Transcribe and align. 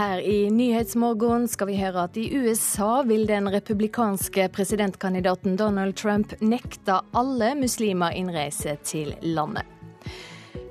Her 0.00 0.20
i 0.20 0.50
Nyhetsmorgen 0.50 1.42
skal 1.48 1.68
vi 1.68 1.74
høre 1.76 2.06
at 2.06 2.14
i 2.16 2.22
USA 2.32 3.02
vil 3.04 3.26
den 3.28 3.50
republikanske 3.52 4.46
presidentkandidaten 4.48 5.58
Donald 5.60 5.98
Trump 6.00 6.32
nekte 6.40 7.02
alle 7.12 7.50
muslimer 7.58 8.16
innreise 8.16 8.78
til 8.80 9.10
landet. 9.20 9.68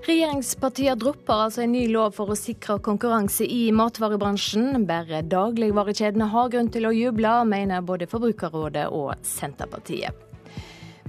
Regjeringspartiene 0.08 0.98
dropper 0.98 1.44
altså 1.44 1.62
en 1.62 1.76
ny 1.76 1.84
lov 1.94 2.16
for 2.18 2.34
å 2.34 2.40
sikre 2.40 2.80
konkurranse 2.82 3.46
i 3.46 3.68
matvarebransjen. 3.70 4.88
Bare 4.90 5.22
dagligvarekjedene 5.30 6.32
har 6.34 6.50
grunn 6.50 6.74
til 6.74 6.90
å 6.90 6.96
juble, 6.98 7.36
mener 7.54 7.86
både 7.86 8.10
Forbrukerrådet 8.10 8.88
og 8.90 9.14
Senterpartiet. 9.22 10.26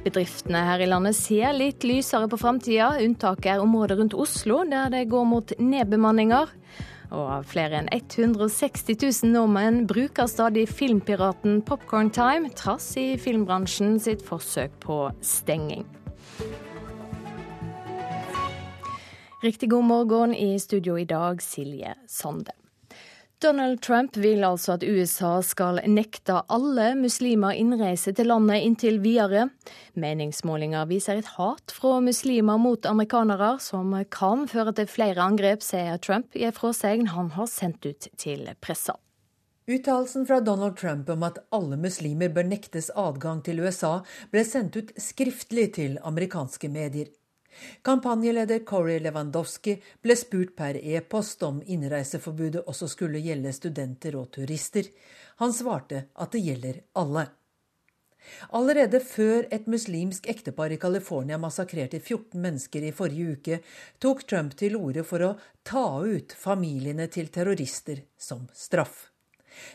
Bedriftene 0.05 0.67
her 0.69 0.85
i 0.85 0.93
landet 0.93 1.17
ser 1.17 1.57
litt 1.57 1.89
lysere 1.89 2.29
på 2.29 2.43
framtida. 2.45 2.99
Unntaket 3.01 3.55
er 3.55 3.65
området 3.65 3.97
rundt 3.97 4.21
Oslo, 4.29 4.61
der 4.69 4.93
det 4.93 5.07
går 5.09 5.29
mot 5.33 5.57
nedbemanninger. 5.57 6.59
Og 7.11 7.47
flere 7.51 7.81
enn 7.81 7.89
160 7.91 8.95
000 8.95 9.33
nordmenn 9.35 9.83
bruker 9.91 10.31
stadig 10.31 10.69
filmpiraten 10.71 11.59
Popcorn 11.67 12.13
Time, 12.15 12.53
trass 12.55 12.93
i 13.01 13.17
filmbransjen 13.19 13.99
sitt 14.03 14.23
forsøk 14.27 14.79
på 14.85 15.03
stenging. 15.21 15.87
Riktig 19.43 19.71
god 19.73 19.85
morgen 19.89 20.35
i 20.37 20.59
studio 20.61 20.99
i 21.01 21.09
dag, 21.09 21.43
Silje 21.43 21.97
Sande. 22.07 22.60
Donald 23.41 23.81
Trump 23.81 24.17
vil 24.21 24.43
altså 24.45 24.75
at 24.75 24.83
USA 24.85 25.39
skal 25.41 25.79
nekte 25.89 26.43
alle 26.53 26.91
muslimer 26.99 27.57
innreise 27.57 28.13
til 28.13 28.29
landet 28.29 28.67
inntil 28.67 28.99
videre. 29.01 29.47
Meningsmålinger 29.97 30.85
viser 30.91 31.23
et 31.23 31.31
hat 31.39 31.73
fra 31.73 31.95
muslimer 32.05 32.61
mot 32.61 32.85
amerikanere, 32.85 33.55
som 33.65 33.95
kan 34.13 34.45
føre 34.51 34.75
til 34.77 34.91
flere 34.93 35.25
angrep, 35.25 35.65
sier 35.65 35.97
Trump 36.05 36.37
i 36.37 36.45
en 36.51 36.57
fråsegn 36.57 37.09
han 37.15 37.33
har 37.39 37.49
sendt 37.49 37.89
ut 37.89 38.11
til 38.21 38.45
pressa. 38.61 38.99
Uttalelsen 39.71 40.29
fra 40.29 40.43
Donald 40.45 40.77
Trump 40.77 41.09
om 41.09 41.25
at 41.25 41.41
alle 41.57 41.79
muslimer 41.81 42.29
bør 42.29 42.45
nektes 42.51 42.91
adgang 42.93 43.41
til 43.47 43.65
USA, 43.65 44.03
ble 44.35 44.45
sendt 44.45 44.77
ut 44.77 44.93
skriftlig 45.01 45.71
til 45.79 45.97
amerikanske 46.05 46.69
medier. 46.69 47.09
Kampanjeleder 47.83 48.65
Corey 48.65 49.01
Lewandowski 49.01 49.77
ble 50.03 50.17
spurt 50.17 50.55
per 50.57 50.79
e-post 50.79 51.43
om 51.43 51.61
innreiseforbudet 51.67 52.65
også 52.67 52.89
skulle 52.89 53.23
gjelde 53.25 53.53
studenter 53.57 54.17
og 54.21 54.31
turister. 54.37 54.89
Han 55.43 55.53
svarte 55.57 56.07
at 56.15 56.33
det 56.33 56.45
gjelder 56.47 56.83
alle. 57.01 57.27
Allerede 58.53 59.01
før 59.01 59.47
et 59.51 59.67
muslimsk 59.71 60.27
ektepar 60.29 60.73
i 60.75 60.79
California 60.81 61.39
massakrerte 61.41 62.01
14 62.01 62.41
mennesker 62.41 62.85
i 62.85 62.93
forrige 62.95 63.37
uke, 63.37 63.61
tok 63.99 64.27
Trump 64.29 64.57
til 64.61 64.77
orde 64.77 65.05
for 65.09 65.25
å 65.25 65.37
ta 65.67 65.87
ut 66.05 66.35
familiene 66.37 67.09
til 67.13 67.33
terrorister 67.33 68.05
som 68.19 68.47
straff. 68.55 69.10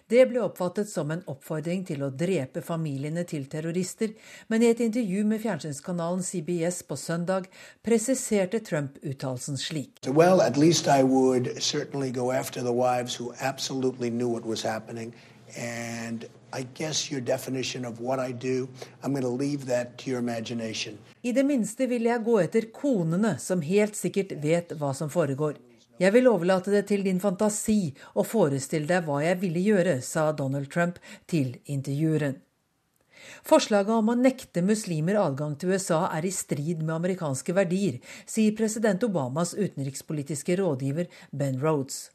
Det 0.09 0.25
ble 0.29 0.41
oppfattet 0.45 0.89
som 0.89 1.11
en 1.11 1.23
oppfordring 1.31 1.85
til 1.87 2.03
å 2.05 2.11
drepe 2.13 2.63
familiene 2.65 3.25
til 3.27 3.45
terrorister, 3.51 4.15
men 4.47 4.63
i 4.63 4.71
et 4.71 4.83
intervju 4.85 5.25
med 5.27 5.43
fjernsynskanalen 5.43 6.23
CBS 6.23 6.81
på 6.87 6.97
søndag 6.99 7.49
presiserte 7.85 8.59
Trump 8.59 8.99
uttalelsen 9.03 9.57
slik. 9.57 10.01
Well, 10.07 10.41
at 10.41 10.57
least 10.57 10.87
I 10.87 11.03
would 11.03 11.61
certainly 11.61 12.11
go 12.11 12.31
after 12.31 12.61
the 12.61 12.73
wives 12.73 13.15
who 13.15 13.33
absolutely 13.39 14.09
knew 14.09 14.29
what 14.29 14.45
was 14.45 14.61
happening. 14.63 15.13
And 15.57 16.25
I 16.53 16.65
guess 16.73 17.11
your 17.11 17.21
definition 17.21 17.85
of 17.85 17.99
what 17.99 18.19
I 18.19 18.31
do, 18.31 18.69
I'm 19.03 19.11
going 19.11 19.23
to 19.23 19.29
leave 19.29 19.65
that 19.65 19.97
to 19.99 20.09
your 20.09 20.19
imagination. 20.19 20.97
I 21.23 21.31
det 21.31 21.45
minste 21.45 21.87
vil 21.87 22.07
jeg 22.07 22.23
gå 22.23 22.39
etter 22.39 22.69
konene, 22.73 23.35
som 23.39 23.61
helt 23.61 23.95
sikkert 23.97 24.35
vet 24.43 24.71
hva 24.79 24.93
som 24.95 25.09
foregår. 25.11 25.57
Jeg 26.01 26.11
vil 26.11 26.27
overlate 26.27 26.73
det 26.73 26.87
til 26.89 27.05
din 27.05 27.21
fantasi 27.23 27.93
å 28.19 28.25
forestille 28.27 28.89
deg 28.89 29.05
hva 29.07 29.21
jeg 29.23 29.39
ville 29.43 29.61
gjøre, 29.63 29.99
sa 30.03 30.31
Donald 30.35 30.67
Trump 30.73 30.99
til 31.31 31.55
intervjueren. 31.71 32.41
Forslaget 33.47 33.93
om 33.95 34.11
å 34.11 34.17
nekte 34.19 34.61
muslimer 34.65 35.17
adgang 35.21 35.55
til 35.57 35.71
USA 35.73 36.01
er 36.13 36.27
i 36.27 36.33
strid 36.35 36.83
med 36.83 36.97
amerikanske 36.97 37.55
verdier, 37.55 38.01
sier 38.27 38.57
president 38.57 39.07
Obamas 39.07 39.55
utenrikspolitiske 39.55 40.59
rådgiver 40.59 41.07
Ben 41.31 41.57
Rhodes. 41.63 42.09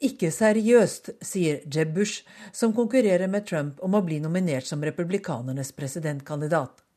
Ikke 0.00 0.30
seriøst, 0.32 1.10
sier 1.20 1.60
Jeb 1.66 1.92
Bush, 1.98 2.22
som 2.52 2.72
konkurrerer 2.76 3.28
med 3.28 3.50
Trump 3.50 3.82
om 3.84 3.98
å 3.98 4.04
bli 4.06 4.22
nominert 4.22 4.70
som 4.70 4.84
republikanernes 4.84 5.74
presidentkandidat. 5.76 6.87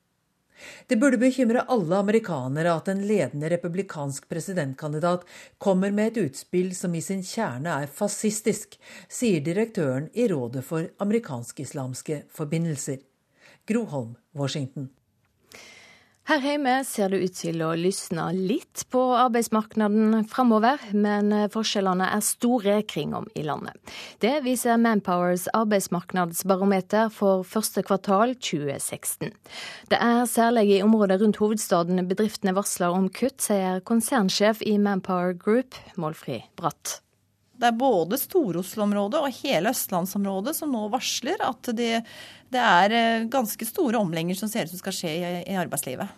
Det 0.87 0.97
burde 1.01 1.19
bekymre 1.21 1.65
alle 1.71 1.99
amerikanere 2.03 2.75
at 2.77 2.91
en 2.91 3.03
ledende 3.07 3.49
republikansk 3.51 4.29
presidentkandidat 4.29 5.25
kommer 5.57 5.91
med 5.91 6.11
et 6.11 6.29
utspill 6.29 6.71
som 6.77 6.95
i 6.95 7.03
sin 7.05 7.23
kjerne 7.25 7.81
er 7.83 7.91
fascistisk, 7.91 8.77
sier 9.09 9.43
direktøren 9.45 10.09
i 10.13 10.29
Rådet 10.31 10.65
for 10.67 10.87
amerikansk-islamske 11.03 12.23
forbindelser. 12.29 13.01
Gro 13.67 13.85
Holm, 13.85 14.15
Washington. 14.37 14.89
Her 16.29 16.37
hjemme 16.45 16.73
ser 16.85 17.09
det 17.09 17.19
ut 17.25 17.33
til 17.33 17.63
å 17.65 17.71
lysne 17.73 18.27
litt 18.35 18.83
på 18.93 19.01
arbeidsmarkedet 19.17 20.29
framover, 20.29 20.83
men 20.93 21.33
forskjellene 21.51 22.11
er 22.13 22.21
store 22.23 22.75
kring 22.85 23.15
om 23.17 23.25
i 23.33 23.43
landet. 23.47 23.73
Det 24.21 24.35
viser 24.45 24.77
Manpowers 24.77 25.47
arbeidsmarkedsbarometer 25.57 27.09
for 27.15 27.41
første 27.41 27.81
kvartal 27.87 28.35
2016. 28.37 29.33
Det 29.89 29.97
er 29.97 30.23
særlig 30.29 30.67
i 30.77 30.81
området 30.85 31.19
rundt 31.23 31.41
hovedstaden 31.41 32.05
bedriftene 32.07 32.53
varsler 32.55 32.93
om 32.93 33.09
kutt, 33.09 33.41
sier 33.41 33.81
konsernsjef 33.81 34.61
i 34.61 34.77
Manpower 34.77 35.33
Group, 35.33 35.73
Målfri 35.97 36.43
Bratt. 36.55 37.01
Det 37.61 37.69
er 37.69 37.77
både 37.77 38.17
Stor-Oslo-området 38.17 39.19
og 39.21 39.35
hele 39.43 39.69
østlandsområdet 39.69 40.55
som 40.57 40.71
nå 40.73 40.87
varsler 40.89 41.43
at 41.45 41.69
det, 41.77 41.91
det, 42.49 42.61
er 42.61 42.95
eh, 42.97 43.27
ganske 43.29 43.67
store 43.69 44.01
omlegginger 44.01 44.39
som 44.39 44.49
ser 44.49 44.65
ut 44.65 44.73
som 44.73 44.81
skal 44.81 44.95
skje 44.97 45.11
i, 45.13 45.35
i 45.45 45.59
arbeidslivet. 45.61 46.09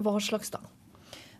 Hva 0.00 0.16
slags 0.24 0.54
da? 0.54 0.62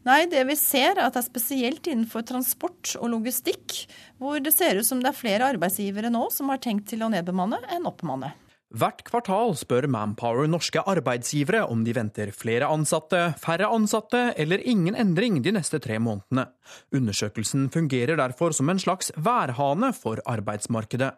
Nei, 0.04 0.26
det 0.28 0.42
vi 0.44 0.56
ser 0.60 0.98
er 0.98 1.06
at 1.06 1.16
det 1.16 1.22
er 1.22 1.30
spesielt 1.30 1.88
innenfor 1.88 2.26
transport 2.28 2.92
og 3.00 3.08
logistikk, 3.14 3.86
hvor 4.20 4.36
det 4.44 4.52
ser 4.52 4.76
ut 4.76 4.84
som 4.84 5.00
det 5.00 5.08
er 5.08 5.16
flere 5.16 5.48
arbeidsgivere 5.54 6.12
nå 6.12 6.26
som 6.34 6.52
har 6.52 6.60
tenkt 6.60 6.90
til 6.92 7.06
å 7.06 7.08
nedbemanne 7.12 7.62
enn 7.72 7.88
oppmanne. 7.88 8.34
Hvert 8.74 9.04
kvartal 9.06 9.52
spør 9.54 9.86
Manpower 9.86 10.48
norske 10.50 10.82
arbeidsgivere 10.90 11.60
om 11.70 11.84
de 11.86 11.92
venter 11.94 12.32
flere 12.34 12.66
ansatte, 12.66 13.20
færre 13.38 13.68
ansatte 13.70 14.32
eller 14.40 14.64
ingen 14.66 14.96
endring 14.98 15.36
de 15.44 15.52
neste 15.54 15.78
tre 15.78 16.00
månedene. 16.02 16.48
Undersøkelsen 16.90 17.68
fungerer 17.70 18.18
derfor 18.18 18.50
som 18.56 18.72
en 18.72 18.80
slags 18.82 19.12
værhane 19.14 19.92
for 19.94 20.18
arbeidsmarkedet. 20.26 21.12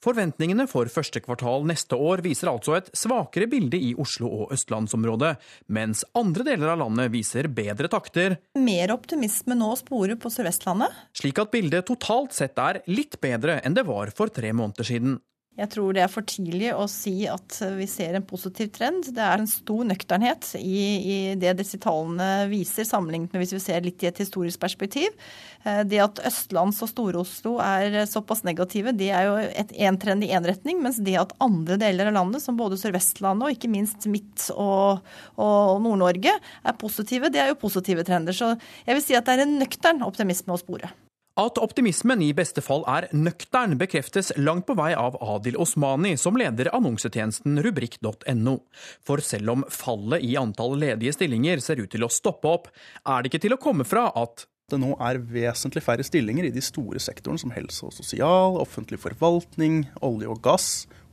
Forventningene 0.00 0.64
for 0.70 0.88
første 0.92 1.20
kvartal 1.20 1.68
neste 1.68 1.98
år 1.98 2.22
viser 2.24 2.48
altså 2.54 2.78
et 2.78 2.88
svakere 2.96 3.50
bilde 3.52 3.76
i 3.76 3.92
Oslo 4.00 4.30
og 4.38 4.56
østlandsområdet, 4.56 5.34
mens 5.68 6.06
andre 6.16 6.48
deler 6.48 6.72
av 6.72 6.80
landet 6.86 7.12
viser 7.12 7.50
bedre 7.52 7.92
takter. 7.92 8.38
Mer 8.56 8.96
optimisme 8.96 9.58
nå 9.60 9.74
å 9.74 9.76
spore 9.82 10.16
på 10.16 10.32
Sør-Vestlandet. 10.32 11.04
Slik 11.20 11.44
at 11.44 11.52
bildet 11.52 11.84
totalt 11.92 12.32
sett 12.32 12.56
er 12.64 12.80
litt 12.88 13.20
bedre 13.20 13.60
enn 13.60 13.76
det 13.76 13.84
var 13.92 14.14
for 14.16 14.32
tre 14.32 14.56
måneder 14.56 14.88
siden. 14.88 15.20
Jeg 15.54 15.70
tror 15.70 15.94
det 15.94 16.02
er 16.02 16.10
for 16.10 16.26
tidlig 16.26 16.72
å 16.74 16.88
si 16.90 17.28
at 17.30 17.60
vi 17.76 17.86
ser 17.86 18.16
en 18.18 18.24
positiv 18.26 18.72
trend. 18.74 19.06
Det 19.14 19.22
er 19.22 19.38
en 19.38 19.46
stor 19.46 19.84
nøkternhet 19.86 20.48
i, 20.58 20.80
i 20.98 21.18
det 21.38 21.52
disse 21.60 21.78
tallene 21.78 22.48
viser, 22.50 22.86
sammenlignet 22.88 23.30
med 23.30 23.44
hvis 23.44 23.54
vi 23.54 23.60
ser 23.62 23.86
litt 23.86 24.02
i 24.02 24.08
et 24.10 24.18
historisk 24.18 24.58
perspektiv. 24.64 25.14
Eh, 25.62 25.84
det 25.86 26.00
at 26.02 26.18
Østlands- 26.26 26.82
og 26.82 26.90
Stor-Oslo 26.90 27.54
er 27.62 28.00
såpass 28.10 28.42
negative, 28.42 28.96
det 28.98 29.12
er 29.14 29.28
jo 29.28 29.62
én 29.86 30.00
trend 30.02 30.26
i 30.26 30.32
én 30.34 30.50
retning. 30.50 30.82
Mens 30.82 30.98
det 30.98 31.14
at 31.22 31.36
andre 31.44 31.78
deler 31.78 32.10
av 32.10 32.18
landet, 32.18 32.42
som 32.42 32.58
både 32.58 32.80
Sør-Vestlandet 32.80 33.46
og 33.46 33.54
ikke 33.54 33.70
minst 33.70 34.10
Midt- 34.10 34.50
og, 34.58 35.06
og 35.38 35.78
Nord-Norge, 35.86 36.34
er 36.34 36.78
positive, 36.82 37.30
det 37.30 37.44
er 37.44 37.54
jo 37.54 37.62
positive 37.62 38.02
trender. 38.02 38.34
Så 38.34 38.56
jeg 38.88 38.98
vil 38.98 39.06
si 39.06 39.14
at 39.14 39.30
det 39.30 39.38
er 39.38 39.46
en 39.46 39.58
nøktern 39.62 40.02
optimisme 40.02 40.58
å 40.58 40.58
spore. 40.58 40.90
At 41.34 41.58
optimismen 41.58 42.20
i 42.22 42.28
beste 42.30 42.62
fall 42.62 42.84
er 42.86 43.08
nøktern, 43.10 43.74
bekreftes 43.74 44.30
langt 44.38 44.68
på 44.68 44.76
vei 44.78 44.92
av 44.94 45.16
Adil 45.18 45.56
Osmani, 45.58 46.12
som 46.14 46.36
leder 46.38 46.70
annonsetjenesten 46.76 47.58
rubrikk.no. 47.64 48.54
For 49.02 49.18
selv 49.18 49.50
om 49.50 49.64
fallet 49.66 50.22
i 50.22 50.36
antall 50.38 50.76
ledige 50.78 51.16
stillinger 51.16 51.58
ser 51.64 51.82
ut 51.82 51.90
til 51.90 52.06
å 52.06 52.12
stoppe 52.12 52.52
opp, 52.52 52.68
er 53.02 53.24
det 53.24 53.32
ikke 53.32 53.42
til 53.48 53.56
å 53.56 53.62
komme 53.64 53.86
fra 53.88 54.12
at 54.14 54.46
det 54.70 54.78
nå 54.78 54.94
er 55.02 55.18
vesentlig 55.18 55.82
færre 55.84 56.06
stillinger 56.06 56.46
i 56.46 56.52
de 56.54 56.62
store 56.62 57.02
sektorene 57.02 57.42
som 57.42 57.52
helse 57.52 57.82
og 57.84 57.96
sosial, 57.96 58.54
offentlig 58.62 59.00
forvaltning, 59.02 59.88
olje 60.06 60.30
og 60.30 60.38
gass, 60.44 60.68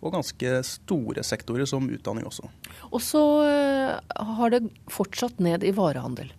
og 0.06 0.14
ganske 0.16 0.54
store 0.66 1.26
sektorer 1.26 1.66
som 1.70 1.90
utdanning 1.90 2.30
også. 2.30 2.46
Og 2.94 3.02
så 3.02 3.24
eh, 3.50 3.98
har 4.38 4.54
det 4.54 4.68
fortsatt 4.90 5.42
ned 5.42 5.66
i 5.66 5.74
varehandel. 5.78 6.30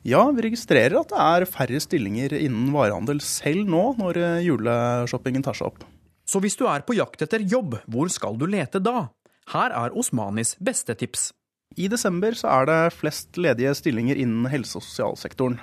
Ja, 0.00 0.22
vi 0.32 0.46
registrerer 0.46 0.96
at 0.96 1.10
det 1.12 1.20
er 1.20 1.44
færre 1.44 1.80
stillinger 1.84 2.32
innen 2.38 2.70
varehandel 2.72 3.18
selv 3.20 3.68
nå, 3.68 3.82
når 3.98 4.16
eh, 4.16 4.44
juleshoppingen 4.46 5.44
tar 5.44 5.58
seg 5.58 5.68
opp. 5.68 5.82
Så 6.24 6.40
hvis 6.40 6.56
du 6.56 6.64
er 6.70 6.86
på 6.88 6.96
jakt 6.96 7.20
etter 7.20 7.44
jobb, 7.44 7.76
hvor 7.84 8.08
skal 8.08 8.38
du 8.40 8.46
lete 8.48 8.80
da? 8.80 9.10
Her 9.52 9.74
er 9.76 9.92
Osmanis 9.98 10.54
beste 10.56 10.96
tips. 10.96 11.34
I 11.76 11.90
desember 11.92 12.32
så 12.38 12.48
er 12.54 12.70
det 12.70 12.78
flest 12.96 13.36
ledige 13.36 13.74
stillinger 13.76 14.16
innen 14.16 14.48
helse- 14.48 14.80
og 14.80 14.86
sosialsektoren. 14.86 15.60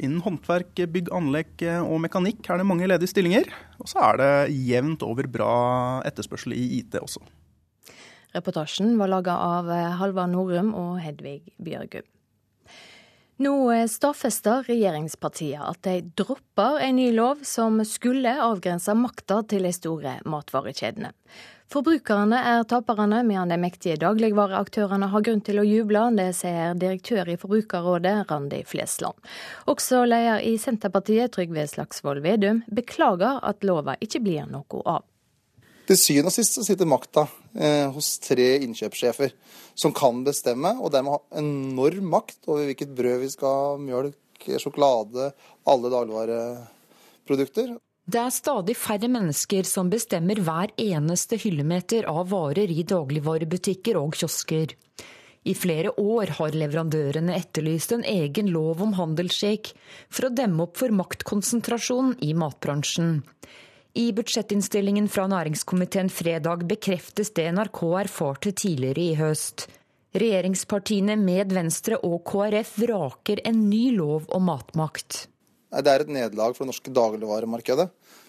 Innen 0.00 0.24
håndverk, 0.24 0.72
bygg, 0.92 1.12
anlegg 1.12 1.60
og 1.82 2.00
mekanikk 2.04 2.48
er 2.48 2.60
det 2.60 2.68
mange 2.68 2.88
ledige 2.88 3.12
stillinger. 3.12 3.52
Og 3.80 3.92
så 3.92 4.00
er 4.12 4.20
det 4.22 4.32
jevnt 4.70 5.04
over 5.04 5.28
bra 5.28 5.52
etterspørsel 6.08 6.56
i 6.56 6.66
IT 6.80 6.96
også. 7.00 7.20
Reportasjen 8.36 8.96
var 9.00 9.12
laga 9.12 9.36
av 9.40 9.72
Halvard 10.00 10.32
Norum 10.32 10.74
og 10.76 11.00
Hedvig 11.04 11.40
Bjørgum. 11.56 12.15
Nå 13.36 13.86
stadfester 13.92 14.62
regjeringspartiene 14.64 15.66
at 15.68 15.82
de 15.84 15.98
dropper 16.16 16.78
en 16.86 16.96
ny 16.96 17.10
lov 17.12 17.42
som 17.44 17.82
skulle 17.84 18.32
avgrense 18.32 18.94
makta 18.96 19.42
til 19.50 19.66
de 19.68 19.72
store 19.76 20.14
matvarekjedene. 20.24 21.10
Forbrukerne 21.68 22.38
er 22.48 22.62
taperne, 22.70 23.18
mens 23.26 23.50
de 23.50 23.58
mektige 23.58 23.98
dagligvareaktørene 24.00 25.10
har 25.12 25.24
grunn 25.26 25.42
til 25.44 25.60
å 25.60 25.66
juble. 25.66 26.04
Det 26.16 26.30
sier 26.38 26.78
direktør 26.78 27.28
i 27.28 27.36
Forbrukerrådet, 27.42 28.14
Randi 28.30 28.62
Flesland. 28.64 29.18
Også 29.68 30.04
leder 30.06 30.40
i 30.46 30.54
Senterpartiet, 30.62 31.34
Trygve 31.34 31.66
Slagsvold 31.68 32.22
Vedum, 32.24 32.62
beklager 32.70 33.42
at 33.42 33.66
lova 33.66 33.98
ikke 34.00 34.22
blir 34.24 34.48
noe 34.48 34.80
av. 34.86 35.04
Til 35.86 35.98
syvende 36.00 36.32
og 36.32 36.34
sist 36.34 36.56
så 36.56 36.64
sitter 36.66 36.88
makta 36.90 37.28
eh, 37.54 37.86
hos 37.94 38.16
tre 38.22 38.56
innkjøpssjefer 38.64 39.34
som 39.78 39.94
kan 39.94 40.24
bestemme, 40.26 40.72
og 40.82 40.90
dermed 40.94 41.14
ha 41.14 41.40
enorm 41.42 42.08
makt 42.16 42.48
over 42.50 42.66
hvilket 42.66 42.94
brød 42.96 43.20
vi 43.22 43.30
skal 43.30 43.58
ha, 43.60 43.74
mjølk, 43.78 44.48
sjokolade, 44.58 45.30
alle 45.70 45.92
dagligvareprodukter. 45.92 47.76
Det 48.06 48.20
er 48.22 48.34
stadig 48.34 48.76
færre 48.78 49.10
mennesker 49.10 49.66
som 49.66 49.88
bestemmer 49.90 50.38
hver 50.46 50.70
eneste 50.78 51.38
hyllemeter 51.42 52.06
av 52.10 52.28
varer 52.30 52.70
i 52.70 52.84
dagligvarebutikker 52.86 53.98
og 53.98 54.14
kiosker. 54.18 54.74
I 55.46 55.54
flere 55.54 55.92
år 56.02 56.32
har 56.40 56.54
leverandørene 56.58 57.34
etterlyst 57.34 57.94
en 57.94 58.02
egen 58.06 58.50
lov 58.54 58.82
om 58.82 58.96
handelsskikk 58.98 59.70
for 60.10 60.26
å 60.26 60.34
demme 60.34 60.66
opp 60.66 60.78
for 60.82 60.94
maktkonsentrasjon 60.94 62.16
i 62.26 62.32
matbransjen. 62.38 63.20
I 63.96 64.10
budsjettinnstillingen 64.12 65.06
fra 65.08 65.22
næringskomiteen 65.32 66.10
fredag 66.12 66.66
bekreftes 66.68 67.30
det 67.32 67.46
NRK 67.56 67.78
erfarte 68.02 68.50
tidligere 68.52 69.00
i 69.00 69.14
høst. 69.16 69.62
Regjeringspartiene 70.20 71.14
med 71.16 71.54
Venstre 71.56 71.96
og 72.04 72.18
KrF 72.28 72.74
vraker 72.82 73.40
en 73.48 73.62
ny 73.70 73.94
lov 73.96 74.26
om 74.36 74.44
matmakt. 74.50 75.22
Det 75.72 75.88
er 75.88 76.04
et 76.04 76.12
nederlag 76.12 76.52
for 76.52 76.66
det 76.66 76.74
norske 76.74 76.92
dagligvaremarkedet. 76.98 77.86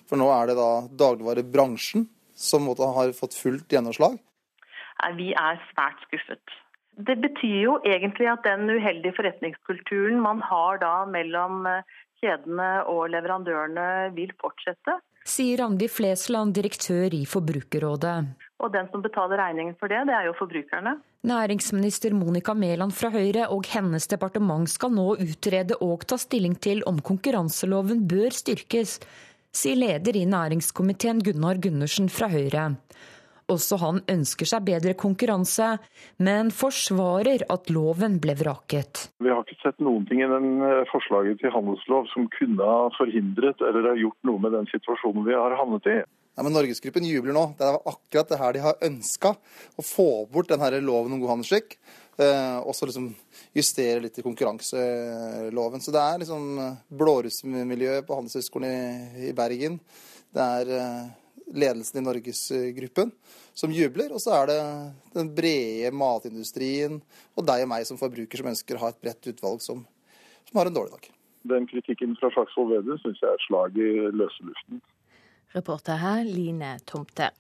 For 0.08 0.22
nå 0.22 0.30
er 0.38 0.48
det 0.48 0.56
da 0.62 0.70
dagligvarebransjen 1.04 2.08
som 2.32 2.72
har 2.72 3.12
fått 3.20 3.36
fullt 3.36 3.68
gjennomslag. 3.68 4.16
Vi 5.20 5.34
er 5.36 5.60
svært 5.74 6.00
skuffet. 6.08 6.56
Det 6.96 7.18
betyr 7.28 7.60
jo 7.66 7.76
egentlig 7.84 8.32
at 8.32 8.48
den 8.48 8.72
uheldige 8.72 9.20
forretningskulturen 9.20 10.24
man 10.24 10.40
har 10.48 10.80
da 10.80 10.96
mellom 11.12 11.68
eh, 11.68 11.84
kjedene 12.24 12.72
og 12.88 13.12
leverandørene 13.12 14.16
vil 14.16 14.32
fortsette 14.40 14.96
sier 15.28 15.62
Randi 15.62 15.90
Flesland, 15.92 16.56
direktør 16.56 17.14
i 17.14 17.26
Forbrukerrådet. 17.28 18.16
Og 18.64 18.72
den 18.74 18.88
som 18.92 19.04
betaler 19.04 19.38
regningen 19.38 19.76
for 19.78 19.92
det, 19.92 20.00
det 20.10 20.16
er 20.16 20.26
jo 20.30 20.36
forbrukerne. 20.40 20.96
Næringsminister 21.28 22.14
Monica 22.16 22.54
Mæland 22.54 22.94
fra 22.96 23.12
Høyre 23.14 23.50
og 23.54 23.68
hennes 23.68 24.08
departement 24.08 24.70
skal 24.72 24.94
nå 24.96 25.08
utrede 25.20 25.78
og 25.84 26.08
ta 26.08 26.18
stilling 26.22 26.56
til 26.64 26.82
om 26.90 27.02
konkurranseloven 27.04 28.06
bør 28.10 28.34
styrkes, 28.34 28.98
sier 29.54 29.78
leder 29.78 30.18
i 30.18 30.26
næringskomiteen 30.30 31.22
Gunnar 31.26 31.60
Gundersen 31.62 32.10
fra 32.10 32.30
Høyre. 32.32 32.72
Også 33.48 33.78
han 33.80 34.02
ønsker 34.12 34.50
seg 34.50 34.66
bedre 34.68 34.94
konkurranse, 35.00 35.78
men 36.20 36.50
forsvarer 36.52 37.46
at 37.54 37.70
loven 37.72 38.18
ble 38.24 38.36
vraket. 38.36 39.08
Vi 39.24 39.32
har 39.32 39.46
ikke 39.46 39.62
sett 39.62 39.80
noen 39.84 40.04
ting 40.10 40.20
i 40.24 40.28
den 40.28 40.50
eh, 40.66 40.84
forslaget 40.92 41.40
til 41.40 41.54
handelslov 41.56 42.10
som 42.12 42.28
kunne 42.34 42.68
ha 42.68 42.90
forhindret 42.98 43.64
eller 43.64 43.94
ha 43.94 43.96
gjort 44.00 44.28
noe 44.28 44.44
med 44.44 44.56
den 44.58 44.68
situasjonen 44.74 45.24
vi 45.28 45.38
har 45.38 45.56
havnet 45.60 45.88
i. 45.94 46.02
Ja, 46.38 46.44
men 46.46 46.54
Norgesgruppen 46.54 47.08
jubler 47.08 47.34
nå. 47.34 47.46
Det 47.58 47.66
er 47.66 47.78
akkurat 47.90 48.34
det 48.34 48.38
her 48.42 48.54
de 48.54 48.66
har 48.66 48.84
ønska. 48.86 49.32
Å 49.80 49.86
få 49.86 50.10
bort 50.30 50.52
denne 50.52 50.84
loven 50.84 51.16
om 51.16 51.24
god 51.24 51.38
handelsskikk. 51.38 51.78
Eh, 52.20 52.58
og 52.60 52.76
så 52.76 52.90
liksom 52.90 53.08
justere 53.56 54.04
litt 54.04 54.20
i 54.20 54.26
konkurranseloven. 54.26 55.82
Så 55.82 55.96
det 55.96 56.04
er 56.04 56.20
liksom 56.22 56.60
eh, 56.62 56.84
blårussmiljøet 57.00 58.06
på 58.06 58.20
Handelshøyskolen 58.20 58.68
i, 58.70 59.30
i 59.30 59.34
Bergen. 59.38 59.80
Det 60.36 60.46
er 60.60 61.16
ledelsen 61.54 62.02
i 62.02 62.06
Norgesgruppen 62.06 63.12
som 63.54 63.74
jubler. 63.74 64.12
Og 64.14 64.22
så 64.24 64.36
er 64.42 64.52
det 64.52 64.60
den 65.16 65.32
brede 65.36 65.94
matindustrien 65.96 67.00
og 67.36 67.48
deg 67.48 67.66
og 67.66 67.72
meg 67.74 67.88
som 67.90 68.00
forbruker 68.00 68.42
som 68.42 68.52
ønsker 68.52 68.78
å 68.78 68.86
ha 68.86 68.92
et 68.94 69.02
bredt 69.04 69.32
utvalg 69.34 69.64
som, 69.64 69.86
som 70.50 70.62
har 70.62 70.70
en 70.70 70.78
dårlig 70.78 70.96
dag. 70.98 71.10
Den 71.48 71.68
kritikken 71.70 72.16
fra 72.20 72.32
Slagsvold 72.36 72.74
Vedum 72.76 73.00
syns 73.04 73.22
jeg 73.24 73.30
er 73.30 73.40
et 73.40 73.48
slag 73.48 73.78
i 73.80 73.92
løse 74.12 74.48
luften. 74.48 74.82
Reporter 75.56 76.00
her 76.02 76.26
Line 76.28 76.76
Tomte. 76.90 77.32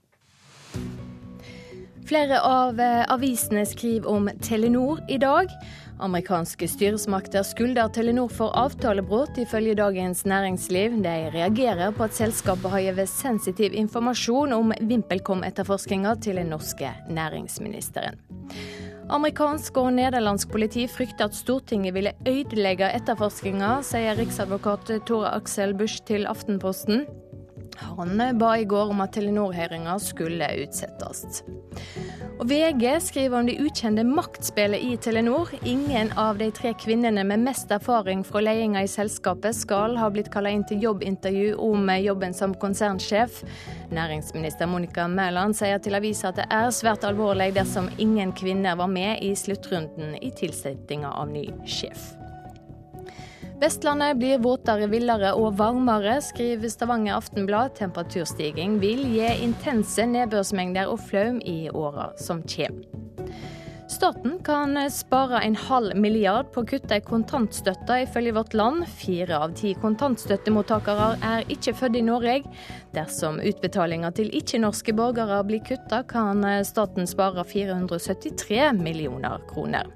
Flere 2.07 2.37
av 2.39 2.79
eh, 2.79 3.03
avisene 3.11 3.65
skriver 3.67 4.07
om 4.07 4.29
Telenor 4.39 5.01
i 5.11 5.17
dag. 5.19 5.51
Amerikanske 5.99 6.67
styresmakter 6.69 7.41
skylder 7.43 7.89
Telenor 7.89 8.29
for 8.29 8.53
avtalebrudd, 8.53 9.37
ifølge 9.41 9.73
Dagens 9.79 10.25
Næringsliv. 10.29 10.99
De 11.01 11.15
reagerer 11.33 11.91
på 11.91 12.05
at 12.05 12.13
selskapet 12.13 12.69
har 12.69 12.83
gitt 12.85 13.09
sensitiv 13.09 13.73
informasjon 13.73 14.53
om 14.53 14.73
VimpelCom-etterforskninga 14.77 16.13
til 16.21 16.37
den 16.37 16.53
norske 16.53 16.91
næringsministeren. 17.09 18.21
Amerikansk 19.09 19.77
og 19.81 19.93
nederlandsk 19.95 20.51
politi 20.51 20.83
frykter 20.91 21.31
at 21.31 21.35
Stortinget 21.35 21.95
ville 21.95 22.11
ødelegge 22.27 22.91
etterforskninga, 22.93 23.79
sier 23.87 24.19
riksadvokat 24.19 24.91
Tore 25.07 25.31
Aksel 25.33 25.73
Busch 25.79 26.03
til 26.05 26.27
Aftenposten. 26.29 27.07
Han 27.75 28.39
ba 28.39 28.57
i 28.57 28.65
går 28.65 28.91
om 28.93 29.01
at 29.01 29.13
Telenor-høringa 29.15 29.97
skulle 29.99 30.47
utsettes. 30.63 31.43
Og 32.37 32.45
VG 32.49 32.83
skriver 33.01 33.39
om 33.39 33.47
det 33.49 33.57
ukjente 33.61 34.03
maktspillet 34.05 34.83
i 34.83 34.97
Telenor. 35.01 35.49
Ingen 35.65 36.11
av 36.17 36.37
de 36.37 36.51
tre 36.53 36.73
kvinnene 36.77 37.23
med 37.25 37.41
mest 37.47 37.71
erfaring 37.73 38.21
fra 38.27 38.43
ledelsen 38.45 38.77
i 38.77 38.87
selskapet 38.89 39.57
skal 39.57 39.97
ha 39.97 40.09
blitt 40.13 40.29
kalt 40.33 40.51
inn 40.51 40.65
til 40.69 40.85
jobbintervju 40.85 41.55
om 41.61 41.89
jobben 42.01 42.37
som 42.37 42.53
konsernsjef. 42.61 43.41
Næringsminister 43.93 44.69
Monica 44.69 45.07
Mæland 45.07 45.57
sier 45.57 45.81
til 45.81 45.97
avisa 45.97 46.29
at 46.29 46.41
det 46.43 46.47
er 46.53 46.69
svært 46.75 47.07
alvorlig 47.07 47.53
dersom 47.57 47.89
ingen 47.97 48.35
kvinner 48.37 48.77
var 48.77 48.91
med 48.91 49.23
i 49.25 49.33
sluttrunden 49.35 50.15
i 50.21 50.31
tilsettinga 50.37 51.13
av 51.17 51.33
ny 51.33 51.47
sjef. 51.65 52.13
Vestlandet 53.57 54.19
blir 54.19 54.37
våtere, 54.37 54.85
villere 54.91 55.31
og 55.33 55.55
varmere, 55.57 56.19
skriver 56.21 56.69
Stavanger 56.69 57.15
Aftenblad. 57.17 57.73
Temperaturstigning 57.79 58.75
vil 58.83 59.01
gi 59.15 59.31
intense 59.41 60.05
nedbørsmengder 60.05 60.91
og 60.91 61.01
flaum 61.07 61.39
i 61.41 61.63
åra 61.73 62.11
som 62.21 62.43
kommer. 62.45 62.85
Staten 63.89 64.37
kan 64.45 64.77
spare 64.93 65.41
en 65.41 65.55
halv 65.57 65.97
milliard 65.97 66.51
på 66.53 66.61
å 66.61 66.69
kutte 66.69 66.99
i 66.99 67.05
kontantstøtta, 67.07 68.01
ifølge 68.03 68.35
Vårt 68.37 68.53
Land. 68.53 68.85
Fire 68.99 69.39
av 69.41 69.55
ti 69.57 69.73
kontantstøttemottakere 69.81 71.13
er 71.25 71.49
ikke 71.49 71.73
født 71.81 71.97
i 71.97 72.05
Norge. 72.05 72.41
Dersom 72.93 73.39
utbetalinger 73.41 74.13
til 74.19 74.29
ikke-norske 74.37 74.93
borgere 74.93 75.39
blir 75.47 75.65
kutta, 75.65 76.03
kan 76.05 76.45
staten 76.67 77.09
spare 77.09 77.47
473 77.47 78.75
millioner 78.77 79.41
kroner. 79.49 79.89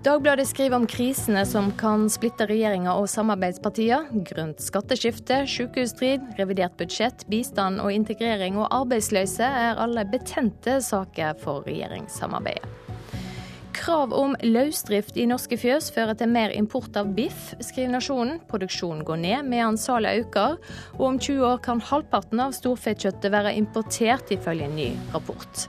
Dagbladet 0.00 0.46
skriver 0.48 0.76
om 0.76 0.86
krisene 0.86 1.42
som 1.46 1.66
kan 1.76 2.06
splitte 2.08 2.46
regjeringa 2.48 2.94
og 2.96 3.04
samarbeidspartiene. 3.12 4.22
Grønt 4.24 4.62
skatteskifte, 4.64 5.42
sykehusstrid, 5.44 6.22
revidert 6.38 6.72
budsjett, 6.80 7.26
bistand 7.28 7.82
og 7.84 7.92
integrering 7.92 8.56
og 8.56 8.70
arbeidsløse 8.72 9.44
er 9.44 9.76
alle 9.76 10.06
betente 10.08 10.78
saker 10.80 11.36
for 11.42 11.66
regjeringssamarbeidet. 11.68 12.64
Krav 13.76 14.14
om 14.16 14.32
løsdrift 14.40 15.20
i 15.20 15.26
norske 15.28 15.58
fjøs 15.60 15.90
fører 15.92 16.16
til 16.16 16.32
mer 16.32 16.54
import 16.56 16.96
av 16.96 17.12
biff, 17.16 17.50
skriver 17.60 17.92
Nasjonen. 17.98 18.40
Produksjonen 18.48 19.04
går 19.04 19.20
ned, 19.20 19.50
mens 19.52 19.84
salget 19.88 20.24
øker. 20.24 20.56
Og 20.96 21.04
om 21.10 21.20
20 21.20 21.44
år 21.52 21.60
kan 21.68 21.84
halvparten 21.90 22.40
av 22.40 22.56
storfekjøttet 22.56 23.36
være 23.36 23.52
importert, 23.60 24.32
ifølge 24.32 24.64
en 24.64 24.76
ny 24.80 24.88
rapport. 25.12 25.68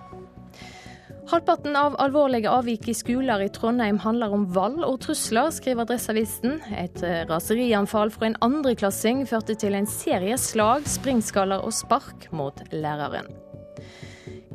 Halvparten 1.31 1.75
av 1.79 1.93
alvorlige 2.03 2.51
avvik 2.51 2.89
i 2.91 2.93
skoler 2.93 3.39
i 3.45 3.49
Trondheim 3.55 4.01
handler 4.03 4.33
om 4.35 4.41
vold 4.51 4.81
og 4.83 4.97
trusler, 5.05 5.47
skriver 5.55 5.85
Adresseavisen. 5.85 6.57
Et 6.75 7.03
eh, 7.07 7.21
raserianfall 7.29 8.11
fra 8.11 8.27
en 8.27 8.35
andreklassing 8.43 9.21
førte 9.29 9.55
til 9.55 9.77
en 9.77 9.87
serie 9.87 10.35
slag, 10.35 10.83
springskaller 10.91 11.63
og 11.63 11.71
spark 11.77 12.27
mot 12.35 12.59
læreren. 12.75 13.29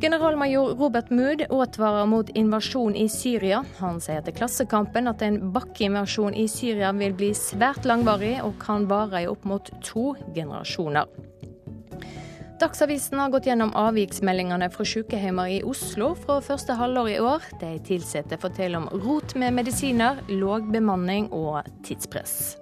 Generalmajor 0.04 0.74
Robert 0.76 1.08
Mood 1.08 1.46
advarer 1.48 2.04
mot 2.12 2.28
invasjon 2.36 2.92
i 3.00 3.06
Syria. 3.08 3.62
Han 3.78 3.96
sier 4.04 4.20
til 4.26 4.36
Klassekampen 4.36 5.08
at 5.08 5.24
en 5.24 5.38
bakkeinvasjon 5.54 6.36
i 6.36 6.44
Syria 6.52 6.92
vil 6.92 7.16
bli 7.16 7.30
svært 7.32 7.88
langvarig 7.88 8.34
og 8.44 8.58
kan 8.60 8.84
vare 8.92 9.24
i 9.24 9.30
opp 9.32 9.48
mot 9.48 9.72
to 9.80 10.10
generasjoner. 10.36 11.08
Dagsavisen 12.56 13.18
har 13.18 13.28
gått 13.28 13.46
gjennom 13.46 13.74
avviksmeldingene 13.76 14.70
fra 14.72 14.84
sykehjemmer 14.88 15.50
i 15.52 15.58
Oslo 15.68 16.14
fra 16.16 16.38
første 16.40 16.72
halvår 16.78 17.10
i 17.12 17.18
år. 17.20 17.42
De 17.60 17.74
ansatte 17.76 18.38
forteller 18.40 18.80
om 18.80 19.02
rot 19.02 19.34
med 19.36 19.52
medisiner, 19.58 20.22
låg 20.32 20.70
bemanning 20.72 21.28
og 21.36 21.68
tidspress. 21.84 22.56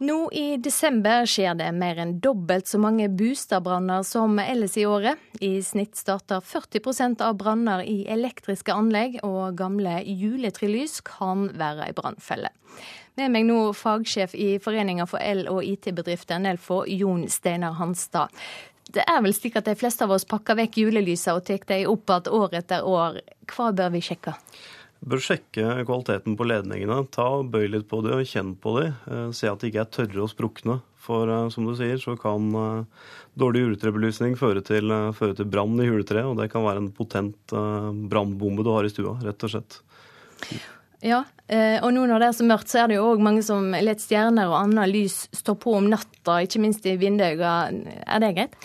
Nå 0.00 0.30
i 0.32 0.54
desember 0.62 1.26
skjer 1.28 1.58
det 1.58 1.66
mer 1.76 1.98
enn 2.00 2.14
dobbelt 2.22 2.70
så 2.70 2.78
mange 2.80 3.10
boligbranner 3.10 4.06
som 4.06 4.38
ellers 4.40 4.78
i 4.78 4.86
året. 4.88 5.18
I 5.42 5.58
snitt 5.60 5.98
starter 5.98 6.38
40% 6.40 7.20
av 7.26 7.34
branner 7.42 7.82
i 7.82 8.04
elektriske 8.08 8.72
anlegg, 8.72 9.18
og 9.26 9.58
gamle 9.58 9.98
juletrelys 10.06 11.02
kan 11.04 11.50
være 11.58 11.90
ei 11.90 11.98
brannfelle. 11.98 12.54
Med 13.20 13.34
meg 13.34 13.44
nå 13.44 13.58
fagsjef 13.76 14.32
i 14.32 14.54
Foreninga 14.64 15.04
for 15.04 15.20
el- 15.20 15.48
og 15.52 15.60
IT-bedrifter, 15.60 16.40
Nelfo, 16.40 16.86
Jon 16.88 17.26
Steinar 17.28 17.74
Hanstad. 17.76 18.32
Det 18.90 19.04
er 19.04 19.20
vel 19.20 19.34
slik 19.36 19.58
at 19.60 19.68
de 19.68 19.76
fleste 19.76 20.06
av 20.06 20.14
oss 20.14 20.24
pakker 20.24 20.56
vekk 20.56 20.78
julelysa 20.80 21.34
og 21.36 21.44
tar 21.44 21.60
dem 21.68 21.90
opp 21.90 22.08
igjen 22.08 22.30
år 22.38 22.54
etter 22.62 22.86
år. 22.86 23.20
Hva 23.44 23.72
bør 23.76 23.92
vi 23.92 24.00
sjekke? 24.00 24.32
bør 25.00 25.22
sjekke 25.24 25.84
kvaliteten 25.88 26.36
på 26.36 26.46
ledningene. 26.48 27.02
Ta 27.12 27.26
og 27.38 27.50
Bøy 27.52 27.68
litt 27.72 27.88
på 27.88 28.02
dem 28.04 28.24
kjenn 28.28 28.54
på 28.60 28.74
dem. 28.78 28.96
Eh, 29.08 29.28
se 29.36 29.48
at 29.48 29.60
de 29.60 29.70
ikke 29.70 29.84
er 29.84 29.92
tørre 29.96 30.24
og 30.24 30.32
sprukne. 30.32 30.80
For 31.00 31.28
eh, 31.28 31.46
som 31.52 31.68
du 31.68 31.72
sier, 31.78 31.96
så 32.00 32.16
kan 32.20 32.50
eh, 32.56 33.06
dårlig 33.40 33.64
juletrebelysning 33.64 34.36
føre 34.40 34.64
til, 34.66 34.92
til 35.20 35.48
brann 35.48 35.80
i 35.80 35.88
juletreet. 35.88 36.28
Og 36.28 36.36
det 36.40 36.50
kan 36.52 36.66
være 36.66 36.84
en 36.84 36.92
potent 36.96 37.56
brannbombe 38.12 38.66
du 38.66 38.74
har 38.74 38.88
i 38.88 38.92
stua, 38.92 39.16
rett 39.24 39.48
og 39.48 39.54
slett. 39.54 39.80
Ja, 41.00 41.22
og 41.80 41.88
nå 41.96 42.02
når 42.06 42.20
det 42.20 42.26
er 42.28 42.34
så 42.36 42.44
mørkt, 42.46 42.68
så 42.68 42.82
er 42.82 42.90
det 42.90 42.98
jo 42.98 43.06
òg 43.08 43.22
mange 43.24 43.40
som 43.42 43.72
lar 43.72 43.96
stjerner 43.98 44.50
og 44.50 44.58
annet 44.58 44.90
lys 44.92 45.16
stå 45.34 45.54
på 45.58 45.72
om 45.78 45.88
natta, 45.88 46.42
ikke 46.44 46.60
minst 46.60 46.84
i 46.86 46.92
vinduene. 47.00 47.96
Er 48.04 48.20
det 48.20 48.34
greit? 48.36 48.58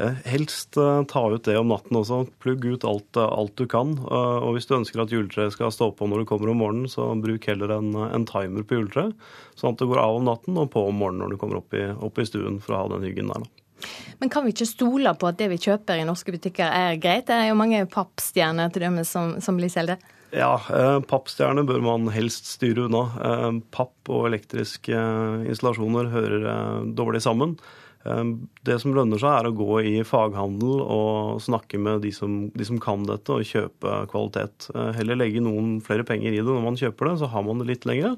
Eh, 0.00 0.12
helst 0.24 0.76
eh, 0.76 1.04
ta 1.04 1.22
ut 1.30 1.44
det 1.44 1.58
om 1.58 1.68
natten 1.68 1.96
også. 1.98 2.22
Plugg 2.40 2.64
ut 2.64 2.84
alt, 2.88 3.16
eh, 3.16 3.28
alt 3.28 3.56
du 3.60 3.66
kan. 3.68 3.92
Og 4.08 4.54
hvis 4.56 4.68
du 4.68 4.76
ønsker 4.78 5.02
at 5.02 5.12
juletreet 5.12 5.52
skal 5.52 5.72
stå 5.74 5.90
på 5.96 6.08
når 6.08 6.22
du 6.22 6.30
kommer 6.30 6.52
om 6.52 6.62
morgenen, 6.62 6.88
så 6.88 7.10
bruk 7.20 7.48
heller 7.50 7.74
en, 7.76 7.92
en 8.08 8.28
timer 8.28 8.64
på 8.64 8.80
juletreet, 8.80 9.12
sånn 9.58 9.74
at 9.74 9.82
det 9.82 9.90
går 9.90 10.00
av 10.00 10.20
om 10.20 10.30
natten 10.30 10.56
og 10.60 10.70
på 10.72 10.86
om 10.88 10.96
morgenen 11.02 11.26
når 11.26 11.34
du 11.34 11.42
kommer 11.42 11.60
opp 11.60 11.76
i, 11.76 11.84
opp 11.92 12.22
i 12.22 12.28
stuen 12.28 12.58
for 12.62 12.76
å 12.76 12.82
ha 12.84 12.94
den 12.94 13.04
hyggen 13.08 13.28
der. 13.34 13.44
Da. 13.44 13.92
Men 14.22 14.30
kan 14.32 14.46
vi 14.46 14.54
ikke 14.54 14.70
stole 14.70 15.12
på 15.18 15.28
at 15.28 15.40
det 15.40 15.50
vi 15.50 15.60
kjøper 15.60 15.98
i 15.98 16.08
norske 16.08 16.32
butikker 16.32 16.70
er 16.70 16.98
greit? 17.02 17.26
Det 17.28 17.36
er 17.36 17.50
jo 17.50 17.58
mange 17.58 17.84
pappstjerner 17.90 18.72
til 18.72 18.86
dømes 18.86 19.10
som, 19.12 19.36
som 19.44 19.58
blir 19.58 19.72
solgt. 19.72 20.00
Ja, 20.32 20.54
eh, 20.72 20.98
pappstjerner 21.04 21.66
bør 21.68 21.82
man 21.84 22.08
helst 22.14 22.48
styre 22.48 22.86
unna. 22.86 23.04
Eh, 23.20 23.48
papp 23.74 24.08
og 24.08 24.30
elektriske 24.30 24.96
installasjoner 25.44 26.08
hører 26.12 26.46
eh, 26.54 26.92
dårlig 26.96 27.20
sammen. 27.24 27.56
Det 28.02 28.76
som 28.82 28.94
lønner 28.96 29.20
seg, 29.20 29.30
er 29.30 29.46
å 29.46 29.54
gå 29.54 29.76
i 29.86 29.92
faghandel 30.06 30.80
og 30.82 31.42
snakke 31.42 31.78
med 31.78 32.02
de 32.02 32.10
som, 32.14 32.48
de 32.50 32.66
som, 32.66 32.80
kan 32.82 33.04
dette, 33.06 33.30
og 33.30 33.46
kjøpe 33.46 34.00
kvalitet. 34.10 34.70
Eh, 34.74 34.90
heller 34.98 35.20
legge 35.20 35.42
noen 35.44 35.76
flere 35.84 36.06
penger 36.08 36.32
i 36.32 36.40
det 36.40 36.48
når 36.48 36.64
man 36.64 36.80
kjøper 36.80 37.12
det, 37.12 37.20
så 37.20 37.30
har 37.30 37.46
man 37.46 37.62
det 37.62 37.68
litt 37.70 37.86
lenger. 37.86 38.16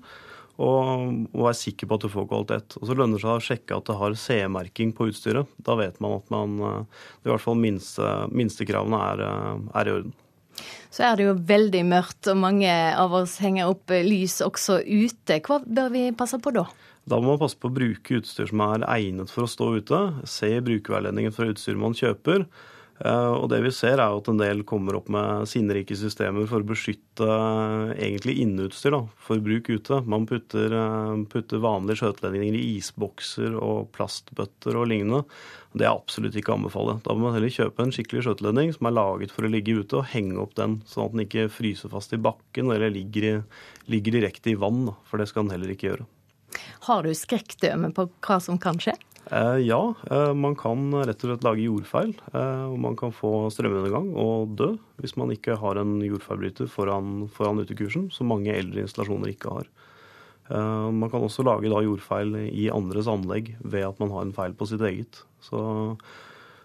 Og, 0.55 1.29
og 1.35 1.47
være 1.49 1.59
sikker 1.59 1.91
på 1.91 1.99
at 1.99 2.07
du 2.07 2.13
får 2.15 2.29
kvalitet. 2.31 2.79
Og 2.81 2.89
så 2.89 2.97
lønner 2.97 3.19
det 3.19 3.27
seg 3.27 3.37
å 3.37 3.45
sjekke 3.45 3.77
at 3.77 3.91
det 3.91 3.99
har 4.01 4.19
CE-merking 4.25 4.95
på 4.97 5.11
utstyret. 5.11 5.51
Da 5.67 5.77
vet 5.77 5.99
man 6.01 6.21
at 6.21 6.33
man, 6.33 6.59
eh, 6.71 7.07
i 7.27 7.33
hvert 7.33 7.45
fall 7.45 7.59
minste, 7.61 8.13
minstekravene 8.33 9.07
er, 9.13 9.25
eh, 9.29 9.65
er 9.83 9.91
i 9.91 9.97
orden. 9.99 10.21
Så 10.95 11.05
er 11.09 11.19
det 11.19 11.27
jo 11.27 11.37
veldig 11.49 11.83
mørkt, 11.91 12.29
og 12.31 12.41
mange 12.43 12.71
av 12.71 13.15
oss 13.19 13.39
henger 13.43 13.73
opp 13.73 13.91
lys 13.91 14.41
også 14.45 14.81
ute. 14.87 15.41
Hva 15.43 15.61
bør 15.65 15.91
vi 15.95 16.09
passe 16.17 16.39
på 16.43 16.55
da? 16.55 16.69
Da 17.05 17.19
må 17.21 17.35
man 17.35 17.41
passe 17.43 17.59
på 17.61 17.69
å 17.69 17.75
bruke 17.75 18.21
utstyr 18.21 18.49
som 18.49 18.63
er 18.65 18.87
egnet 18.89 19.33
for 19.33 19.45
å 19.45 19.51
stå 19.51 19.75
ute. 19.77 20.01
Se 20.29 20.49
brukerveiledningen 20.65 21.35
fra 21.37 21.51
utstyret 21.51 21.81
man 21.81 21.97
kjøper. 21.99 22.47
Eh, 23.03 23.33
og 23.35 23.49
det 23.51 23.59
vi 23.65 23.73
ser 23.75 23.99
er 23.99 24.15
at 24.15 24.29
en 24.31 24.39
del 24.39 24.63
kommer 24.69 24.95
opp 25.01 25.09
med 25.11 25.49
sinnrike 25.51 25.97
systemer 25.99 26.47
for 26.47 26.63
å 26.63 26.69
beskytte 26.69 27.27
eh, 27.27 27.91
egentlig 28.07 28.37
inneutstyr 28.45 28.95
da, 28.95 29.01
for 29.19 29.43
bruk 29.43 29.71
ute. 29.73 29.99
Man 30.07 30.29
putter, 30.31 30.71
eh, 30.79 31.25
putter 31.31 31.63
vanlige 31.65 32.05
skjøteledninger 32.05 32.55
i 32.61 32.65
isbokser 32.77 33.59
og 33.59 33.91
plastbøtter 33.97 34.79
og 34.79 34.89
lignende. 34.93 35.25
Det 35.75 35.89
er 35.89 35.91
absolutt 35.91 36.39
ikke 36.39 36.55
å 36.55 36.59
anbefale. 36.61 37.01
Da 37.03 37.17
må 37.17 37.27
man 37.27 37.35
heller 37.35 37.51
kjøpe 37.51 37.83
en 37.83 37.95
skikkelig 37.95 38.29
skjøteledning 38.29 38.71
som 38.77 38.87
er 38.87 38.95
laget 38.95 39.35
for 39.35 39.47
å 39.47 39.51
ligge 39.51 39.75
ute, 39.75 39.99
og 39.99 40.13
henge 40.13 40.39
opp 40.45 40.55
den, 40.61 40.79
sånn 40.87 41.09
at 41.09 41.17
den 41.17 41.25
ikke 41.27 41.49
fryser 41.51 41.91
fast 41.91 42.15
i 42.15 42.21
bakken 42.23 42.71
eller 42.71 42.95
ligger, 42.95 43.27
i, 43.27 43.35
ligger 43.91 44.21
direkte 44.21 44.55
i 44.55 44.61
vann. 44.61 44.93
For 45.11 45.19
det 45.19 45.27
skal 45.33 45.49
den 45.49 45.57
heller 45.57 45.75
ikke 45.75 45.91
gjøre. 45.91 46.07
Har 46.87 47.03
du 47.03 47.11
skrekkdømme 47.17 47.91
på 47.97 48.07
hva 48.23 48.39
som 48.39 48.61
kan 48.63 48.79
skje? 48.79 48.95
Eh, 49.33 49.59
ja, 49.65 49.95
eh, 50.11 50.35
man 50.35 50.57
kan 50.57 50.93
rett 50.93 51.23
og 51.25 51.31
slett 51.31 51.47
lage 51.47 51.65
jordfeil. 51.65 52.13
Eh, 52.33 52.65
og 52.69 52.77
man 52.81 52.97
kan 52.99 53.15
få 53.15 53.49
strømundergang 53.53 54.11
og 54.21 54.53
dø 54.59 54.75
hvis 55.01 55.17
man 55.21 55.33
ikke 55.33 55.57
har 55.61 55.81
en 55.81 55.97
jordfeilbryter 56.05 56.69
foran, 56.71 57.25
foran 57.33 57.63
utekursen, 57.65 58.11
som 58.13 58.29
mange 58.33 58.53
eldre 58.53 58.85
installasjoner 58.85 59.33
ikke 59.33 59.57
har. 59.59 59.73
Man 60.45 61.09
kan 61.09 61.23
også 61.25 61.41
lage 61.41 61.71
da, 61.73 61.79
jordfeil 61.81 62.35
i 62.53 62.67
andres 62.69 63.07
anlegg 63.09 63.55
ved 63.65 63.87
at 63.87 64.01
man 64.03 64.11
har 64.13 64.27
en 64.27 64.35
feil 64.37 64.53
på 64.53 64.67
sitt 64.69 64.83
eget. 64.85 65.23
Så, 65.41 65.57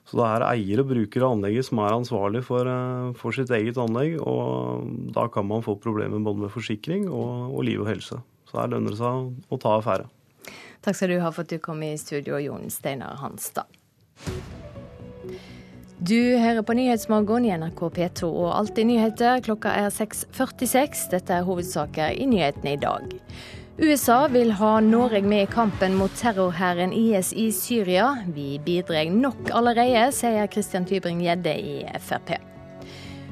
så 0.03 0.19
det 0.19 0.25
er 0.27 0.45
eier 0.49 0.81
og 0.83 0.89
bruker 0.89 1.23
av 1.23 1.37
anlegget 1.37 1.69
som 1.69 1.79
er 1.85 1.95
ansvarlig 1.95 2.43
for, 2.43 2.67
for, 3.15 3.31
sitt 3.31 3.55
eget 3.55 3.79
anlegg. 3.79 4.19
Og 4.19 4.83
da 5.15 5.29
kan 5.31 5.47
man 5.47 5.63
få 5.63 5.77
problemer 5.79 6.19
både 6.19 6.43
med 6.43 6.51
forsikring 6.51 7.07
og, 7.07 7.55
og 7.55 7.63
liv 7.71 7.79
og 7.79 7.87
helse. 7.93 8.19
Så 8.51 8.59
her 8.59 8.75
lønner 8.75 8.91
det 8.91 8.99
seg 8.99 9.47
å 9.47 9.63
ta 9.63 9.77
affære. 9.79 10.09
Takk 10.81 10.95
skal 10.95 11.11
du 11.11 11.19
ha 11.19 11.31
for 11.33 11.43
at 11.43 11.51
du 11.51 11.59
kom 11.59 11.83
i 11.83 11.95
studio, 11.99 12.39
Jon 12.39 12.69
Steinar 12.71 13.19
Hanstad. 13.19 13.67
Du 15.99 16.15
hører 16.39 16.63
på 16.63 16.73
Nyhetsmorgen 16.77 17.43
i 17.43 17.51
NRK 17.59 17.81
P2 17.97 18.27
og 18.29 18.53
Alltid 18.55 18.87
nyheter. 18.87 19.41
Klokka 19.43 19.73
er 19.75 19.89
6.46. 19.91 21.09
Dette 21.11 21.35
er 21.35 21.43
hovedsaker 21.43 22.15
i 22.15 22.27
nyhetene 22.31 22.77
i 22.77 22.79
dag. 22.79 23.17
USA 23.79 24.21
vil 24.31 24.53
ha 24.59 24.71
Norge 24.83 25.21
med 25.27 25.43
i 25.43 25.51
kampen 25.51 25.97
mot 25.99 26.15
terrorhæren 26.19 26.95
IS 26.95 27.33
i 27.35 27.49
Syria. 27.51 28.13
Vi 28.31 28.57
bidrar 28.63 29.11
nok 29.11 29.51
allerede, 29.55 30.09
sier 30.15 30.47
Christian 30.51 30.87
Tybring-Gjedde 30.87 31.55
i 31.59 31.75
Frp. 31.99 32.48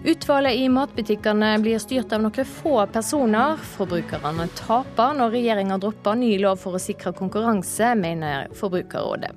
Utvalget 0.08 0.56
i 0.56 0.70
matbutikkene 0.72 1.50
blir 1.60 1.82
styrt 1.84 2.14
av 2.16 2.22
noen 2.24 2.48
få 2.48 2.78
personer. 2.94 3.58
Forbrukerne 3.74 4.46
taper 4.56 5.18
når 5.18 5.34
regjeringa 5.36 5.78
dropper 5.84 6.16
ny 6.16 6.30
lov 6.40 6.62
for 6.62 6.78
å 6.78 6.80
sikre 6.80 7.12
konkurranse, 7.18 7.90
mener 8.00 8.48
Forbrukerrådet. 8.56 9.34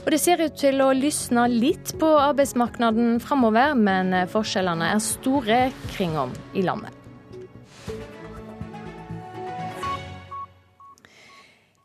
Og 0.00 0.10
Det 0.10 0.20
ser 0.20 0.40
ut 0.40 0.56
til 0.56 0.80
å 0.80 0.88
lysne 0.96 1.44
litt 1.52 1.92
på 2.00 2.14
arbeidsmarkedet 2.16 3.20
framover, 3.28 3.76
men 3.76 4.16
forskjellene 4.32 4.88
er 4.94 5.04
store 5.04 5.62
kringom 5.92 6.32
i 6.56 6.64
landet. 6.64 6.93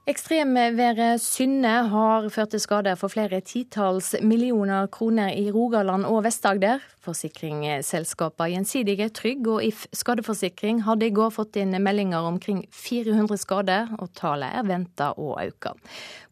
Ekstremværet 0.10 1.22
Synne 1.22 1.72
har 1.92 2.24
ført 2.34 2.50
til 2.50 2.62
skader 2.63 2.96
for 2.98 3.13
flere 3.13 3.44
titalls 3.46 4.16
millioner 4.25 4.88
kroner 4.89 5.36
i 5.38 5.51
Rogaland 5.54 6.08
og 6.10 6.24
Vest-Agder. 6.25 6.82
Forsikringsselskapene 7.06 8.56
Gjensidige, 8.56 9.12
Trygg 9.13 9.46
og 9.54 9.62
If 9.68 9.86
skadeforsikring 9.94 10.82
hadde 10.88 11.06
i 11.06 11.13
går 11.13 11.30
fått 11.38 11.62
inn 11.62 11.78
meldinger 11.78 12.25
omkring 12.25 12.66
400 12.74 13.38
skader, 13.38 13.94
og 14.01 14.10
tallet 14.18 14.50
er 14.50 14.66
venta 14.66 15.13
å 15.13 15.36
øke. 15.46 15.78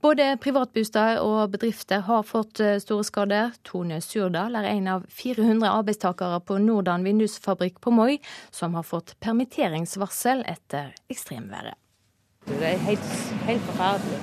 Både 0.02 0.32
privatbosteder 0.42 1.22
og 1.22 1.54
bedrifter 1.54 2.02
har 2.10 2.26
fått 2.26 2.58
eh, 2.66 2.80
store 2.82 3.06
skader. 3.06 3.54
Tone 3.62 4.02
Surdal 4.02 4.58
er 4.58 4.74
en 4.74 4.94
av 4.98 5.06
400 5.22 5.70
arbeidstakere 5.70 6.42
på 6.42 6.58
Nordan 6.66 7.06
vindusfabrikk 7.06 7.78
på 7.86 7.94
Moi, 7.94 8.16
som 8.50 8.74
har 8.74 8.90
fått 8.90 9.20
permitteringsvarsel 9.22 10.48
etter 10.50 10.96
ekstremværet. 11.14 11.78
Det 12.48 12.64
er 12.64 12.80
helt, 12.88 13.10
helt 13.48 13.66
forferdelig. 13.68 14.20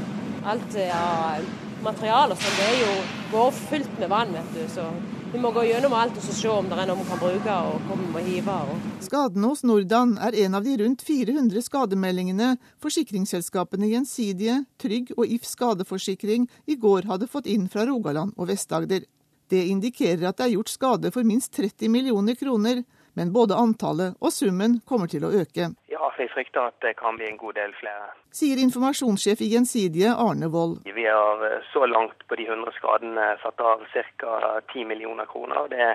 Alt 0.48 0.76
av 0.94 1.44
materialer 1.84 2.32
og 2.32 2.40
sånn, 2.40 2.56
det 2.56 2.68
er 2.70 2.78
jo 2.80 2.94
går 3.34 3.50
fullt 3.58 3.98
med 4.00 4.10
vann, 4.12 4.32
vet 4.32 4.54
du. 4.56 4.62
Så 4.72 4.86
vi 5.34 5.40
må 5.42 5.50
gå 5.52 5.64
gjennom 5.66 5.92
alt 5.98 6.16
og 6.16 6.24
se 6.24 6.48
om 6.48 6.68
det 6.70 6.78
er 6.78 6.88
noe 6.88 7.00
vi 7.00 7.06
kan 7.10 7.20
bruke 7.20 7.56
og 7.68 7.84
hvor 7.88 8.00
vi 8.00 8.08
må 8.14 8.22
hive. 8.24 8.56
Og... 8.70 8.88
Skaden 9.04 9.44
hos 9.44 9.64
Nordan 9.66 10.16
er 10.22 10.36
en 10.44 10.56
av 10.56 10.64
de 10.64 10.76
rundt 10.80 11.04
400 11.04 11.66
skademeldingene 11.68 12.54
forsikringsselskapene 12.84 13.90
Gjensidige, 13.92 14.60
Trygg 14.80 15.12
og 15.18 15.26
If 15.26 15.44
skadeforsikring 15.50 16.48
i 16.70 16.78
går 16.80 17.10
hadde 17.10 17.28
fått 17.30 17.50
inn 17.50 17.68
fra 17.72 17.84
Rogaland 17.90 18.32
og 18.38 18.48
Vest-Agder. 18.52 19.04
Det 19.52 19.64
indikerer 19.68 20.30
at 20.30 20.38
det 20.38 20.48
er 20.48 20.54
gjort 20.56 20.72
skade 20.72 21.12
for 21.12 21.26
minst 21.28 21.52
30 21.58 21.92
millioner 21.92 22.38
kroner, 22.40 22.80
men 23.14 23.34
både 23.34 23.58
antallet 23.58 24.16
og 24.18 24.32
summen 24.32 24.80
kommer 24.88 25.10
til 25.10 25.26
å 25.26 25.34
øke. 25.42 25.74
Ja, 25.94 26.10
jeg 26.18 26.30
frykter 26.34 26.68
at 26.70 26.76
det 26.82 26.96
kan 26.98 27.18
bli 27.18 27.28
en 27.30 27.38
god 27.38 27.54
del 27.60 27.74
flere. 27.78 28.10
Sier 28.34 28.58
informasjonssjef 28.62 29.42
i 29.44 29.50
Gjensidige 29.52 30.10
Arne 30.26 30.48
Wold. 30.54 30.80
Vi 30.98 31.06
har 31.06 31.44
så 31.70 31.86
langt 31.86 32.26
på 32.28 32.38
de 32.40 32.48
100 32.50 32.74
skadene 32.78 33.26
satt 33.44 33.62
av 33.62 33.84
ca. 33.94 34.32
10 34.72 34.88
millioner 34.90 35.28
kroner. 35.30 35.68
Det 35.70 35.90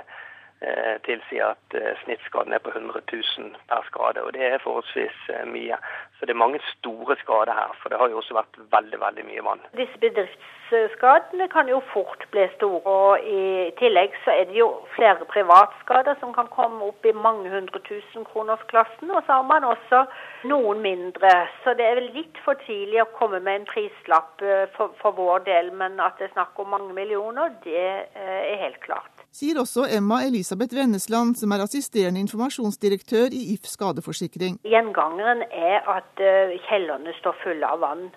tilsier 1.08 1.54
at 1.54 1.76
eh, 1.80 1.96
snittskaden 2.04 2.54
er 2.54 2.60
på 2.64 2.72
100 2.76 3.02
000 3.12 3.56
per 3.70 3.84
skade. 3.90 4.24
og 4.24 4.34
Det 4.34 4.44
er 4.46 4.64
forholdsvis 4.64 5.18
eh, 5.34 5.46
mye. 5.48 5.78
Så 6.18 6.26
det 6.26 6.34
er 6.34 6.44
mange 6.44 6.60
store 6.74 7.16
skader 7.24 7.54
her, 7.54 7.72
for 7.82 7.90
det 7.90 8.00
har 8.00 8.10
jo 8.10 8.18
også 8.20 8.36
vært 8.36 8.60
veldig 8.76 9.00
veldig 9.06 9.26
mye 9.30 9.44
vann. 9.48 9.62
Disse 9.80 10.02
bedriftsskadene 10.04 11.48
kan 11.56 11.72
jo 11.72 11.80
fort 11.94 12.26
bli 12.32 12.48
store. 12.58 12.82
og 12.84 13.24
I 13.24 13.72
tillegg 13.80 14.18
så 14.26 14.36
er 14.36 14.50
det 14.50 14.58
jo 14.60 14.68
flere 14.96 15.30
privatskader 15.36 16.20
som 16.20 16.34
kan 16.36 16.52
komme 16.58 16.92
opp 16.92 17.06
i 17.06 17.16
mange 17.28 17.50
hundre 17.56 17.80
tusen 17.88 18.28
kroners-klassen. 18.28 19.16
Og 19.16 19.24
så 19.24 19.40
har 19.40 19.48
man 19.54 19.64
også 19.64 20.04
noen 20.52 20.84
mindre. 20.84 21.32
Så 21.64 21.78
det 21.80 21.88
er 21.88 22.02
vel 22.02 22.12
litt 22.20 22.44
for 22.44 22.60
tidlig 22.68 23.00
å 23.06 23.12
komme 23.16 23.40
med 23.40 23.62
en 23.62 23.70
prislapp 23.72 24.44
for, 24.76 24.92
for 25.00 25.16
vår 25.16 25.48
del, 25.48 25.72
men 25.72 26.00
at 26.04 26.20
det 26.20 26.30
er 26.30 26.36
snakk 26.36 26.60
om 26.60 26.76
mange 26.76 26.94
millioner, 26.94 27.56
det 27.64 27.88
er 28.20 28.60
helt 28.60 28.84
klart 28.84 29.19
sier 29.40 29.60
også 29.62 29.86
Emma 29.98 30.22
Elisabeth 30.28 30.76
Vennesland, 30.76 31.36
som 31.40 31.52
er 31.56 31.64
assisterende 31.64 32.22
informasjonsdirektør 32.26 33.32
i 33.36 33.54
If 33.54 33.70
skadeforsikring. 33.72 34.60
Gjengangeren 34.68 35.46
er 35.50 35.86
at 35.98 36.24
eh, 36.24 36.58
kjellerne 36.68 37.16
står 37.20 37.38
fulle 37.44 37.70
av 37.76 37.84
vann. 37.86 38.10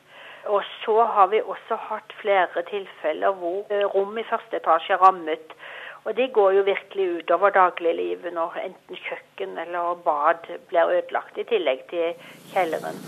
Og 0.51 0.63
så 0.83 0.97
har 1.15 1.29
vi 1.31 1.39
også 1.55 1.79
hatt 1.89 2.15
flere 2.23 2.65
tilfeller 2.71 3.37
hvor 3.39 3.63
eh, 3.71 3.87
rom 3.95 4.19
i 4.19 4.27
første 4.27 4.59
etasje 4.59 4.97
er 4.97 5.05
rammet. 5.05 5.55
Og 6.03 6.17
det 6.19 6.33
går 6.35 6.57
jo 6.59 6.63
virkelig 6.67 7.05
utover 7.21 7.55
dagliglivet 7.55 8.35
når 8.35 8.59
enten 8.65 8.99
kjøkken 9.05 9.55
eller 9.65 10.01
bad 10.05 10.49
blir 10.71 10.97
ødelagt, 10.97 11.39
i 11.39 11.47
tillegg 11.47 11.87
til 11.93 12.17
kjelleren. 12.51 12.99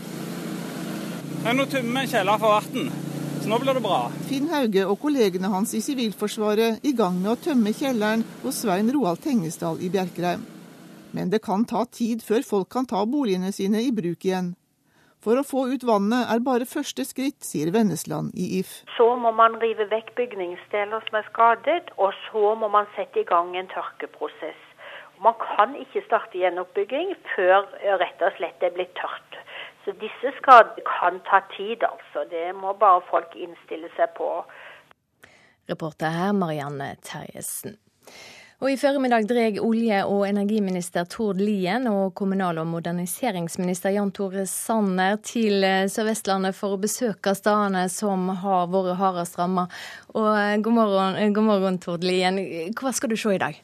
Nå 1.45 1.67
tømmer 1.75 2.07
kjeller 2.09 2.39
for 2.39 2.55
vann. 2.55 3.04
Så 3.45 3.51
nå 3.51 3.59
blir 3.61 3.77
det 3.77 3.83
bra. 3.85 4.07
Finn 4.25 4.47
Hauge 4.49 4.87
og 4.89 5.03
kollegene 5.03 5.51
hans 5.53 5.75
i 5.77 5.83
Sivilforsvaret 5.85 6.81
i 6.89 6.95
gang 6.97 7.19
med 7.21 7.35
å 7.35 7.41
tømme 7.45 7.75
kjelleren 7.77 8.23
hos 8.41 8.63
Svein 8.63 8.89
Roald 8.95 9.21
Tengesdal 9.21 9.83
i 9.85 9.91
Bjerkreim. 9.93 10.47
Men 11.13 11.29
det 11.29 11.43
kan 11.45 11.67
ta 11.69 11.83
tid 11.85 12.25
før 12.25 12.41
folk 12.49 12.71
kan 12.73 12.89
ta 12.89 13.03
boligene 13.05 13.53
sine 13.53 13.83
i 13.85 13.91
bruk 13.93 14.25
igjen. 14.25 14.55
For 15.21 15.37
å 15.37 15.45
få 15.45 15.67
ut 15.75 15.85
vannet 15.85 16.33
er 16.33 16.41
bare 16.47 16.65
første 16.65 17.05
skritt, 17.05 17.45
sier 17.45 17.69
Vennesland 17.77 18.33
i 18.33 18.63
If. 18.63 18.73
Så 18.97 19.11
må 19.21 19.35
man 19.37 19.61
rive 19.61 19.91
vekk 19.93 20.15
bygningsdeler 20.23 21.05
som 21.05 21.21
er 21.21 21.29
skadet, 21.29 21.93
og 22.01 22.17
så 22.31 22.55
må 22.57 22.73
man 22.73 22.89
sette 22.97 23.21
i 23.21 23.29
gang 23.29 23.53
en 23.61 23.69
tørkeprosess. 23.77 24.65
Man 25.21 25.37
kan 25.45 25.77
ikke 25.77 26.07
starte 26.09 26.41
gjenoppbygging 26.41 27.13
før 27.35 27.69
rett 28.01 28.25
og 28.25 28.41
slett 28.41 28.57
det 28.65 28.73
er 28.73 28.79
blitt 28.81 28.97
tørt. 28.97 29.37
Så 29.85 29.93
disse 30.01 30.33
skadene 30.39 30.85
kan 30.89 31.21
ta 31.29 31.43
tid, 31.57 31.85
altså. 31.85 32.25
Det 32.31 32.47
må 32.57 32.73
bare 32.81 33.03
folk 33.11 33.35
innstille 33.37 33.91
seg 33.97 34.15
på. 34.17 34.31
Reporter 35.69 36.13
her 36.13 36.33
Marianne 36.37 36.95
Terjesen. 37.05 37.77
Og 38.63 38.71
I 38.71 38.79
formiddag 38.81 39.27
dreg 39.29 39.59
olje- 39.61 40.05
og 40.07 40.23
energiminister 40.29 41.05
Tord 41.11 41.41
Lien 41.43 41.89
og 41.91 42.15
kommunal- 42.17 42.63
og 42.63 42.69
moderniseringsminister 42.71 43.93
Jan 43.93 44.13
Tore 44.15 44.47
Sanner 44.49 45.19
til 45.21 45.67
Sør-Vestlandet 45.93 46.57
for 46.57 46.73
å 46.73 46.81
besøke 46.81 47.35
stedene 47.37 47.89
som 47.93 48.31
har 48.41 48.71
vært 48.73 48.97
hardest 48.97 49.37
rammet. 49.37 49.75
God 50.15 50.73
morgen, 50.73 51.35
god 51.35 51.49
morgen, 51.51 51.79
Tord 51.79 52.05
Lien. 52.09 52.39
Hva 52.73 52.95
skal 52.95 53.13
du 53.13 53.17
se 53.21 53.35
i 53.35 53.43
dag? 53.43 53.59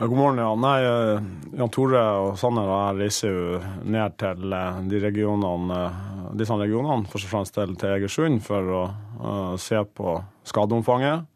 God 0.00 0.16
morgen, 0.16 0.38
ja. 0.38 0.54
Nei, 0.54 0.84
eh, 0.84 1.20
Jan 1.58 1.70
Tore 1.74 2.00
og 2.22 2.36
Sanner 2.38 2.68
og 2.70 2.76
jeg 2.78 2.98
reiser 3.00 3.32
jo 3.32 3.56
ned 3.82 4.12
til 4.14 4.52
eh, 4.54 4.76
de 4.86 5.00
regionene, 5.02 5.78
eh, 5.88 6.36
disse 6.38 6.54
regionene, 6.54 7.08
først 7.10 7.26
og 7.26 7.32
fremst 7.32 7.56
til, 7.56 7.72
til 7.74 7.96
Egersund, 7.96 8.38
for 8.46 8.70
å 8.76 8.82
uh, 9.18 9.56
se 9.58 9.80
på 9.82 10.14
skadeomfanget. 10.46 11.26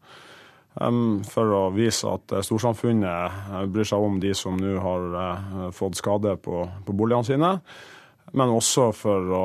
Um, 0.79 1.19
for 1.27 1.51
å 1.51 1.61
vise 1.75 2.07
at 2.07 2.31
storsamfunnet 2.47 3.67
bryr 3.73 3.89
seg 3.89 4.05
om 4.07 4.15
de 4.23 4.31
som 4.37 4.55
nå 4.55 4.77
har 4.79 5.09
uh, 5.11 5.67
fått 5.75 5.99
skade 5.99 6.37
på, 6.39 6.63
på 6.87 6.95
boligene 6.95 7.27
sine 7.27 7.51
men 8.33 8.49
også 8.49 8.87
for 8.97 9.29
å 9.29 9.43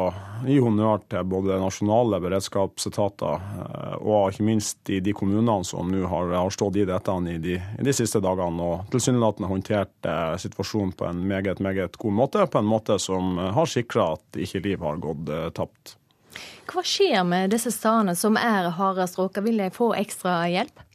gi 0.49 0.57
honnør 0.65 1.03
til 1.13 1.27
både 1.29 1.59
nasjonale 1.61 2.21
beredskapsetater 2.25 3.35
eh, 3.37 3.95
og 4.01 4.33
ikke 4.33 4.47
minst 4.49 4.93
i 4.93 5.03
de 5.05 5.13
kommunene 5.17 5.61
som 5.69 5.91
nå 5.93 6.07
har, 6.09 6.33
har 6.33 6.55
stått 6.55 6.81
i 6.81 6.87
dette 6.89 7.17
i 7.29 7.37
de, 7.43 7.59
i 7.59 7.85
de 7.85 7.95
siste 7.97 8.23
dagene 8.25 8.65
og 8.65 8.89
tilsynelatende 8.93 9.51
håndtert 9.51 10.09
eh, 10.09 10.35
situasjonen 10.41 10.95
på 10.97 11.09
en 11.09 11.21
meget, 11.29 11.61
meget 11.61 12.01
god 12.01 12.17
måte. 12.23 12.47
På 12.49 12.63
en 12.63 12.71
måte 12.71 12.97
som 13.03 13.37
har 13.37 13.69
sikra 13.69 14.15
at 14.17 14.41
ikke 14.41 14.65
liv 14.65 14.85
har 14.85 15.01
gått 15.05 15.33
eh, 15.37 15.49
tapt. 15.53 15.99
Hva 16.69 16.85
skjer 16.85 17.25
med 17.29 17.53
disse 17.53 17.73
stedene 17.75 18.17
som 18.17 18.41
er 18.41 18.71
hardest 18.77 19.21
råka? 19.21 19.45
Vil 19.45 19.61
de 19.61 19.69
få 19.75 19.93
ekstra 20.01 20.43
hjelp? 20.49 20.88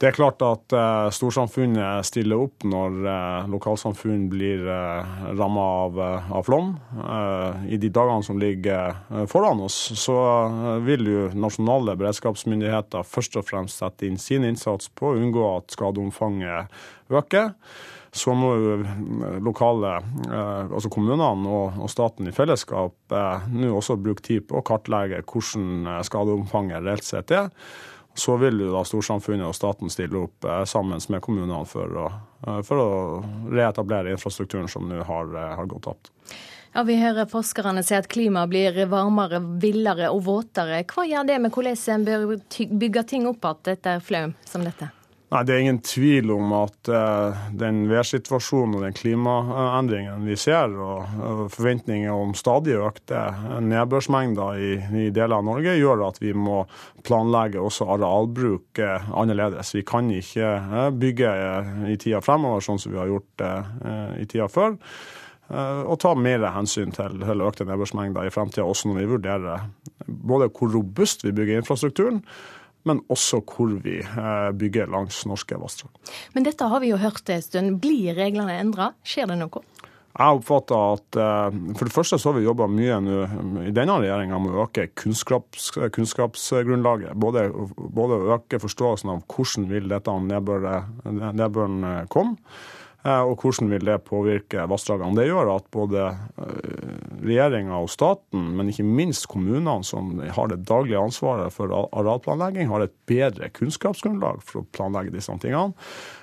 Det 0.00 0.08
er 0.08 0.14
klart 0.16 0.40
at 0.40 0.72
uh, 0.72 1.10
storsamfunnet 1.12 2.06
stiller 2.08 2.40
opp 2.40 2.64
når 2.64 2.94
uh, 3.04 3.48
lokalsamfunn 3.52 4.30
blir 4.32 4.62
eh, 4.64 5.10
ramma 5.36 5.64
av, 5.82 5.98
uh, 6.00 6.30
av, 6.38 6.46
flom. 6.46 6.70
I 7.68 7.76
de 7.76 7.90
dagene 7.92 8.24
som 8.24 8.40
ligger 8.40 8.96
foran 9.28 9.60
oss, 9.66 9.76
så 10.00 10.16
vil 10.86 11.04
jo 11.08 11.26
nasjonale 11.36 11.98
beredskapsmyndigheter 12.00 13.04
først 13.04 13.36
og 13.36 13.46
fremst 13.50 13.82
sette 13.82 14.08
inn 14.08 14.16
sin 14.20 14.46
innsats 14.48 14.88
på 14.96 15.10
å 15.10 15.20
unngå 15.20 15.44
at 15.58 15.76
skadeomfanget 15.76 16.80
øker. 17.12 17.52
Så 18.16 18.32
må 18.34 18.54
jo 18.56 18.72
lokale, 19.44 19.98
altså 20.32 20.90
kommunene 20.90 21.46
og, 21.46 21.76
og 21.84 21.92
staten 21.92 22.26
i 22.26 22.34
fellesskap 22.34 23.14
nå 23.52 23.70
også 23.76 24.00
bruke 24.00 24.24
tid 24.26 24.48
på 24.48 24.58
å 24.58 24.66
kartlegge 24.66 25.22
hvordan 25.22 26.02
skadeomfanget 26.08 26.88
reelt 26.88 27.06
sett 27.06 27.36
er 27.36 27.52
så 28.20 28.36
vil 28.36 28.60
jo 28.60 28.70
da 28.74 28.84
storsamfunnet 28.84 29.48
og 29.48 29.56
staten 29.56 29.90
stille 29.92 30.26
opp 30.26 30.44
eh, 30.44 30.62
sammen 30.68 31.00
med 31.08 31.22
kommunene 31.24 31.64
for 31.68 31.96
å, 32.02 32.06
eh, 32.46 32.60
for 32.66 32.82
å 32.82 32.88
reetablere 33.48 34.12
infrastrukturen 34.12 34.68
som 34.68 34.88
nå 34.88 35.00
har, 35.08 35.32
eh, 35.32 35.54
har, 35.56 35.68
gått 35.70 35.88
tapt. 35.88 36.12
Ja, 36.74 36.84
Vi 36.86 37.00
hører 37.00 37.26
forskerne 37.26 37.82
si 37.82 37.96
at 37.96 38.08
klimaet 38.12 38.52
blir 38.52 38.84
varmere, 38.86 39.40
villere 39.40 40.12
og 40.12 40.22
våtere. 40.28 40.84
Hva 40.84 41.08
gjør 41.08 41.26
det 41.26 41.40
med 41.40 41.52
hvordan 41.56 41.80
en 41.96 42.06
bør 42.06 42.78
bygge 42.84 43.06
ting 43.08 43.26
opp 43.26 43.44
igjen 43.44 43.76
etter 43.78 44.04
flaum 44.04 44.34
som 44.44 44.68
dette? 44.68 44.92
Nei, 45.30 45.44
Det 45.46 45.54
er 45.54 45.60
ingen 45.62 45.78
tvil 45.86 46.32
om 46.34 46.50
at 46.58 46.88
uh, 46.90 47.36
den 47.54 47.84
værsituasjonen 47.90 48.80
og 48.80 48.82
den 48.82 48.96
klimaendringen 48.98 50.24
vi 50.26 50.34
ser, 50.34 50.74
og 50.74 51.52
forventninger 51.54 52.10
om 52.10 52.34
stadig 52.34 52.74
økte 52.74 53.20
nedbørsmengder 53.62 54.58
i, 54.58 54.72
i, 55.04 55.06
deler 55.14 55.38
av 55.38 55.46
Norge, 55.46 55.76
gjør 55.78 56.02
at 56.08 56.18
vi 56.22 56.34
må 56.34 56.64
planlegge 57.06 57.62
også 57.62 57.92
arealbruk 57.94 58.82
uh, 58.82 59.06
annerledes. 59.22 59.70
Vi 59.78 59.86
kan 59.86 60.10
ikke 60.10 60.50
bygge 60.98 61.32
i 61.94 61.98
tida 62.00 62.18
fremover 62.26 62.66
sånn 62.66 62.82
som 62.82 62.90
vi 62.90 62.98
har 62.98 63.10
gjort 63.14 63.48
i 64.18 64.26
tida 64.26 64.50
før. 64.50 64.74
Og 65.50 65.96
ta 65.98 66.12
mer 66.14 66.44
hensyn 66.54 66.92
til, 66.94 67.16
til 67.22 67.42
økte 67.42 67.66
nedbørsmengder 67.66 68.26
i 68.26 68.30
fremtida, 68.34 68.66
også 68.66 68.90
når 68.90 68.98
vi 69.00 69.10
vurderer 69.10 69.64
både 70.06 70.50
hvor 70.54 70.70
robust 70.74 71.24
vi 71.26 71.34
bygger 71.34 71.58
infrastrukturen, 71.58 72.20
men 72.88 73.02
også 73.12 73.42
hvor 73.44 73.74
vi 73.84 73.98
eh, 74.00 74.50
bygger 74.56 74.90
langs 74.92 75.22
norske 75.28 75.58
vassdrag. 75.60 75.92
Men 76.34 76.46
dette 76.46 76.68
har 76.70 76.82
vi 76.82 76.92
jo 76.92 77.00
hørt 77.00 77.28
en 77.28 77.44
stund. 77.44 77.78
Blir 77.82 78.16
reglene 78.16 78.56
endra? 78.60 78.92
Skjer 79.06 79.30
det 79.30 79.40
noe? 79.42 79.64
Jeg 80.10 80.40
oppfatter 80.40 80.96
at 80.96 81.18
eh, 81.22 81.58
For 81.78 81.86
det 81.86 81.94
første 81.94 82.18
så 82.18 82.30
har 82.30 82.40
vi 82.40 82.46
jobba 82.48 82.66
mye 82.70 82.98
nå 83.04 83.20
i 83.68 83.74
denne 83.74 84.00
regjeringa 84.02 84.40
med 84.42 84.56
å 84.56 84.64
øke 84.64 84.88
kunnskaps, 84.98 85.70
kunnskapsgrunnlaget. 85.94 87.14
Både, 87.20 87.46
både 87.78 88.18
øke 88.34 88.60
forståelsen 88.62 89.12
av 89.14 89.22
hvordan 89.30 89.70
vil 89.70 89.88
dette 89.92 90.18
nedbøren 90.26 91.88
eh, 91.92 92.04
komme 92.12 92.38
og 93.24 93.40
hvordan 93.40 93.70
vil 93.72 93.86
det 93.88 93.96
påvirke 94.04 94.66
vassdragene. 94.68 95.16
Det 95.16 95.24
gjør 95.30 95.54
at 95.54 95.68
både 95.72 96.02
eh, 96.10 96.90
regjeringa 97.24 97.78
og 97.80 97.88
staten, 97.92 98.50
men 98.58 98.68
ikke 98.68 98.84
minst 98.84 99.24
kommunene 99.32 99.80
som 99.88 100.12
har 100.20 100.52
det 100.52 100.60
daglige 100.68 101.00
ansvaret 101.00 101.54
for 101.54 101.72
arealplanlegging, 101.72 102.68
har 102.68 102.84
et 102.84 102.96
bedre 103.08 103.48
kunnskapsgrunnlag 103.56 104.44
for 104.44 104.60
å 104.60 104.68
planlegge 104.76 105.14
disse 105.16 105.32
tingene. 105.40 105.72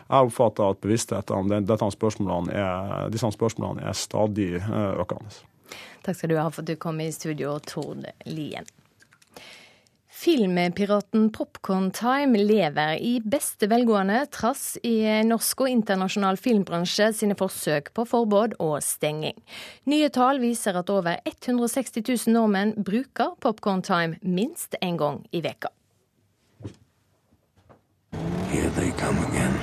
Jeg 0.07 0.29
oppfatter 0.29 0.69
at 0.69 0.81
bevisstheten 0.85 1.35
om 1.35 1.95
spørsmålene 1.97 2.53
er, 2.53 3.07
disse 3.11 3.33
spørsmålene 3.33 3.89
er 3.89 3.97
stadig 3.97 4.51
eh, 4.61 4.91
økende. 5.01 5.33
Takk 6.05 6.15
skal 6.15 6.31
du 6.31 6.37
ha 6.39 6.45
for 6.51 6.61
at 6.61 6.69
du 6.69 6.77
kom 6.79 7.01
i 7.03 7.09
studio, 7.11 7.57
Tord 7.65 8.05
Lien. 8.29 8.69
Filmpiraten 10.17 11.31
Popcorn 11.31 11.91
Time 11.91 12.39
lever 12.41 12.97
i 13.05 13.19
beste 13.21 13.67
velgående 13.69 14.23
trass 14.33 14.79
i 14.81 14.95
norsk 15.27 15.61
og 15.61 15.69
internasjonal 15.69 16.39
filmbransje 16.41 17.11
sine 17.19 17.37
forsøk 17.37 17.91
på 17.93 18.05
forbud 18.09 18.55
og 18.57 18.79
stenging. 18.81 19.37
Nye 19.85 20.09
tall 20.09 20.41
viser 20.41 20.79
at 20.81 20.89
over 20.89 21.21
160 21.21 22.01
000 22.01 22.33
nordmenn 22.33 22.73
bruker 22.81 23.35
Popcorn 23.45 23.85
Time 23.85 24.17
minst 24.23 24.73
en 24.81 24.97
gang 24.97 25.21
i 25.31 25.43
veka. 25.45 25.69
Here 28.49 28.71
they 28.73 28.89
come 28.97 29.21
again. 29.29 29.56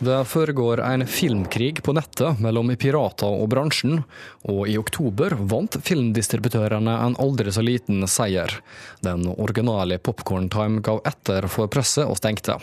Det 0.00 0.24
foregår 0.24 0.80
en 0.80 1.06
filmkrig 1.06 1.82
på 1.82 1.92
nettet 1.92 2.38
mellom 2.40 2.70
pirater 2.80 3.28
og 3.28 3.50
bransjen, 3.52 3.98
og 4.48 4.62
i 4.64 4.78
oktober 4.80 5.34
vant 5.50 5.76
filmdistributørene 5.84 6.94
en 7.04 7.16
aldri 7.20 7.52
så 7.52 7.60
liten 7.60 8.06
seier. 8.08 8.54
Den 9.04 9.26
originale 9.28 9.98
Popcorn 10.00 10.48
Time 10.48 10.80
gav 10.80 11.02
etter 11.04 11.44
for 11.52 11.68
presset 11.68 12.08
og 12.08 12.16
stengte. 12.16 12.56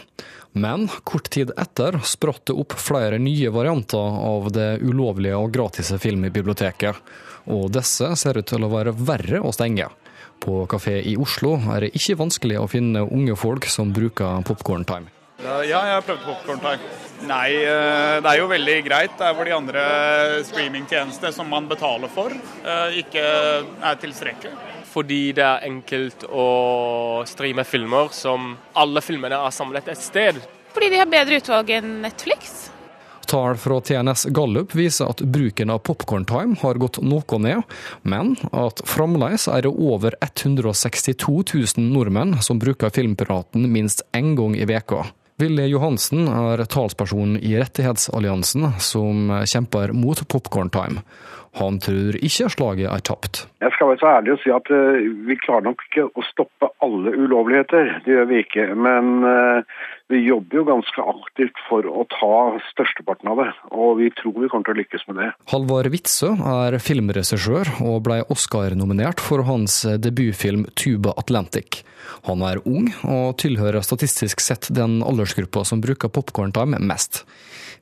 Men 0.57 0.87
kort 1.05 1.29
tid 1.29 1.51
etter 1.61 1.99
spratt 2.01 2.47
det 2.49 2.55
opp 2.57 2.73
flere 2.81 3.19
nye 3.21 3.51
varianter 3.53 4.17
av 4.31 4.49
det 4.55 4.79
ulovlige 4.81 5.37
og 5.37 5.53
gratise 5.53 5.99
filmbiblioteket, 6.01 6.97
og 7.53 7.69
disse 7.77 8.09
ser 8.17 8.41
ut 8.41 8.49
til 8.49 8.65
å 8.65 8.71
være 8.73 8.95
verre 8.97 9.43
å 9.45 9.53
stenge. 9.53 9.91
På 10.41 10.63
kafé 10.65 11.03
i 11.05 11.13
Oslo 11.21 11.53
er 11.69 11.85
det 11.85 11.93
ikke 12.01 12.17
vanskelig 12.17 12.57
å 12.63 12.65
finne 12.71 13.05
unge 13.05 13.37
folk 13.37 13.69
som 13.69 13.93
bruker 13.93 14.41
Popcorn 14.49 14.89
Time. 14.89 15.13
Ja, 15.37 15.59
jeg 15.61 15.77
har 15.77 16.01
prøvd 16.01 16.23
Popcorn 16.25 16.61
Time. 16.63 16.93
Nei, 17.29 17.51
eh, 17.61 18.17
det 18.21 18.29
er 18.29 18.39
jo 18.39 18.47
veldig 18.49 18.77
greit 18.85 19.17
der 19.19 19.35
hvor 19.37 19.45
de 19.45 19.53
andre 19.53 19.83
streamingtjenestene 20.45 21.29
som 21.33 21.49
man 21.49 21.67
betaler 21.69 22.09
for, 22.09 22.33
eh, 22.33 22.97
ikke 23.03 23.21
er 23.21 23.99
tilstrekkelig. 24.01 24.53
Fordi 24.89 25.33
det 25.37 25.43
er 25.45 25.67
enkelt 25.67 26.25
å 26.25 27.21
streame 27.29 27.65
filmer 27.65 28.09
som 28.11 28.55
alle 28.73 29.01
filmene 29.01 29.37
er 29.37 29.53
samlet 29.53 29.87
et 29.93 30.01
sted. 30.01 30.41
Fordi 30.73 30.89
de 30.89 30.97
har 30.97 31.05
bedre 31.05 31.37
utvalg 31.37 31.69
enn 31.69 32.01
Netflix. 32.01 32.71
Tall 33.27 33.57
fra 33.59 33.81
TNS 33.81 34.25
Gallup 34.31 34.71
viser 34.71 35.09
at 35.11 35.21
bruken 35.21 35.69
av 35.69 35.83
Popcorn 35.83 36.25
Time 36.25 36.55
har 36.61 36.79
gått 36.79 37.01
noe 37.03 37.39
ned, 37.43 37.61
men 38.03 38.37
at 38.53 38.81
fremdeles 38.87 39.49
er 39.51 39.67
det 39.67 39.73
over 39.73 40.15
162 40.21 41.43
000 41.53 41.91
nordmenn 41.91 42.41
som 42.41 42.57
bruker 42.57 42.89
Filmpiraten 42.89 43.67
minst 43.69 44.01
én 44.15 44.33
gang 44.39 44.55
i 44.55 44.65
veka. 44.65 45.05
Ville 45.37 45.67
Johansen 45.69 46.25
er 46.25 46.63
talsperson 46.65 47.35
i 47.37 47.51
Rettighetsalliansen, 47.59 48.71
som 48.81 49.29
kjemper 49.45 49.93
mot 49.93 50.23
Popcorn 50.31 50.71
Time. 50.73 51.03
Han 51.59 51.77
tror 51.81 52.17
ikke 52.17 52.49
slaget 52.53 52.89
er 52.89 53.03
tapt. 53.05 53.43
Jeg 53.61 53.73
skal 53.75 53.91
være 53.91 54.01
så 54.01 54.09
ærlig 54.15 54.33
å 54.33 54.39
si 54.41 54.53
at 54.53 54.71
uh, 54.73 54.97
vi 55.29 55.37
klarer 55.41 55.67
nok 55.69 55.85
ikke 55.87 56.07
å 56.09 56.25
stoppe 56.25 56.69
alle 56.85 57.13
ulovligheter. 57.13 57.93
Det 58.05 58.13
gjør 58.13 58.27
vi 58.29 58.41
ikke. 58.43 58.65
Men 58.77 59.13
uh, 59.25 59.79
vi 60.07 60.21
jobber 60.23 60.61
jo 60.61 60.63
ganske 60.67 61.03
aktivt 61.03 61.59
for 61.67 61.87
å 61.87 62.05
ta 62.11 62.37
størsteparten 62.69 63.31
av 63.31 63.41
det. 63.41 63.49
Og 63.75 63.97
vi 63.99 64.07
tror 64.15 64.37
vi 64.39 64.49
kommer 64.51 64.69
til 64.69 64.77
å 64.77 64.79
lykkes 64.79 65.03
med 65.09 65.19
det. 65.19 65.29
Halvard 65.51 65.91
Witzøe 65.91 66.35
er 66.53 66.79
filmregissør 66.79 67.73
og 67.83 67.99
ble 68.07 68.21
Oscar-nominert 68.31 69.23
for 69.23 69.43
hans 69.47 69.81
debutfilm 69.83 70.65
'Tuba 70.71 71.13
Atlantic'. 71.19 71.83
Han 72.27 72.41
er 72.47 72.61
ung, 72.63 72.87
og 73.03 73.37
tilhører 73.43 73.83
statistisk 73.83 74.39
sett 74.39 74.69
den 74.71 75.01
aldersgruppa 75.03 75.65
som 75.67 75.83
bruker 75.83 76.11
popkorntime 76.11 76.79
mest. 76.79 77.25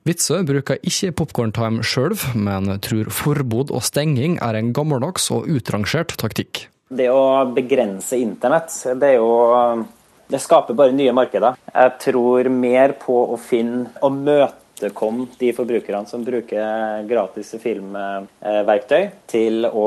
Witzøe 0.06 0.42
bruker 0.46 0.82
ikke 0.86 1.14
popkorntime 1.18 1.82
sjøl, 1.86 2.14
men 2.34 2.70
tror 2.82 3.10
forbud 3.10 3.70
og 3.74 3.82
stenging 3.86 4.38
er 4.42 4.58
en 4.58 4.72
gammeldags 4.74 5.30
og 5.34 5.46
utrangert 5.50 6.14
taktikk. 6.18 6.66
Det 6.86 7.08
å 7.10 7.46
begrense 7.50 8.18
internett, 8.18 8.70
det 8.98 9.14
er 9.14 9.18
jo 9.18 9.86
Det 10.26 10.42
skaper 10.42 10.74
bare 10.74 10.94
nye 10.96 11.12
markeder. 11.14 11.58
Jeg 11.72 11.98
tror 12.02 12.48
mer 12.50 12.96
på 13.00 13.18
å 13.32 13.36
finne 13.40 13.92
og 14.02 14.16
møte 14.16 14.64
imøtekomme 14.76 15.26
de 15.38 15.52
forbrukerne 15.56 16.06
som 16.06 16.24
bruker 16.24 17.06
gratis 17.08 17.54
filmverktøy, 17.62 19.08
til 19.26 19.64
å, 19.66 19.86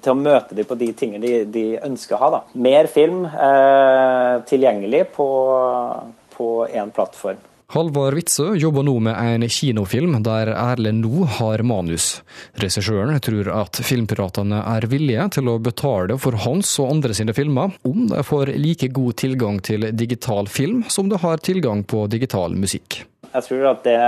til 0.00 0.12
å 0.12 0.14
møte 0.14 0.54
dem 0.54 0.64
på 0.68 0.74
de 0.78 0.92
tingene 0.92 1.22
de, 1.22 1.44
de 1.44 1.64
ønsker 1.82 2.16
å 2.16 2.22
ha. 2.22 2.30
Da. 2.30 2.42
Mer 2.54 2.86
film 2.86 3.24
eh, 3.26 4.42
tilgjengelig 4.46 5.08
på 5.16 6.48
én 6.70 6.90
plattform. 6.94 7.38
Halvard 7.74 8.14
Witzøe 8.14 8.52
jobber 8.54 8.84
nå 8.86 8.92
med 9.02 9.16
en 9.18 9.44
kinofilm 9.50 10.12
der 10.22 10.46
Erlend 10.52 11.02
nå 11.02 11.24
har 11.40 11.64
manus. 11.66 12.20
Regissøren 12.62 13.18
tror 13.18 13.48
at 13.50 13.80
filmpiratene 13.82 14.60
er 14.76 14.84
villige 14.92 15.24
til 15.34 15.50
å 15.50 15.56
betale 15.58 16.14
for 16.22 16.38
hans 16.44 16.70
og 16.78 16.92
andre 16.92 17.16
sine 17.18 17.34
filmer, 17.34 17.74
om 17.82 18.04
de 18.12 18.20
får 18.22 18.52
like 18.62 18.92
god 18.94 19.16
tilgang 19.18 19.58
til 19.58 19.88
digital 19.90 20.46
film 20.46 20.84
som 20.86 21.10
de 21.10 21.18
har 21.18 21.42
tilgang 21.42 21.82
på 21.82 22.04
digital 22.12 22.54
musikk. 22.54 23.00
Jeg 23.32 23.46
tror 23.48 23.66
at 23.72 23.82
det 23.82 23.98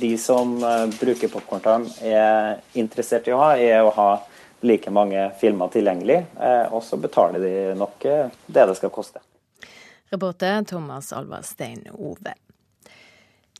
de 0.00 0.10
som 0.18 0.56
eh, 0.58 0.86
bruker 0.98 1.30
popkorn 1.30 1.86
er 2.02 2.58
interessert 2.74 3.30
i 3.30 3.36
å 3.36 3.38
ha, 3.38 3.52
er 3.54 3.86
å 3.86 3.92
ha 3.94 4.08
like 4.66 4.90
mange 4.90 5.28
filmer 5.38 5.70
tilgjengelig, 5.70 6.24
eh, 6.42 6.74
og 6.74 6.82
så 6.82 6.98
betaler 6.98 7.38
de 7.38 7.54
nok 7.78 8.08
eh, 8.10 8.34
det 8.46 8.66
det 8.66 8.74
skal 8.80 8.90
koste. 8.90 9.22
Reporter 10.10 10.66
Thomas 10.66 11.12
Alvar 11.14 11.46
Stein 11.46 11.86
Ove. 11.94 12.34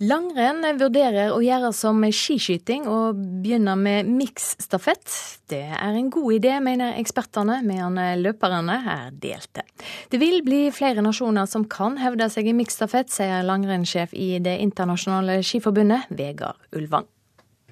Langrenn 0.02 0.64
vurderer 0.74 1.30
å 1.30 1.36
gjøre 1.38 1.68
som 1.70 2.00
skiskyting 2.02 2.88
og 2.90 3.20
begynne 3.44 3.76
med 3.78 4.08
miksstafett. 4.10 5.06
Det 5.46 5.60
er 5.70 5.94
en 5.94 6.08
god 6.10 6.34
idé, 6.34 6.56
mener 6.58 6.96
ekspertene, 6.98 7.60
mens 7.62 8.18
løperne 8.18 8.80
er 8.90 9.14
delte. 9.22 9.62
Det 10.10 10.18
vil 10.18 10.40
bli 10.42 10.64
flere 10.74 11.04
nasjoner 11.04 11.46
som 11.46 11.68
kan 11.70 11.94
hevde 12.02 12.26
seg 12.26 12.50
i 12.50 12.56
miksstafett, 12.58 13.14
sier 13.14 13.46
langrennssjef 13.46 14.18
i 14.18 14.40
Det 14.42 14.56
internasjonale 14.66 15.38
skiforbundet, 15.46 16.10
Vegard 16.10 16.58
Ulvang. 16.74 17.06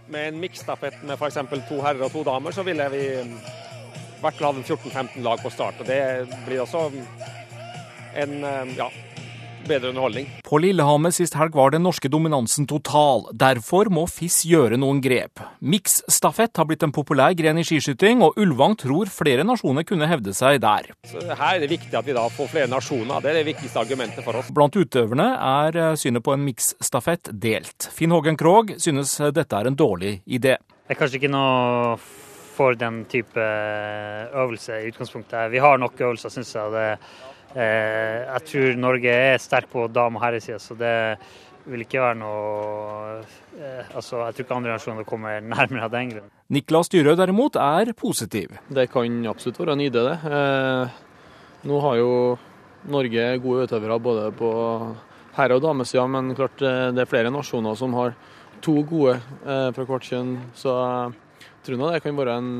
Med 0.06 0.30
en 0.30 0.38
miksstafett 0.38 1.02
med 1.02 1.18
f.eks. 1.18 1.42
to 1.66 1.82
herrer 1.82 2.06
og 2.06 2.14
to 2.14 2.22
damer, 2.22 2.54
så 2.54 2.62
ville 2.62 2.86
vi 2.94 3.02
i 3.18 3.22
hvert 4.22 4.38
fall 4.38 4.52
hatt 4.52 4.70
14-15 4.70 5.24
lag 5.26 5.42
på 5.42 5.50
start. 5.50 5.82
og 5.82 5.90
Det 5.90 6.02
blir 6.46 6.62
også 6.62 6.86
en 8.14 8.38
ja, 8.78 8.92
bedre 9.68 9.90
underholdning. 9.90 10.28
På 10.46 10.58
Lillehammer 10.62 11.12
sist 11.14 11.36
helg 11.38 11.56
var 11.56 11.72
den 11.74 11.84
norske 11.86 12.10
dominansen 12.12 12.66
total. 12.70 13.24
Derfor 13.32 13.90
må 13.92 14.04
FIS 14.10 14.42
gjøre 14.48 14.78
noen 14.80 15.00
grep. 15.04 15.42
Miksstafett 15.60 16.56
har 16.60 16.68
blitt 16.68 16.84
en 16.86 16.94
populær 16.94 17.34
gren 17.38 17.60
i 17.60 17.64
skiskyting, 17.66 18.22
og 18.26 18.38
Ulvang 18.40 18.76
tror 18.80 19.10
flere 19.12 19.46
nasjoner 19.46 19.86
kunne 19.88 20.08
hevde 20.10 20.34
seg 20.36 20.60
der. 20.64 20.92
Så 21.08 21.22
her 21.26 21.56
er 21.56 21.64
det 21.64 21.72
viktig 21.72 21.96
at 21.98 22.08
vi 22.08 22.16
da 22.16 22.26
får 22.32 22.52
flere 22.52 22.70
nasjoner. 22.72 23.24
Det 23.24 23.32
er 23.32 23.40
det 23.40 23.46
viktigste 23.52 23.82
argumentet 23.82 24.26
for 24.26 24.40
oss. 24.40 24.52
Blant 24.54 24.78
utøverne 24.78 25.28
er 25.36 25.80
eh, 25.84 25.94
synet 26.00 26.24
på 26.26 26.36
en 26.36 26.46
miksstafett 26.46 27.32
delt. 27.32 27.90
Finn 27.94 28.14
Hågen 28.14 28.38
Krogh 28.40 28.76
synes 28.82 29.16
dette 29.32 29.58
er 29.58 29.70
en 29.70 29.78
dårlig 29.78 30.18
idé. 30.26 30.58
Det 30.82 30.96
er 30.96 30.98
kanskje 30.98 31.22
ikke 31.22 31.32
noe 31.32 31.96
for 32.52 32.76
den 32.76 33.04
type 33.08 33.40
øvelse 33.40 34.82
i 34.82 34.90
utgangspunktet. 34.90 35.48
Vi 35.54 35.60
har 35.62 35.78
nok 35.80 36.00
øvelser, 36.00 36.32
syns 36.34 36.52
jeg. 36.52 36.72
Det 36.74 36.88
Eh, 36.92 37.31
jeg 37.54 38.44
tror 38.48 38.76
Norge 38.80 39.12
er 39.12 39.40
sterk 39.42 39.68
på 39.72 39.86
dame- 39.92 40.18
og 40.18 40.24
herresida, 40.24 40.58
så 40.62 40.76
det 40.78 40.94
vil 41.68 41.84
ikke 41.84 42.00
være 42.02 42.18
noe 42.18 43.20
eh, 43.54 43.92
altså, 43.94 44.24
Jeg 44.26 44.34
tror 44.34 44.44
ikke 44.46 44.56
andre 44.56 44.74
nasjoner 44.74 45.06
kommer 45.06 45.38
nærmere 45.44 45.86
av 45.86 45.92
den 45.94 46.10
grunn. 46.10 46.32
Niklas 46.52 46.90
Dyrøe 46.92 47.14
derimot 47.18 47.56
er 47.60 47.92
positiv. 47.96 48.56
Det 48.68 48.88
kan 48.92 49.20
absolutt 49.30 49.60
være 49.62 49.76
en 49.76 49.84
idé, 49.84 50.02
det. 50.08 50.18
Eh, 50.26 51.00
nå 51.70 51.80
har 51.84 51.98
jo 52.00 52.12
Norge 52.90 53.26
gode 53.44 53.68
utøvere 53.68 54.00
både 54.02 54.28
på 54.34 54.52
herre- 55.36 55.56
og 55.56 55.62
damesida, 55.62 56.06
men 56.10 56.34
klart 56.34 56.58
det 56.58 56.98
er 57.04 57.08
flere 57.08 57.30
nasjoner 57.30 57.78
som 57.78 57.94
har 57.94 58.16
to 58.62 58.80
gode 58.82 59.14
fra 59.44 59.86
hvert 59.86 60.08
kjønn. 60.08 60.34
Så 60.58 60.74
jeg 60.74 61.62
tror 61.66 61.78
nå 61.78 61.92
det 61.92 62.02
kan 62.02 62.18
være 62.18 62.34
en 62.42 62.50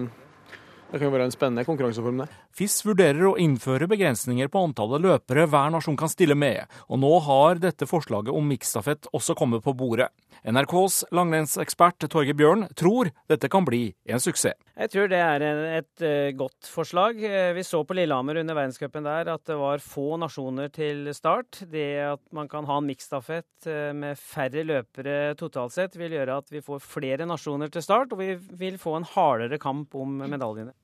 det 0.93 1.01
kan 1.01 1.09
være 1.09 1.25
en 1.25 1.33
spennende 1.33 1.65
konkurranseform, 1.65 2.19
det. 2.21 2.29
FIS 2.53 2.83
vurderer 2.85 3.25
å 3.31 3.37
innføre 3.41 3.89
begrensninger 3.89 4.51
på 4.53 4.61
antallet 4.67 5.01
løpere 5.01 5.47
hver 5.49 5.71
nasjon 5.73 5.97
kan 5.97 6.11
stille 6.13 6.37
med, 6.37 6.69
og 6.93 7.01
nå 7.01 7.13
har 7.25 7.63
dette 7.63 7.89
forslaget 7.89 8.35
om 8.35 8.51
miksstafett 8.53 9.09
også 9.17 9.37
kommet 9.39 9.65
på 9.65 9.73
bordet. 9.77 10.11
NRKs 10.43 11.05
langrennsekspert 11.15 12.05
Torge 12.11 12.35
Bjørn 12.37 12.67
tror 12.77 13.13
dette 13.31 13.49
kan 13.53 13.65
bli 13.65 13.87
en 14.11 14.21
suksess. 14.21 14.59
Jeg 14.73 14.91
tror 14.91 15.09
det 15.13 15.21
er 15.21 15.43
et 15.79 16.03
eh, 16.03 16.33
godt 16.35 16.67
forslag. 16.67 17.21
Eh, 17.23 17.53
vi 17.55 17.63
så 17.65 17.83
på 17.87 17.95
Lillehammer 17.95 18.41
under 18.41 18.57
verdenscupen 18.57 19.05
der 19.07 19.31
at 19.31 19.45
det 19.47 19.59
var 19.61 19.85
få 19.85 20.17
nasjoner 20.19 20.73
til 20.75 21.07
start. 21.15 21.63
Det 21.71 21.87
at 22.09 22.23
man 22.35 22.51
kan 22.51 22.67
ha 22.67 22.81
en 22.81 22.89
miksstafett 22.89 23.69
eh, 23.71 23.93
med 23.95 24.19
færre 24.19 24.65
løpere 24.67 25.37
totalt 25.39 25.77
sett, 25.77 25.99
vil 26.01 26.17
gjøre 26.17 26.41
at 26.43 26.51
vi 26.53 26.65
får 26.65 26.83
flere 26.83 27.29
nasjoner 27.29 27.71
til 27.73 27.85
start, 27.85 28.13
og 28.13 28.25
vi 28.25 28.35
vil 28.65 28.81
få 28.83 28.97
en 28.99 29.09
hardere 29.15 29.61
kamp 29.63 29.95
om 29.95 30.25
medaljene. 30.25 30.75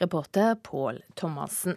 Reporter 0.00 0.54
Pål 0.62 1.02
Thomassen. 1.14 1.76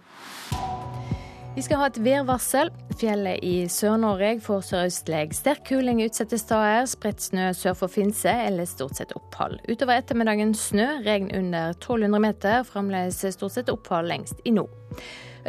Vi 1.55 1.63
skal 1.65 1.81
ha 1.81 1.87
et 1.89 1.97
værvarsel. 2.05 2.69
Fjellet 3.01 3.41
i 3.43 3.65
Sør-Norge 3.71 4.35
får 4.45 4.61
sørøstlig 4.67 5.33
sterk 5.35 5.63
kuling 5.67 6.03
utsatte 6.05 6.37
steder. 6.39 6.85
Spredt 6.87 7.23
snø 7.25 7.49
sør 7.57 7.75
for 7.79 7.91
Finse 7.91 8.31
eller 8.45 8.69
stort 8.69 8.99
sett 8.99 9.15
opphold. 9.17 9.57
Utover 9.67 9.97
ettermiddagen 9.99 10.53
snø, 10.55 10.85
regn 11.07 11.31
under 11.35 11.73
1200 11.73 12.21
meter. 12.23 12.61
Fremdeles 12.69 13.23
stort 13.35 13.57
sett 13.57 13.73
opphold 13.73 14.07
lengst 14.11 14.39
i 14.45 14.53
nord. 14.55 14.71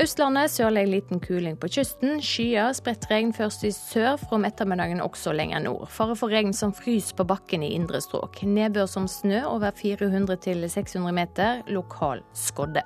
Østlandet 0.00 0.48
sørlig 0.48 0.86
liten 0.88 1.18
kuling 1.20 1.58
på 1.60 1.68
kysten. 1.68 2.22
Skyer, 2.24 2.70
spredt 2.72 3.02
regn 3.10 3.34
først 3.36 3.66
i 3.68 3.72
sør, 3.74 4.14
fra 4.16 4.38
om 4.38 4.46
ettermiddagen 4.48 5.02
også 5.04 5.34
lenger 5.36 5.60
nord. 5.60 5.90
Fare 5.92 6.14
for 6.16 6.32
regn 6.32 6.54
som 6.56 6.72
fryser 6.72 7.18
på 7.18 7.26
bakken 7.28 7.66
i 7.66 7.74
indre 7.76 8.00
strøk. 8.00 8.38
Nedbør 8.48 8.88
som 8.88 9.04
snø 9.04 9.42
over 9.50 9.76
400 9.76 10.38
600 10.72 11.12
meter. 11.12 11.60
Lokal 11.68 12.24
skodde. 12.32 12.80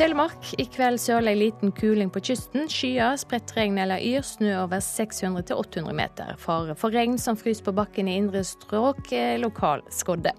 Telemark. 0.00 0.54
I 0.56 0.64
kveld 0.72 1.02
sørlig 1.04 1.36
liten 1.36 1.76
kuling 1.76 2.08
på 2.08 2.24
kysten. 2.30 2.64
Skyer, 2.72 3.20
spredt 3.20 3.52
regn 3.58 3.76
eller 3.84 4.00
yr. 4.00 4.24
Snø 4.24 4.54
over 4.62 4.80
600-800 4.80 5.92
meter. 6.00 6.32
Fare 6.40 6.80
for 6.80 6.96
regn 6.96 7.20
som 7.20 7.36
fryser 7.36 7.68
på 7.68 7.76
bakken 7.76 8.08
i 8.08 8.16
indre 8.22 8.40
strøk. 8.40 9.12
Lokal 9.44 9.84
skodde. 9.92 10.32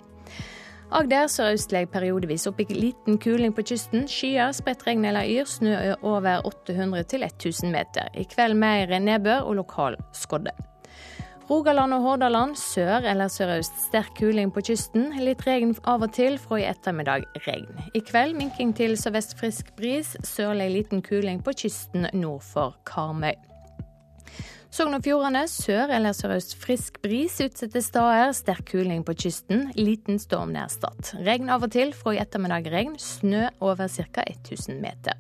Agder 0.88 1.28
sørøstlig 1.28 1.90
periodevis 1.92 2.46
opp 2.48 2.62
i 2.64 2.66
liten 2.72 3.18
kuling 3.20 3.52
på 3.52 3.66
kysten. 3.68 4.06
Skyer, 4.08 4.54
spredt 4.56 4.86
regn 4.88 5.04
eller 5.10 5.28
yr. 5.28 5.50
Snø 5.50 5.74
over 6.00 6.46
800-1000 6.48 7.74
meter. 7.74 8.08
I 8.16 8.24
kveld 8.24 8.56
mer 8.56 8.94
nedbør 9.04 9.50
og 9.50 9.60
lokal 9.60 10.00
skodde. 10.16 10.56
Rogaland 11.50 11.96
og 11.96 12.02
Hordaland 12.04 12.56
sør 12.60 13.04
eller 13.08 13.28
sørøst 13.32 13.84
sterk 13.90 14.16
kuling 14.20 14.52
på 14.52 14.64
kysten. 14.70 15.12
Litt 15.20 15.44
regn 15.48 15.76
av 15.88 16.08
og 16.08 16.16
til, 16.16 16.40
fra 16.40 16.60
i 16.60 16.70
ettermiddag 16.72 17.28
regn. 17.48 17.68
I 17.92 18.04
kveld 18.08 18.40
minking 18.40 18.72
til 18.76 18.96
sørvest 19.00 19.36
frisk 19.40 19.76
bris. 19.76 20.16
Sørlig 20.24 20.72
liten 20.72 21.04
kuling 21.04 21.44
på 21.44 21.56
kysten 21.66 22.08
nord 22.16 22.48
for 22.48 22.80
Karmøy. 22.88 23.36
Sogn 24.68 24.98
og 24.98 25.04
Fjordane 25.06 25.46
sør 25.48 25.94
eller 25.96 26.16
sørøst 26.16 26.58
frisk 26.60 26.98
bris 27.04 27.38
utsatte 27.44 27.80
steder. 27.82 28.34
Sterk 28.36 28.66
kuling 28.74 29.06
på 29.08 29.16
kysten. 29.16 29.70
Liten 29.80 30.20
storm 30.20 30.52
nær 30.56 30.68
Stad. 30.72 31.14
Regn 31.24 31.48
av 31.54 31.64
og 31.64 31.72
til, 31.72 31.94
fra 31.96 32.14
i 32.18 32.20
ettermiddag 32.20 32.68
regn. 32.74 32.98
Snø 33.00 33.46
over 33.64 33.88
ca. 33.88 34.26
1000 34.28 34.82
meter. 34.84 35.16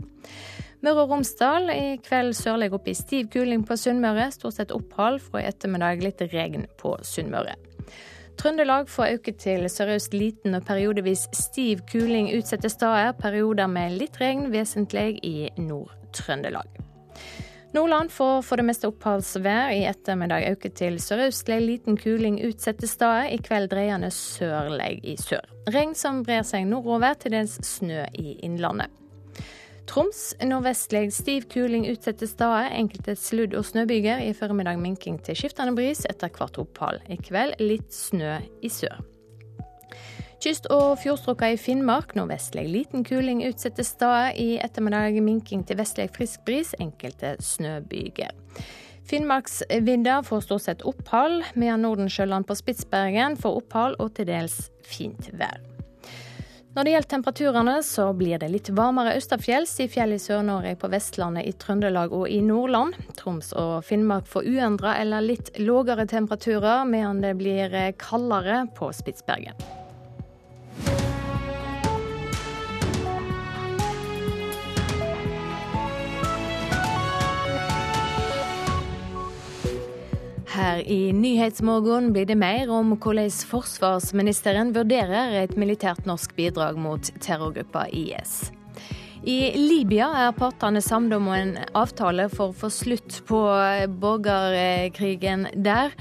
Møre 0.83 1.05
og 1.05 1.13
Romsdal 1.13 1.71
i 1.73 1.95
kveld 2.03 2.35
sørlig 2.37 2.69
opp 2.75 2.89
i 2.91 2.95
stiv 2.97 3.31
kuling 3.33 3.63
på 3.65 3.77
Sunnmøre. 3.79 4.27
Stort 4.35 4.59
sett 4.59 4.75
opphold, 4.75 5.21
fra 5.23 5.41
i 5.41 5.47
ettermiddag 5.47 6.03
litt 6.03 6.21
regn 6.33 6.67
på 6.77 6.97
Sunnmøre. 7.07 7.55
Trøndelag 8.37 8.91
får 8.91 9.15
øke 9.15 9.33
til 9.41 9.65
sørøst 9.71 10.13
liten 10.13 10.59
og 10.59 10.67
periodevis 10.67 11.23
stiv 11.33 11.81
kuling 11.89 12.29
utsatte 12.35 12.69
steder. 12.69 13.15
Perioder 13.17 13.71
med 13.71 13.95
litt 14.03 14.19
regn, 14.21 14.51
vesentlig 14.53 15.15
i 15.25 15.49
Nord-Trøndelag. 15.57 16.83
Nordland 17.75 18.11
får 18.11 18.41
for 18.47 18.57
det 18.57 18.65
meste 18.67 18.87
oppholdsvær. 18.87 19.73
I 19.75 19.83
ettermiddag 19.89 20.45
øker 20.53 20.71
til 20.75 20.99
sørøstlig 21.03 21.57
liten 21.61 21.97
kuling 21.99 22.39
utsatte 22.47 22.87
steder. 22.87 23.27
I 23.35 23.41
kveld 23.43 23.69
dreiende 23.73 24.11
sørlig 24.13 25.01
i 25.03 25.17
sør. 25.19 25.43
Regn 25.73 25.91
som 25.95 26.23
brer 26.23 26.45
seg 26.47 26.67
nordover, 26.69 27.17
til 27.19 27.35
dels 27.35 27.57
snø 27.67 28.05
i 28.15 28.37
innlandet. 28.47 28.93
Troms 29.87 30.33
nordvestlig 30.43 31.11
stiv 31.15 31.45
kuling 31.51 31.85
utsatte 31.91 32.27
steder. 32.27 32.71
Enkelte 32.75 33.15
sludd- 33.19 33.55
og 33.55 33.67
snøbyger. 33.67 34.23
I 34.23 34.33
formiddag 34.35 34.79
minking 34.79 35.19
til 35.23 35.35
skiftende 35.35 35.75
bris, 35.75 36.05
etter 36.09 36.31
hvert 36.31 36.59
opphold. 36.63 37.03
I 37.11 37.19
kveld 37.19 37.59
litt 37.63 37.91
snø 37.93 38.39
i 38.63 38.71
sør. 38.71 38.99
Kyst- 40.47 40.69
og 40.71 40.93
fjordstrøka 41.01 41.49
i 41.51 41.57
Finnmark 41.59 42.13
nordvestlig 42.15 42.61
liten 42.71 43.01
kuling 43.03 43.41
utsatte 43.43 43.83
steder. 43.83 44.29
I 44.39 44.61
ettermiddag 44.63 45.17
minking 45.19 45.65
til 45.67 45.75
vestlig 45.75 46.05
frisk 46.15 46.45
bris, 46.47 46.69
enkelte 46.79 47.33
snøbyger. 47.43 48.31
Finnmarksvidda 49.11 50.21
får 50.23 50.45
stort 50.45 50.63
sett 50.63 50.85
opphold, 50.87 51.41
mens 51.59 51.83
Nordensjøland 51.83 52.47
på 52.47 52.55
Spitsbergen 52.55 53.35
får 53.35 53.57
opphold 53.59 53.97
og 53.99 54.13
til 54.15 54.29
dels 54.29 54.55
fint 54.87 55.27
vær. 55.35 55.59
Når 56.77 56.87
det 56.87 56.93
gjelder 56.93 57.11
temperaturene, 57.11 57.73
så 57.83 58.05
blir 58.15 58.39
det 58.39 58.47
litt 58.53 58.69
varmere 58.71 59.17
østafjells 59.19 59.73
i 59.83 59.89
fjell 59.91 60.15
i 60.15 60.21
Sør-Norge, 60.21 60.77
på 60.79 60.87
Vestlandet, 60.93 61.43
i 61.43 61.57
Trøndelag 61.59 62.15
og 62.15 62.29
i 62.31 62.39
Nordland. 62.39 62.95
Troms 63.19 63.51
og 63.51 63.81
Finnmark 63.83 64.31
får 64.31 64.47
uendra 64.47 64.95
eller 65.01 65.27
litt 65.27 65.51
lågere 65.59 66.07
temperaturer, 66.07 66.87
mens 66.87 67.19
det 67.25 67.33
blir 67.35 67.75
kaldere 67.99 68.61
på 68.79 68.93
Spitsbergen. 68.95 69.76
Her 80.67 80.81
i 80.83 81.13
Nyhetsmorgen 81.15 82.09
blir 82.11 82.25
det 82.27 82.35
mer 82.35 82.67
om 82.73 82.89
hvordan 82.99 83.29
forsvarsministeren 83.47 84.73
vurderer 84.75 85.37
et 85.39 85.53
militært 85.55 86.03
norsk 86.09 86.33
bidrag 86.35 86.75
mot 86.81 87.07
terrorgruppa 87.23 87.85
IS. 87.95 88.49
I 89.23 89.53
Libya 89.55 90.09
er 90.25 90.35
partene 90.35 90.81
samlet 90.83 91.21
om 91.21 91.31
en 91.31 91.55
avtale 91.71 92.27
for 92.33 92.51
å 92.51 92.59
få 92.65 92.71
slutt 92.73 93.21
på 93.31 93.39
borgerkrigen 94.03 95.47
der. 95.55 95.95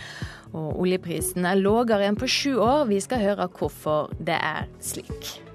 Og 0.51 0.83
oljeprisen 0.83 1.47
er 1.47 1.63
lavere 1.63 2.11
enn 2.11 2.19
på 2.19 2.27
sju 2.27 2.57
år. 2.59 2.89
Vi 2.91 2.99
skal 3.07 3.23
høre 3.23 3.47
hvorfor 3.47 4.11
det 4.19 4.41
er 4.41 4.67
slik. 4.83 5.46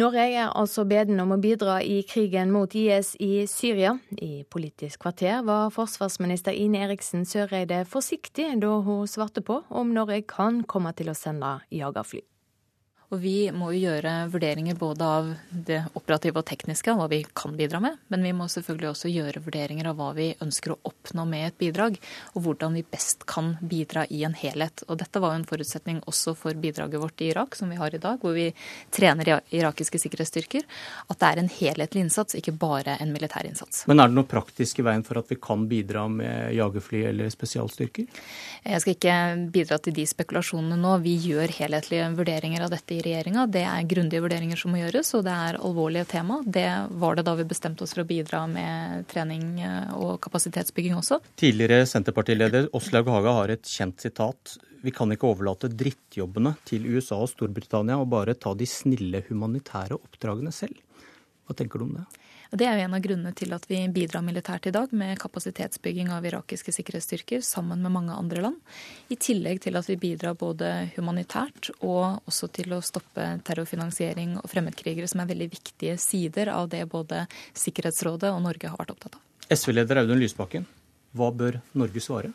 Norge 0.00 0.22
er 0.32 0.52
altså 0.56 0.86
beden 0.88 1.18
om 1.20 1.34
å 1.34 1.36
bidra 1.42 1.74
i 1.84 1.98
krigen 2.08 2.48
mot 2.54 2.72
IS 2.72 3.10
i 3.20 3.42
Syria. 3.50 3.98
I 4.16 4.46
Politisk 4.48 5.02
kvarter 5.02 5.42
var 5.44 5.74
forsvarsminister 5.74 6.56
Ine 6.56 6.86
Eriksen 6.86 7.26
Søreide 7.28 7.82
forsiktig 7.84 8.46
da 8.62 8.78
hun 8.86 9.04
svarte 9.10 9.44
på 9.44 9.58
om 9.68 9.92
Norge 9.92 10.22
kan 10.24 10.62
komme 10.64 10.94
til 10.96 11.12
å 11.12 11.18
sende 11.18 11.58
jagerfly. 11.68 12.22
Og 13.10 13.18
vi 13.18 13.50
må 13.50 13.72
jo 13.74 13.88
gjøre 13.88 14.10
vurderinger 14.30 14.76
både 14.78 15.06
av 15.06 15.30
det 15.50 15.80
operative 15.98 16.38
og 16.38 16.46
tekniske, 16.46 16.92
hva 16.94 17.08
vi 17.10 17.24
kan 17.34 17.56
bidra 17.58 17.80
med. 17.82 17.96
Men 18.06 18.22
vi 18.22 18.30
må 18.38 18.46
selvfølgelig 18.46 18.86
også 18.92 19.10
gjøre 19.10 19.42
vurderinger 19.42 19.88
av 19.90 19.96
hva 19.98 20.12
vi 20.14 20.28
ønsker 20.38 20.76
å 20.76 20.78
oppnå 20.86 21.24
med 21.26 21.48
et 21.48 21.56
bidrag. 21.58 21.98
Og 22.38 22.44
hvordan 22.44 22.76
vi 22.78 22.84
best 22.86 23.26
kan 23.26 23.56
bidra 23.66 24.04
i 24.14 24.22
en 24.28 24.36
helhet. 24.38 24.84
Og 24.86 25.00
dette 25.02 25.22
var 25.22 25.34
jo 25.34 25.40
en 25.40 25.46
forutsetning 25.48 25.98
også 26.06 26.36
for 26.38 26.54
bidraget 26.54 27.02
vårt 27.02 27.24
i 27.24 27.32
Irak, 27.32 27.58
som 27.58 27.72
vi 27.74 27.80
har 27.80 27.90
i 27.90 27.98
dag, 27.98 28.22
hvor 28.22 28.36
vi 28.36 28.46
trener 28.94 29.32
irakiske 29.50 29.98
sikkerhetsstyrker. 30.04 30.70
At 31.10 31.18
det 31.18 31.32
er 31.32 31.42
en 31.42 31.50
helhetlig 31.56 32.06
innsats, 32.06 32.38
ikke 32.38 32.54
bare 32.54 32.94
en 33.02 33.10
militær 33.10 33.48
innsats. 33.50 33.82
Men 33.90 34.04
er 34.04 34.12
det 34.12 34.18
noe 34.20 34.30
praktisk 34.30 34.78
i 34.78 34.86
veien 34.86 35.02
for 35.02 35.18
at 35.18 35.34
vi 35.34 35.40
kan 35.42 35.66
bidra 35.66 36.06
med 36.06 36.54
jagerfly 36.54 37.02
eller 37.10 37.34
spesialstyrker? 37.34 38.22
Jeg 38.70 38.86
skal 38.86 38.94
ikke 38.94 39.18
bidra 39.50 39.82
til 39.82 39.98
de 39.98 40.06
spekulasjonene 40.06 40.78
nå. 40.78 40.96
Vi 41.02 41.18
gjør 41.26 41.58
helhetlige 41.58 42.06
vurderinger 42.14 42.68
av 42.68 42.74
dette 42.78 42.99
i 42.99 42.99
regjeringa. 43.06 43.46
Det 43.50 43.62
er 43.66 43.88
grundige 43.90 44.22
vurderinger 44.24 44.60
som 44.60 44.72
må 44.74 44.80
gjøres, 44.80 45.12
og 45.18 45.24
det 45.26 45.34
er 45.34 45.58
alvorlige 45.60 46.06
tema. 46.12 46.40
Det 46.44 46.66
var 47.02 47.18
det 47.18 47.26
da 47.28 47.34
vi 47.38 47.46
bestemte 47.48 47.84
oss 47.86 47.94
for 47.96 48.04
å 48.04 48.08
bidra 48.08 48.44
med 48.50 49.06
trening 49.10 49.60
eh, 49.64 49.92
og 49.98 50.18
kapasitetsbygging 50.24 50.96
også. 50.98 51.20
Tidligere 51.40 51.86
Senterpartileder 51.88 52.70
Åslaug 52.76 53.10
Haga 53.12 53.36
har 53.40 53.54
et 53.56 53.68
kjent 53.68 54.00
sitat. 54.02 54.56
Vi 54.80 54.92
kan 54.96 55.12
ikke 55.12 55.28
overlate 55.28 55.68
drittjobbene 55.72 56.54
til 56.68 56.86
USA 56.88 57.18
og 57.20 57.32
Storbritannia 57.32 57.98
og 58.00 58.08
bare 58.14 58.36
ta 58.38 58.54
de 58.56 58.68
snille 58.68 59.24
humanitære 59.28 59.98
oppdragene 59.98 60.52
selv. 60.54 60.78
Hva 61.44 61.56
tenker 61.58 61.82
du 61.82 61.88
om 61.88 61.96
det? 61.98 62.06
Det 62.50 62.66
er 62.66 62.80
jo 62.80 62.86
en 62.88 62.94
av 62.96 63.02
grunnene 63.04 63.30
til 63.38 63.52
at 63.54 63.62
vi 63.70 63.78
bidrar 63.94 64.24
militært 64.26 64.64
i 64.66 64.72
dag 64.74 64.90
med 64.96 65.18
kapasitetsbygging 65.22 66.08
av 66.10 66.24
irakiske 66.26 66.72
sikkerhetsstyrker 66.74 67.44
sammen 67.46 67.78
med 67.84 67.94
mange 67.94 68.16
andre 68.16 68.42
land. 68.42 68.56
I 69.06 69.14
tillegg 69.22 69.60
til 69.62 69.78
at 69.78 69.86
vi 69.86 69.94
bidrar 70.02 70.34
både 70.38 70.90
humanitært 70.96 71.70
og 71.78 72.26
også 72.26 72.50
til 72.58 72.74
å 72.74 72.80
stoppe 72.82 73.28
terrorfinansiering 73.46 74.34
og 74.42 74.50
fremmedkrigere, 74.50 75.06
som 75.06 75.22
er 75.22 75.30
veldig 75.30 75.50
viktige 75.52 75.94
sider 76.02 76.50
av 76.50 76.66
det 76.74 76.82
både 76.90 77.22
Sikkerhetsrådet 77.54 78.34
og 78.34 78.42
Norge 78.42 78.72
har 78.72 78.82
vært 78.82 78.96
opptatt 78.96 79.20
av. 79.20 79.22
SV-leder 79.54 80.02
Audun 80.02 80.18
Lysbakken, 80.18 80.66
hva 81.14 81.30
bør 81.30 81.62
Norge 81.78 82.02
svare? 82.02 82.34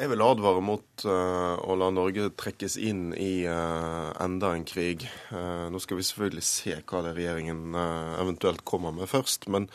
Jeg 0.00 0.08
vil 0.08 0.22
advare 0.24 0.62
mot 0.64 1.02
uh, 1.04 1.60
å 1.60 1.74
la 1.76 1.90
Norge 1.92 2.30
trekkes 2.40 2.78
inn 2.80 3.10
i 3.12 3.42
uh, 3.44 4.08
enda 4.24 4.54
en 4.56 4.64
krig. 4.64 5.04
Uh, 5.28 5.68
nå 5.68 5.76
skal 5.84 5.98
vi 5.98 6.06
selvfølgelig 6.08 6.44
se 6.46 6.78
hva 6.78 7.02
det 7.04 7.12
regjeringen 7.18 7.76
eventuelt 8.22 8.64
kommer 8.64 8.94
med 8.96 9.10
først. 9.12 9.44
Men 9.52 9.68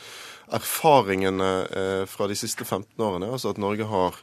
erfaringene 0.56 1.52
fra 2.10 2.28
de 2.30 2.38
siste 2.38 2.66
15 2.66 3.02
årene 3.02 3.30
altså 3.34 3.54
at 3.54 3.62
Norge 3.62 3.86
har 3.90 4.18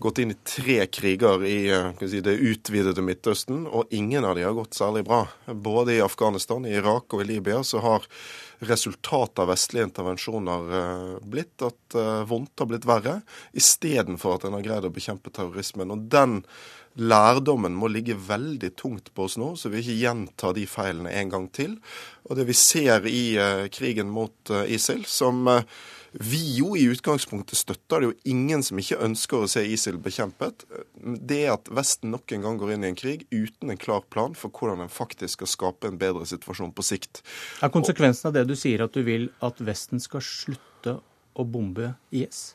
gått 0.00 0.18
inn 0.18 0.30
i 0.32 0.38
tre 0.44 0.86
kriger 0.86 1.44
i 1.44 1.58
si, 2.00 2.20
det 2.24 2.38
utvidede 2.40 3.02
Midtøsten, 3.04 3.66
og 3.68 3.92
ingen 3.94 4.24
av 4.24 4.38
de 4.38 4.46
har 4.46 4.56
gått 4.56 4.78
særlig 4.78 5.04
bra. 5.08 5.26
Både 5.46 5.98
i 5.98 6.04
Afghanistan, 6.04 6.64
i 6.64 6.72
Irak 6.78 7.12
og 7.12 7.22
i 7.22 7.28
Libya 7.28 7.60
så 7.66 7.82
har 7.84 8.08
resultatet 8.64 9.42
av 9.44 9.50
vestlige 9.52 9.88
intervensjoner 9.88 10.74
eh, 10.78 11.14
blitt 11.24 11.64
at 11.64 11.96
eh, 11.96 12.24
vondt 12.28 12.60
har 12.60 12.70
blitt 12.72 12.88
verre, 12.88 13.20
istedenfor 13.56 14.36
at 14.38 14.48
en 14.48 14.56
har 14.56 14.64
greid 14.64 14.88
å 14.88 14.92
bekjempe 14.94 15.32
terrorismen. 15.36 15.92
Og 15.92 16.08
den 16.12 16.40
lærdommen 17.00 17.76
må 17.76 17.92
ligge 17.92 18.16
veldig 18.16 18.74
tungt 18.80 19.12
på 19.14 19.28
oss 19.28 19.36
nå, 19.40 19.52
så 19.56 19.72
vi 19.72 19.84
ikke 19.84 20.00
gjentar 20.00 20.56
de 20.56 20.66
feilene 20.68 21.12
en 21.20 21.32
gang 21.32 21.48
til. 21.52 21.76
Og 22.28 22.40
det 22.40 22.48
vi 22.48 22.56
ser 22.56 23.06
i 23.08 23.24
krigen 23.72 24.10
mot 24.12 24.52
ISIL, 24.66 25.04
som 25.08 25.48
vi 26.12 26.56
jo 26.56 26.74
i 26.76 26.84
utgangspunktet 26.90 27.58
støtter, 27.58 28.00
det 28.00 28.08
jo 28.10 28.32
ingen 28.32 28.62
som 28.66 28.78
ikke 28.80 28.98
ønsker 29.04 29.44
å 29.44 29.50
se 29.50 29.62
ISIL 29.66 29.98
bekjempet, 30.02 30.64
det 31.00 31.42
at 31.52 31.70
Vesten 31.74 32.10
nok 32.14 32.34
en 32.34 32.46
gang 32.46 32.58
går 32.60 32.74
inn 32.74 32.86
i 32.86 32.90
en 32.90 32.98
krig 32.98 33.26
uten 33.30 33.70
en 33.70 33.80
klar 33.80 34.02
plan 34.10 34.34
for 34.38 34.50
hvordan 34.50 34.84
en 34.84 34.92
faktisk 34.92 35.38
skal 35.38 35.52
skape 35.54 35.90
en 35.90 36.00
bedre 36.00 36.26
situasjon 36.26 36.74
på 36.74 36.86
sikt. 36.86 37.22
Er 37.62 37.72
konsekvensen 37.72 38.30
av 38.30 38.38
det 38.38 38.46
du 38.50 38.56
sier 38.58 38.82
at 38.84 38.96
du 38.96 39.04
vil 39.06 39.30
at 39.44 39.62
Vesten 39.62 40.02
skal 40.02 40.24
slutte 40.24 40.98
å 41.34 41.46
bombe 41.46 41.94
IS? 42.10 42.50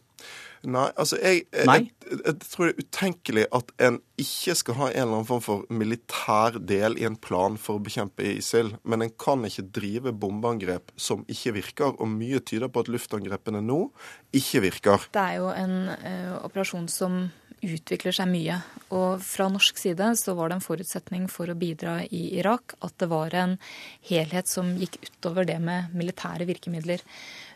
Nei, 0.66 0.88
altså 0.98 1.18
jeg, 1.22 1.44
Nei? 1.68 1.78
Jeg, 2.02 2.20
jeg, 2.26 2.38
tror 2.50 2.66
det 2.66 2.74
er 2.74 2.86
utenkelig 2.86 3.44
at 3.54 3.72
en 3.86 4.00
ikke 4.22 4.56
skal 4.58 4.78
ha 4.80 4.88
en 4.90 4.96
eller 5.04 5.18
annen 5.20 5.28
form 5.30 5.44
for 5.46 5.66
militær 5.70 6.58
del 6.58 6.98
i 6.98 7.06
en 7.06 7.18
plan 7.22 7.60
for 7.62 7.78
å 7.78 7.84
bekjempe 7.86 8.26
ISIL. 8.40 8.74
Men 8.88 9.06
en 9.06 9.14
kan 9.22 9.46
ikke 9.46 9.68
drive 9.76 10.16
bombeangrep 10.18 10.94
som 10.98 11.26
ikke 11.30 11.56
virker, 11.60 11.94
og 12.00 12.10
mye 12.10 12.42
tyder 12.42 12.72
på 12.72 12.86
at 12.86 12.92
luftangrepene 12.94 13.62
nå 13.66 13.82
ikke 14.36 14.64
virker. 14.66 15.10
Det 15.14 15.22
er 15.22 15.40
jo 15.42 15.52
en 15.54 15.76
ø, 15.94 16.16
operasjon 16.48 16.90
som 16.92 17.26
utvikler 17.66 18.16
seg 18.16 18.30
mye. 18.32 18.60
Og 18.96 19.24
fra 19.26 19.48
norsk 19.52 19.80
side 19.82 20.12
så 20.20 20.36
var 20.38 20.50
det 20.50 20.60
en 20.60 20.66
forutsetning 20.66 21.26
for 21.32 21.50
å 21.50 21.58
bidra 21.58 22.00
i 22.06 22.38
Irak 22.40 22.78
at 22.86 22.96
det 23.02 23.10
var 23.12 23.36
en 23.36 23.58
helhet 24.10 24.50
som 24.52 24.76
gikk 24.80 25.00
utover 25.08 25.48
det 25.50 25.58
med 25.64 25.94
militære 25.98 26.48
virkemidler. 26.48 27.04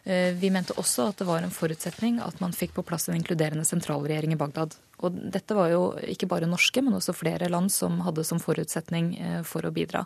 Eh, 0.03 0.33
vi 0.33 0.49
mente 0.49 0.73
også 0.79 1.09
at 1.09 1.19
det 1.21 1.27
var 1.27 1.43
en 1.43 1.53
forutsetning 1.53 2.19
at 2.23 2.39
man 2.41 2.55
fikk 2.55 2.73
på 2.77 2.85
plass 2.87 3.09
en 3.09 3.17
inkluderende 3.19 3.67
sentralregjering 3.67 4.33
i 4.33 4.39
Bagdad. 4.39 4.77
Og 5.05 5.15
dette 5.33 5.55
var 5.55 5.71
jo 5.71 5.83
ikke 6.11 6.27
bare 6.31 6.49
norske, 6.49 6.81
men 6.83 6.97
også 6.97 7.15
flere 7.15 7.49
land 7.51 7.71
som 7.71 8.01
hadde 8.03 8.25
som 8.27 8.41
forutsetning 8.41 9.11
eh, 9.19 9.41
for 9.47 9.67
å 9.67 9.73
bidra. 9.75 10.05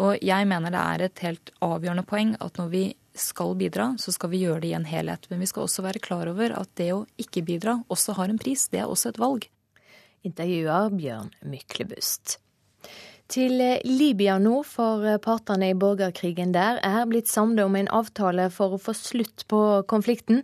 Og 0.00 0.20
jeg 0.22 0.50
mener 0.50 0.74
det 0.74 0.84
er 0.84 1.06
et 1.08 1.24
helt 1.26 1.54
avgjørende 1.64 2.06
poeng 2.08 2.36
at 2.44 2.60
når 2.60 2.70
vi 2.72 2.84
skal 3.14 3.54
bidra, 3.56 3.94
så 3.98 4.12
skal 4.12 4.32
vi 4.32 4.42
gjøre 4.44 4.60
det 4.64 4.72
i 4.72 4.76
en 4.78 4.88
helhet. 4.88 5.28
Men 5.30 5.42
vi 5.44 5.50
skal 5.50 5.66
også 5.66 5.86
være 5.86 6.02
klar 6.02 6.30
over 6.30 6.56
at 6.58 6.70
det 6.80 6.92
å 6.94 7.04
ikke 7.20 7.44
bidra 7.46 7.78
også 7.88 8.18
har 8.18 8.32
en 8.32 8.40
pris. 8.40 8.68
Det 8.68 8.82
er 8.82 8.90
også 8.90 9.14
et 9.14 9.20
valg. 9.22 9.48
Intervjuer 10.24 10.90
Bjørn 10.94 11.30
Myklebust. 11.46 12.38
Til 13.34 13.56
Libya 13.88 14.34
nå, 14.36 14.58
for 14.68 15.06
partene 15.24 15.70
i 15.72 15.76
borgerkrigen 15.80 16.52
der 16.52 16.76
er 16.84 17.06
blitt 17.08 17.30
samlet 17.30 17.64
om 17.64 17.78
en 17.78 17.88
avtale 17.88 18.50
for 18.52 18.76
å 18.76 18.80
få 18.80 18.92
slutt 18.98 19.46
på 19.48 19.60
konflikten. 19.88 20.42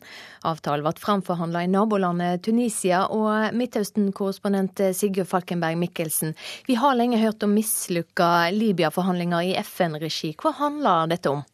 Avtalen 0.49 0.87
ble 0.87 0.95
framforhandla 0.97 1.67
i 1.67 1.71
nabolandet 1.71 2.41
Tunisia, 2.49 3.03
og 3.13 3.53
Midtøsten-korrespondent 3.61 4.81
Sigurd 4.97 5.29
Falkenberg 5.29 5.77
Mikkelsen, 5.83 6.33
vi 6.67 6.81
har 6.81 6.97
lenge 6.97 7.21
hørt 7.21 7.45
om 7.45 7.53
mislykka 7.53 8.49
Libya-forhandlinger 8.57 9.53
i 9.53 9.57
FN-regi. 9.61 10.33
Hva 10.41 10.57
handler 10.65 11.13
dette 11.13 11.37
om? 11.37 11.45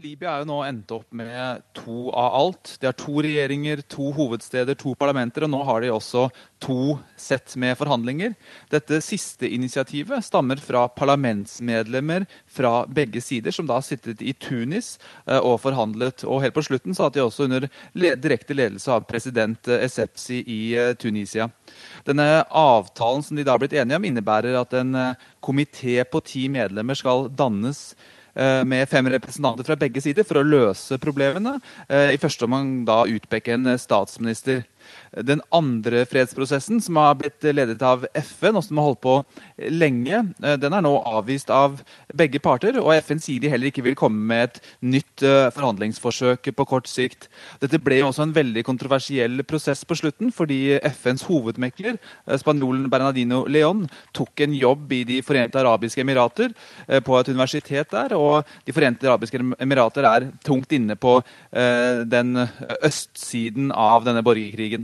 Libya 0.00 0.32
er 0.32 0.42
jo 0.42 0.48
nå 0.50 0.56
endt 0.66 0.92
opp 0.94 1.06
med 1.16 1.62
to 1.76 2.08
av 2.10 2.34
alt. 2.38 2.72
De 2.80 2.88
har 2.88 2.96
to 2.98 3.20
regjeringer, 3.24 3.82
to 3.90 4.10
hovedsteder, 4.16 4.76
to 4.78 4.94
parlamenter, 4.98 5.46
og 5.46 5.52
nå 5.52 5.60
har 5.68 5.82
de 5.84 5.92
også 5.92 6.26
to 6.62 6.96
sett 7.20 7.54
med 7.60 7.76
forhandlinger. 7.78 8.34
Dette 8.72 9.00
siste 9.04 9.48
initiativet 9.48 10.24
stammer 10.24 10.60
fra 10.62 10.86
parlamentsmedlemmer 10.92 12.26
fra 12.48 12.86
begge 12.88 13.22
sider, 13.24 13.54
som 13.54 13.68
da 13.68 13.78
har 13.78 13.86
sittet 13.86 14.24
i 14.24 14.34
Tunis 14.34 14.96
eh, 15.26 15.38
og 15.38 15.60
forhandlet. 15.64 16.24
Og 16.24 16.42
helt 16.44 16.56
på 16.56 16.64
slutten 16.66 16.96
satt 16.96 17.16
de 17.16 17.24
også 17.24 17.46
under 17.48 17.68
direkte 17.94 18.56
ledelse 18.56 18.92
av 18.92 19.06
president 19.10 19.68
Esepsi 19.68 19.94
Essepsi 20.06 20.42
i 20.46 20.60
eh, 20.78 20.92
Tunisia. 20.98 21.48
Denne 22.06 22.44
avtalen 22.50 23.24
som 23.24 23.36
de 23.38 23.44
da 23.46 23.54
har 23.54 23.62
blitt 23.62 23.76
enige 23.76 24.00
om, 24.00 24.10
innebærer 24.10 24.58
at 24.60 24.76
en 24.76 24.92
komité 25.44 26.02
på 26.04 26.20
ti 26.24 26.46
medlemmer 26.52 26.98
skal 26.98 27.30
dannes 27.32 27.90
Eh, 27.96 28.15
med 28.68 28.88
fem 28.88 29.08
representanter 29.08 29.64
fra 29.64 29.78
begge 29.80 30.02
sider 30.04 30.26
for 30.28 30.40
å 30.40 30.46
løse 30.46 30.98
problemene. 31.00 31.56
Eh, 31.88 32.14
I 32.14 32.20
første 32.20 32.44
omgang 32.44 32.84
da 32.88 33.02
utpeke 33.08 33.54
en 33.56 33.72
statsminister. 33.80 34.64
Den 35.26 35.42
andre 35.54 36.04
fredsprosessen, 36.08 36.80
som 36.82 36.98
har 37.00 37.16
blitt 37.20 37.42
ledet 37.42 37.82
av 37.82 38.04
FN, 38.14 38.56
og 38.56 38.64
som 38.64 38.80
har 38.80 38.90
holdt 38.90 39.02
på 39.04 39.16
lenge, 39.72 40.18
eh, 40.42 40.56
den 40.60 40.74
er 40.74 40.84
nå 40.84 40.92
avvist 41.06 41.50
av 41.50 41.80
begge 42.16 42.40
parter. 42.42 42.76
Og 42.82 42.92
FN 43.00 43.20
sier 43.22 43.40
de 43.40 43.50
heller 43.52 43.70
ikke 43.70 43.84
vil 43.86 43.96
komme 43.98 44.20
med 44.28 44.50
et 44.50 44.60
nytt 44.82 45.24
eh, 45.24 45.48
forhandlingsforsøk 45.54 46.50
på 46.56 46.68
kort 46.68 46.90
sikt. 46.90 47.28
Dette 47.62 47.80
ble 47.82 48.02
også 48.04 48.26
en 48.26 48.34
veldig 48.36 48.64
kontroversiell 48.66 49.42
prosess 49.48 49.84
på 49.88 49.96
slutten, 49.98 50.32
fordi 50.34 50.78
FNs 50.82 51.26
hovedmekler, 51.30 51.96
eh, 52.26 52.36
spanjolen 52.42 52.90
Bernardino 52.92 53.44
Leon, 53.48 53.86
tok 54.16 54.44
en 54.44 54.56
jobb 54.56 54.92
i 54.92 55.02
De 55.06 55.20
forente 55.22 55.58
arabiske 55.58 56.02
emirater, 56.02 56.52
på 57.06 57.14
et 57.18 57.28
universitet 57.30 57.90
der. 57.90 58.12
Og 58.16 58.44
De 58.66 58.72
forente 58.74 59.06
arabiske 59.06 59.38
emirater 59.62 60.04
er 60.04 60.26
tungt 60.44 60.72
inne 60.74 60.96
på 60.98 61.22
den 61.52 62.36
østsiden 62.84 63.70
av 63.72 64.04
denne 64.04 64.22
borgerkrigen. 64.26 64.75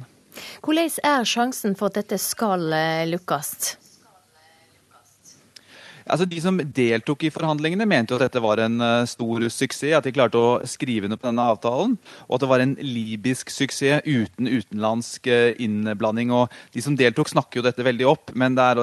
Hvordan 0.63 0.91
er 1.05 1.29
sjansen 1.29 1.77
for 1.77 1.91
at 1.91 2.01
dette 2.03 2.19
skal 2.19 2.69
lukkes? 2.69 3.13
lykkes? 3.13 3.82
Altså, 6.07 6.27
de 6.29 6.41
som 6.43 6.59
deltok 6.59 7.27
i 7.27 7.33
forhandlingene, 7.33 7.87
mente 7.89 8.15
jo 8.15 8.19
at 8.19 8.27
dette 8.27 8.43
var 8.43 8.63
en 8.65 8.81
uh, 8.83 9.09
stor 9.09 9.47
suksess. 9.49 9.97
At 9.99 10.07
de 10.07 10.15
klarte 10.15 10.41
å 10.41 10.61
skrive 10.69 11.09
under 11.09 11.21
på 11.21 11.29
denne 11.31 11.47
avtalen. 11.55 11.97
Og 12.29 12.37
at 12.37 12.45
det 12.45 12.51
var 12.51 12.65
en 12.65 12.77
libysk 12.81 13.53
suksess 13.53 14.03
uten 14.07 14.51
utenlandsk 14.51 15.31
uh, 15.31 15.53
innblanding. 15.63 16.35
Og 16.35 16.53
de 16.75 16.85
som 16.85 16.97
deltok, 16.99 17.31
snakker 17.33 17.61
jo 17.61 17.67
dette 17.69 17.87
veldig 17.87 18.09
opp. 18.11 18.35
Men 18.39 18.59
det 18.59 18.69
er 18.73 18.83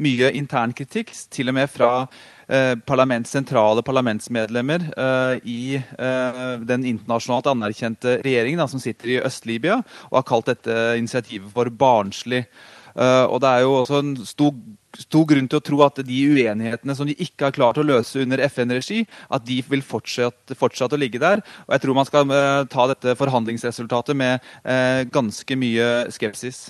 mye 0.00 0.12
mye 0.12 0.32
internkritikk, 0.36 1.12
til 1.32 1.50
og 1.50 1.56
med 1.56 1.70
fra 1.72 1.92
parlament, 2.84 3.28
sentrale 3.30 3.80
parlamentsmedlemmer 3.86 4.82
i 5.48 5.78
den 6.68 6.84
internasjonalt 6.90 7.48
anerkjente 7.48 8.18
regjeringen 8.26 8.68
som 8.68 8.82
sitter 8.82 9.14
i 9.14 9.20
Øst-Libya, 9.22 9.78
og 10.10 10.18
har 10.18 10.26
kalt 10.28 10.50
dette 10.50 10.76
initiativet 11.00 11.48
for 11.54 11.70
barnslig. 11.70 12.42
Og 12.94 13.40
det 13.42 13.50
er 13.50 13.64
jo 13.64 13.74
også 13.80 14.00
en 14.02 14.14
stor 14.26 14.54
stor 15.00 15.24
grunn 15.28 15.48
til 15.48 15.60
å 15.60 15.64
tro 15.64 15.80
at 15.86 16.00
de 16.04 16.18
uenighetene 16.28 16.96
som 16.96 17.08
de 17.08 17.16
ikke 17.16 17.48
har 17.48 17.56
klart 17.56 17.80
å 17.80 17.86
løse 17.86 18.22
under 18.22 18.42
FN-regi, 18.44 19.02
at 19.32 19.46
de 19.48 19.58
vil 19.68 19.84
fortsette, 19.86 20.56
fortsatt 20.58 20.92
å 20.92 21.00
ligge 21.00 21.22
der. 21.22 21.42
Og 21.66 21.76
jeg 21.76 21.84
tror 21.84 21.98
man 21.98 22.08
skal 22.08 22.28
uh, 22.32 22.64
ta 22.70 22.86
dette 22.90 23.16
forhandlingsresultatet 23.18 24.18
med 24.18 24.44
uh, 24.66 25.02
ganske 25.12 25.58
mye 25.58 25.88
skepsis. 26.12 26.64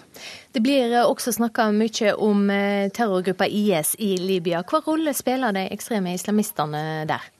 Det 0.53 0.63
blir 0.65 0.95
også 1.03 1.35
snakka 1.39 1.71
mye 1.75 2.15
om 2.21 2.47
terrorgruppa 2.95 3.49
IS 3.49 3.95
i 4.03 4.15
Libya. 4.21 4.63
Hva 4.69 4.83
rolle 4.87 5.15
spiller 5.17 5.55
de 5.57 5.67
ekstreme 5.73 6.13
islamistene 6.15 6.83
der? 7.09 7.31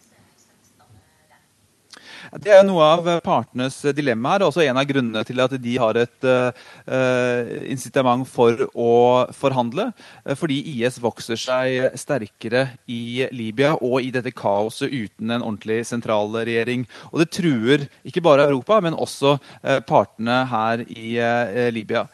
Det 2.43 2.53
er 2.55 2.63
noe 2.67 2.85
av 2.97 3.09
partenes 3.25 3.79
dilemma 3.97 4.35
her, 4.35 4.45
og 4.45 4.53
også 4.53 4.65
en 4.65 4.79
av 4.81 4.87
grunnene 4.89 5.25
til 5.27 5.43
at 5.43 5.55
de 5.63 5.75
har 5.81 5.99
et 6.01 6.29
uh, 6.29 6.53
incitament 7.67 8.29
for 8.29 8.67
å 8.73 8.93
forhandle. 9.37 9.91
Fordi 10.39 10.61
IS 10.75 11.01
vokser 11.03 11.41
seg 11.41 11.99
sterkere 11.99 12.69
i 12.87 13.27
Libya 13.35 13.75
og 13.81 14.01
i 14.05 14.13
dette 14.15 14.35
kaoset 14.37 14.93
uten 14.93 15.33
en 15.35 15.43
ordentlig 15.43 15.83
sentralregjering. 15.89 16.87
Og 17.13 17.23
det 17.25 17.31
truer 17.35 17.87
ikke 18.07 18.25
bare 18.25 18.49
Europa, 18.49 18.81
men 18.85 18.99
også 18.99 19.37
uh, 19.39 19.79
partene 19.89 20.43
her 20.53 20.87
i 20.89 21.17
Libya. 21.75 22.07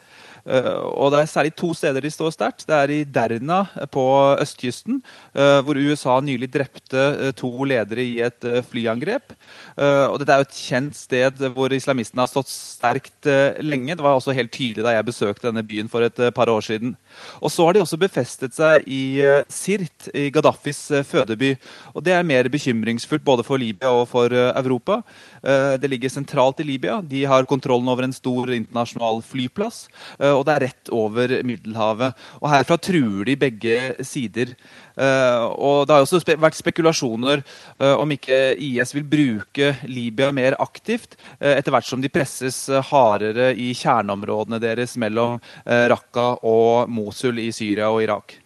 Uh, 0.48 0.80
og 0.96 1.12
Det 1.12 1.20
er 1.20 1.28
særlig 1.28 1.52
to 1.56 1.74
steder 1.76 2.00
de 2.00 2.10
står 2.12 2.32
sterkt. 2.32 2.64
Det 2.68 2.76
er 2.76 2.92
i 2.94 3.04
Derna 3.04 3.60
på 3.92 4.04
østkysten, 4.40 5.02
uh, 5.36 5.60
hvor 5.66 5.76
USA 5.76 6.18
nylig 6.24 6.48
drepte 6.52 7.32
to 7.36 7.50
ledere 7.68 8.04
i 8.04 8.20
et 8.24 8.46
flyangrep. 8.70 9.34
og 9.78 10.16
Dette 10.18 10.32
er 10.32 10.40
jo 10.40 10.46
et 10.46 10.58
kjent 10.58 10.96
sted 10.96 11.42
hvor 11.54 11.72
islamistene 11.74 12.22
har 12.22 12.30
stått 12.30 12.48
sterkt 12.50 13.28
lenge. 13.60 13.94
Det 13.94 14.04
var 14.04 14.16
også 14.16 14.34
helt 14.34 14.50
tydelig 14.52 14.84
da 14.84 14.94
jeg 14.94 15.06
besøkte 15.06 15.48
denne 15.48 15.64
byen 15.66 15.90
for 15.90 16.06
et 16.06 16.18
par 16.34 16.50
år 16.50 16.64
siden. 16.64 16.96
Og 17.42 17.50
Så 17.50 17.66
har 17.66 17.74
de 17.74 17.82
også 17.82 17.98
befestet 18.00 18.54
seg 18.56 18.86
i 18.86 19.20
Sirt, 19.48 20.08
i 20.14 20.30
Gaddafis 20.30 20.80
fødeby. 21.06 21.56
og 21.94 22.04
Det 22.04 22.12
er 22.12 22.22
mer 22.26 22.48
bekymringsfullt 22.48 23.24
både 23.24 23.44
for 23.44 23.56
Libya 23.58 23.90
og 23.90 24.08
for 24.08 24.32
Europa. 24.32 25.02
Det 25.42 25.90
ligger 25.90 26.12
sentralt 26.12 26.60
i 26.60 26.66
Libya. 26.66 26.98
De 27.02 27.24
har 27.28 27.46
kontrollen 27.48 27.88
over 27.88 28.06
en 28.06 28.14
stor 28.14 28.50
internasjonal 28.54 29.22
flyplass 29.26 29.86
og 30.18 30.44
det 30.46 30.54
er 30.54 30.64
rett 30.66 30.90
over 30.94 31.32
Middelhavet. 31.46 32.16
Og 32.40 32.50
Herfra 32.52 32.78
truer 32.80 33.28
de 33.28 33.36
begge 33.38 33.76
sider. 34.06 34.54
Uh, 34.98 35.46
og 35.54 35.86
Det 35.86 35.94
har 35.94 36.04
også 36.04 36.20
vært 36.40 36.58
spekulasjoner 36.58 37.44
om 37.78 38.10
ikke 38.14 38.56
IS 38.64 38.94
vil 38.96 39.06
bruke 39.06 39.70
Libya 39.86 40.30
mer 40.34 40.56
aktivt, 40.62 41.16
etter 41.38 41.72
hvert 41.74 41.86
som 41.86 42.02
de 42.02 42.10
presses 42.12 42.64
hardere 42.90 43.52
i 43.54 43.70
kjerneområdene 43.76 44.60
deres 44.62 44.96
mellom 45.00 45.38
Raqqa 45.64 46.28
og 46.46 46.90
Mosul 46.90 47.40
i 47.42 47.50
Syria 47.54 47.92
og 47.92 48.02
Irak. 48.04 48.38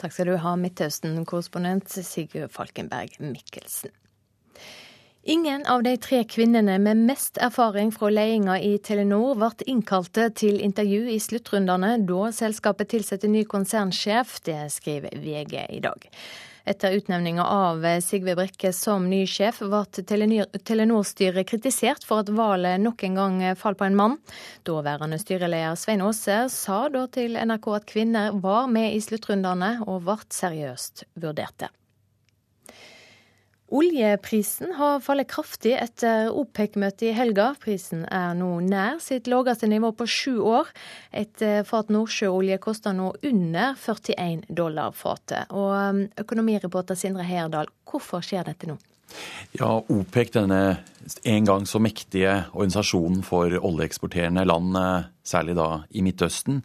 Takk 0.00 0.14
skal 0.14 0.30
du 0.30 0.36
ha, 0.42 0.56
Midtøsten-korrespondent 0.60 1.98
Sigurd 2.04 2.52
Falkenberg 2.54 3.16
Mikkelsen. 3.22 3.94
Ingen 5.28 5.66
av 5.66 5.82
de 5.82 5.96
tre 5.96 6.20
kvinnene 6.24 6.78
med 6.78 7.00
mest 7.02 7.38
erfaring 7.42 7.88
fra 7.90 8.12
ledelsen 8.14 8.60
i 8.62 8.76
Telenor 8.78 9.32
ble 9.34 9.64
innkalte 9.66 10.28
til 10.38 10.60
intervju 10.62 11.08
i 11.10 11.16
sluttrundene 11.18 11.96
da 12.06 12.28
selskapet 12.30 12.92
tilsatte 12.92 13.26
ny 13.26 13.40
konsernsjef. 13.50 14.36
Det 14.46 14.60
skriver 14.70 15.16
VG 15.24 15.64
i 15.74 15.80
dag. 15.82 16.06
Etter 16.62 16.94
utnevninga 17.00 17.42
av 17.42 17.82
Sigve 18.06 18.36
Brekke 18.38 18.70
som 18.70 19.08
ny 19.10 19.24
sjef, 19.26 19.58
ble 19.66 20.04
Telenor-styret 20.62 21.50
kritisert 21.50 22.06
for 22.06 22.22
at 22.22 22.30
valget 22.30 22.84
nok 22.84 23.02
en 23.08 23.18
gang 23.18 23.40
falt 23.58 23.80
på 23.80 23.88
en 23.88 23.98
mann. 23.98 24.14
Daværende 24.62 25.18
styreleder 25.18 25.74
Svein 25.74 26.04
Aase 26.06 26.44
sa 26.54 26.84
da 26.86 27.02
til 27.10 27.34
NRK 27.34 27.66
at 27.80 27.90
kvinner 27.90 28.38
var 28.46 28.70
med 28.70 28.94
i 28.94 29.02
sluttrundene 29.02 29.80
og 29.88 30.06
ble 30.06 30.20
seriøst 30.38 31.02
vurderte. 31.18 31.72
Oljeprisen 33.66 34.76
har 34.78 35.00
fallet 35.02 35.26
kraftig 35.26 35.72
etter 35.74 36.28
OPEC-møtet 36.30 37.08
i 37.08 37.14
helga. 37.16 37.48
Prisen 37.58 38.04
er 38.14 38.36
nå 38.38 38.60
nær 38.62 39.00
sitt 39.02 39.26
laveste 39.26 39.66
nivå 39.66 39.90
på 39.98 40.06
sju 40.06 40.36
år. 40.38 40.70
Et 41.10 41.42
eh, 41.42 41.64
fat 41.66 41.90
nordsjøolje 41.90 42.60
koster 42.62 42.94
nå 42.94 43.10
under 43.26 43.74
41 43.74 44.46
dollar 44.54 44.94
fatet. 44.94 45.50
Og 45.50 46.06
økonomireporter 46.22 46.98
Sindre 46.98 47.26
Heyerdahl, 47.26 47.72
hvorfor 47.90 48.22
skjer 48.22 48.46
dette 48.46 48.70
nå? 48.70 48.78
Ja, 49.56 49.70
OPEC, 49.88 50.32
denne 50.34 50.60
en 51.22 51.46
gang 51.46 51.66
så 51.68 51.78
mektige 51.82 52.32
organisasjonen 52.52 53.22
for 53.26 53.52
oljeeksporterende 53.54 54.44
land, 54.46 54.76
eh, 54.76 55.06
særlig 55.26 55.54
da 55.58 55.68
i 55.94 56.02
Midtøsten, 56.02 56.62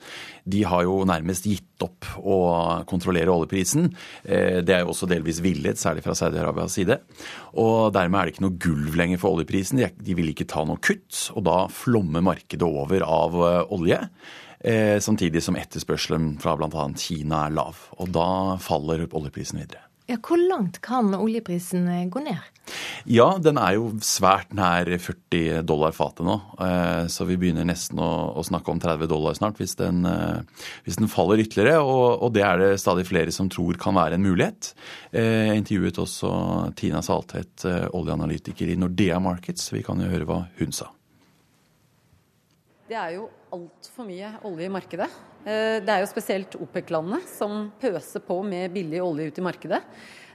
de 0.49 0.63
har 0.63 0.83
jo 0.83 1.03
nærmest 1.05 1.45
gitt 1.45 1.85
opp 1.85 2.05
å 2.17 2.83
kontrollere 2.89 3.31
oljeprisen. 3.33 3.93
Eh, 4.25 4.61
det 4.61 4.75
er 4.75 4.81
jo 4.81 4.93
også 4.93 5.09
delvis 5.09 5.41
villet, 5.41 5.77
særlig 5.77 6.03
fra 6.03 6.13
Saudi-Arabias 6.17 6.73
side. 6.73 6.99
Og 7.55 7.93
dermed 7.93 8.19
er 8.19 8.25
det 8.25 8.35
ikke 8.35 8.47
noe 8.47 8.59
gulv 8.59 8.95
lenger 8.95 9.19
for 9.19 9.37
oljeprisen. 9.37 9.77
De 9.77 10.13
vil 10.17 10.33
ikke 10.33 10.49
ta 10.49 10.65
noe 10.65 10.81
kutt, 10.81 11.31
og 11.35 11.43
da 11.43 11.67
flommer 11.67 12.21
markedet 12.21 12.65
over 12.65 13.05
av 13.05 13.33
eh, 13.33 13.65
olje. 13.71 14.07
Samtidig 14.61 15.41
som 15.41 15.55
etterspørselen 15.57 16.35
fra 16.37 16.53
bl.a. 16.53 16.83
Kina 16.93 17.47
er 17.47 17.55
lav. 17.57 17.79
Og 17.97 18.11
da 18.13 18.59
faller 18.61 19.07
oljeprisen 19.09 19.57
videre. 19.57 19.90
Ja, 20.11 20.17
Hvor 20.19 20.39
langt 20.49 20.81
kan 20.83 21.13
oljeprisen 21.15 21.85
eh, 21.87 22.07
gå 22.11 22.19
ned? 22.19 22.39
Ja, 23.07 23.37
den 23.39 23.55
er 23.59 23.77
jo 23.77 23.85
svært 24.03 24.51
nær 24.55 24.89
40 24.91 25.63
dollar 25.63 25.95
fatet 25.95 26.25
nå. 26.27 26.35
Eh, 26.59 27.05
så 27.07 27.27
vi 27.29 27.37
begynner 27.39 27.63
nesten 27.67 28.01
å, 28.03 28.43
snakke 28.43 28.73
om 28.73 28.81
30 28.81 29.07
dollar 29.07 29.37
snart 29.39 29.61
hvis 29.61 29.77
den, 29.79 30.03
eh, 30.09 30.67
hvis 30.83 30.99
den 30.99 31.07
faller 31.11 31.39
ytterligere. 31.39 31.79
Og, 31.79 32.25
og, 32.25 32.27
det 32.35 32.43
er 32.43 32.59
det 32.59 32.69
stadig 32.83 33.07
flere 33.07 33.31
som 33.31 33.47
tror 33.51 33.79
kan 33.79 33.95
være 33.95 34.19
en 34.19 34.27
mulighet. 34.27 34.73
Jeg 35.15 35.63
intervjuet 35.63 36.03
også 36.03 36.31
Tina 36.75 36.99
Saltvedt, 37.05 37.63
oljeanalytiker 37.95 38.71
i 38.71 38.79
Nordea 38.79 39.19
Markets. 39.23 39.71
Vi 39.71 39.83
kan 39.85 40.01
jo 40.03 40.11
høre 40.11 40.27
hva 40.27 40.43
hun 40.59 40.75
sa. 40.75 40.91
Det 42.91 42.99
er 42.99 43.15
jo 43.15 43.29
altfor 43.55 44.11
mye 44.11 44.35
olje 44.47 44.67
i 44.67 44.73
markedet. 44.73 45.13
Eh, 45.41 45.79
det 45.81 45.89
er 45.89 46.03
jo 46.03 46.09
spesielt 46.11 46.57
OPEC-landene 46.61 47.21
som 47.25 47.69
pøser 47.81 48.21
på 48.25 48.41
med 48.45 48.73
billig 48.75 49.01
olje 49.01 49.31
ut 49.31 49.39
i 49.41 49.45
markedet. 49.45 49.81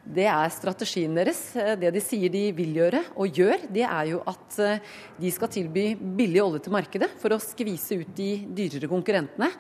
Det 0.06 0.26
er 0.30 0.52
strategien 0.54 1.14
deres. 1.18 1.40
Eh, 1.58 1.74
det 1.78 1.92
de 1.94 2.02
sier 2.02 2.30
de 2.30 2.44
vil 2.54 2.74
gjøre, 2.78 3.02
og 3.14 3.38
gjør, 3.38 3.68
det 3.74 3.84
er 3.86 4.12
jo 4.12 4.20
at 4.26 4.58
eh, 4.62 4.92
de 5.18 5.32
skal 5.34 5.50
tilby 5.54 5.88
billig 6.18 6.42
olje 6.42 6.64
til 6.66 6.74
markedet 6.74 7.10
for 7.22 7.34
å 7.34 7.42
skvise 7.42 8.00
ut 8.02 8.12
de 8.18 8.30
dyrere 8.58 8.90
konkurrentene. 8.90 9.50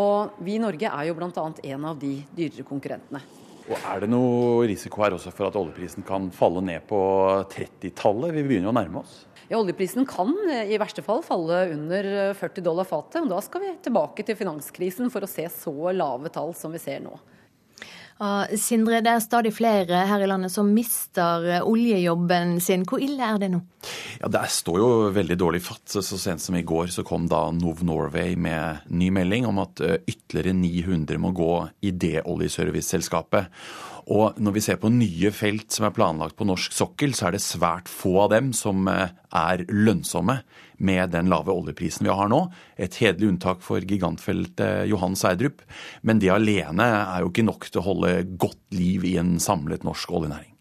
Og 0.00 0.40
vi 0.44 0.56
i 0.56 0.62
Norge 0.62 0.88
er 0.88 1.08
jo 1.10 1.16
bl.a. 1.20 1.48
en 1.52 1.88
av 1.90 2.00
de 2.00 2.16
dyrere 2.36 2.68
konkurrentene. 2.68 3.24
Og 3.64 3.76
Er 3.80 4.02
det 4.02 4.10
noe 4.12 4.66
risiko 4.68 5.00
her 5.00 5.16
også 5.16 5.32
for 5.32 5.48
at 5.48 5.56
oljeprisen 5.56 6.04
kan 6.04 6.28
falle 6.36 6.60
ned 6.64 6.84
på 6.88 6.98
30-tallet? 7.52 8.34
Vi 8.36 8.44
begynner 8.44 8.68
jo 8.68 8.74
å 8.74 8.76
nærme 8.76 9.00
oss. 9.00 9.22
Ja, 9.48 9.58
Oljeprisen 9.58 10.06
kan 10.06 10.32
eh, 10.50 10.72
i 10.72 10.78
verste 10.80 11.02
fall 11.04 11.22
falle 11.22 11.66
under 11.74 12.34
40 12.34 12.60
eh, 12.60 12.64
dollar 12.64 12.88
fatet. 12.88 13.22
og 13.22 13.30
Da 13.32 13.42
skal 13.44 13.64
vi 13.64 13.76
tilbake 13.84 14.24
til 14.24 14.38
finanskrisen 14.38 15.12
for 15.12 15.24
å 15.24 15.30
se 15.30 15.46
så 15.52 15.92
lave 15.92 16.32
tall 16.32 16.54
som 16.56 16.72
vi 16.74 16.82
ser 16.82 17.04
nå. 17.04 17.16
Uh, 18.14 18.46
Sindre, 18.62 19.00
det 19.02 19.10
er 19.10 19.22
stadig 19.24 19.50
flere 19.56 20.04
her 20.06 20.22
i 20.22 20.26
landet 20.30 20.52
som 20.54 20.68
mister 20.70 21.48
eh, 21.50 21.64
oljejobben 21.66 22.56
sin. 22.62 22.86
Hvor 22.88 23.02
ille 23.02 23.26
er 23.26 23.40
det 23.42 23.50
nå? 23.52 23.60
Ja, 24.22 24.30
Det 24.32 24.44
står 24.54 24.78
jo 24.80 24.90
veldig 25.12 25.36
dårlig 25.36 25.64
fatt. 25.66 25.98
Så 25.98 26.16
sent 26.16 26.40
som 26.40 26.56
i 26.56 26.64
går 26.64 26.94
så 26.94 27.04
kom 27.04 27.26
da 27.28 27.48
Nov 27.52 27.82
Norway 27.84 28.38
med 28.38 28.86
ny 28.88 29.10
melding 29.12 29.50
om 29.50 29.58
at 29.66 29.82
ytterligere 29.82 30.54
900 30.56 31.20
må 31.20 31.34
gå 31.36 31.56
i 31.84 31.90
det 31.90 32.22
oljeserviceselskapet. 32.22 33.50
Og 34.12 34.36
når 34.36 34.56
vi 34.56 34.62
ser 34.64 34.78
på 34.80 34.90
nye 34.92 35.30
felt 35.32 35.72
som 35.72 35.86
er 35.88 35.94
planlagt 35.96 36.36
på 36.36 36.46
norsk 36.48 36.74
sokkel, 36.76 37.14
så 37.16 37.28
er 37.28 37.36
det 37.36 37.44
svært 37.44 37.88
få 37.88 38.16
av 38.26 38.32
dem 38.34 38.52
som 38.56 38.84
eh, 38.90 39.14
er 39.34 39.64
lønnsomme 39.70 40.40
med 40.84 41.14
den 41.14 41.30
lave 41.32 41.54
oljeprisen 41.54 42.04
vi 42.04 42.12
har 42.12 42.28
nå. 42.32 42.42
Et 42.76 43.00
hederlig 43.00 43.32
unntak 43.32 43.62
for 43.64 43.84
gigantfeltet 43.84 44.88
Johan 44.90 45.16
Sverdrup. 45.16 45.64
Men 46.02 46.20
det 46.20 46.32
alene 46.34 46.88
er 47.04 47.24
jo 47.24 47.32
ikke 47.32 47.46
nok 47.48 47.70
til 47.70 47.80
å 47.80 47.88
holde 47.88 48.16
godt 48.36 48.76
liv 48.76 49.06
i 49.08 49.16
en 49.22 49.38
samlet 49.42 49.86
norsk 49.86 50.12
oljenæring. 50.18 50.53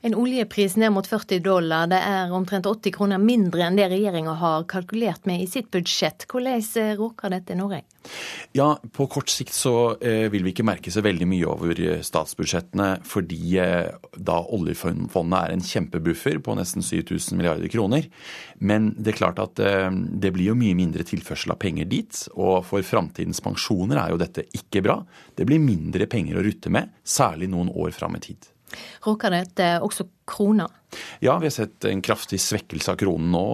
En 0.00 0.14
oljepris 0.14 0.76
ned 0.76 0.92
mot 0.94 1.06
40 1.06 1.40
dollar, 1.42 1.88
det 1.90 1.98
er 1.98 2.30
omtrent 2.34 2.66
80 2.70 2.94
kroner 2.94 3.18
mindre 3.18 3.64
enn 3.66 3.78
det 3.78 3.88
regjeringa 3.90 4.36
har 4.38 4.66
kalkulert 4.70 5.24
med 5.26 5.42
i 5.42 5.48
sitt 5.50 5.72
budsjett. 5.74 6.26
Hvordan 6.30 6.62
råker 7.00 7.32
dette 7.34 7.56
Norge? 7.58 7.82
Ja, 8.52 8.78
På 8.92 9.08
kort 9.10 9.28
sikt 9.28 9.52
så 9.52 9.98
eh, 9.98 10.28
vil 10.30 10.44
vi 10.46 10.52
ikke 10.54 10.66
merke 10.66 10.92
så 10.94 11.02
veldig 11.04 11.26
mye 11.28 11.48
over 11.50 11.80
eh, 11.82 12.02
statsbudsjettene, 12.06 12.86
fordi 13.04 13.58
eh, 13.58 13.88
da 14.14 14.38
oljefondet 14.54 15.38
er 15.40 15.54
en 15.56 15.64
kjempebuffer 15.66 16.38
på 16.46 16.54
nesten 16.56 16.86
7000 16.86 17.36
milliarder 17.36 17.68
kroner. 17.72 18.06
Men 18.62 18.92
det 18.96 19.12
er 19.12 19.18
klart 19.18 19.42
at 19.42 19.58
eh, 19.58 19.90
det 19.90 20.30
blir 20.36 20.52
jo 20.52 20.58
mye 20.58 20.78
mindre 20.78 21.06
tilførsel 21.08 21.56
av 21.56 21.58
penger 21.64 21.90
dit. 21.90 22.22
Og 22.38 22.62
for 22.70 22.86
framtidens 22.86 23.42
pensjoner 23.44 23.98
er 23.98 24.14
jo 24.14 24.22
dette 24.22 24.46
ikke 24.54 24.84
bra. 24.86 25.00
Det 25.34 25.48
blir 25.48 25.58
mindre 25.62 26.06
penger 26.06 26.38
å 26.38 26.46
rutte 26.46 26.70
med, 26.70 26.94
særlig 27.02 27.50
noen 27.50 27.74
år 27.74 27.90
fram 27.98 28.14
i 28.14 28.22
tid. 28.30 28.54
Råker 29.06 29.32
dette 29.32 29.68
også 29.84 30.06
krona? 30.28 30.66
Ja, 31.20 31.38
vi 31.38 31.48
har 31.48 31.54
sett 31.54 31.84
en 31.84 32.02
kraftig 32.04 32.40
svekkelse 32.40 32.92
av 32.92 32.98
kronen 33.00 33.30
nå. 33.32 33.44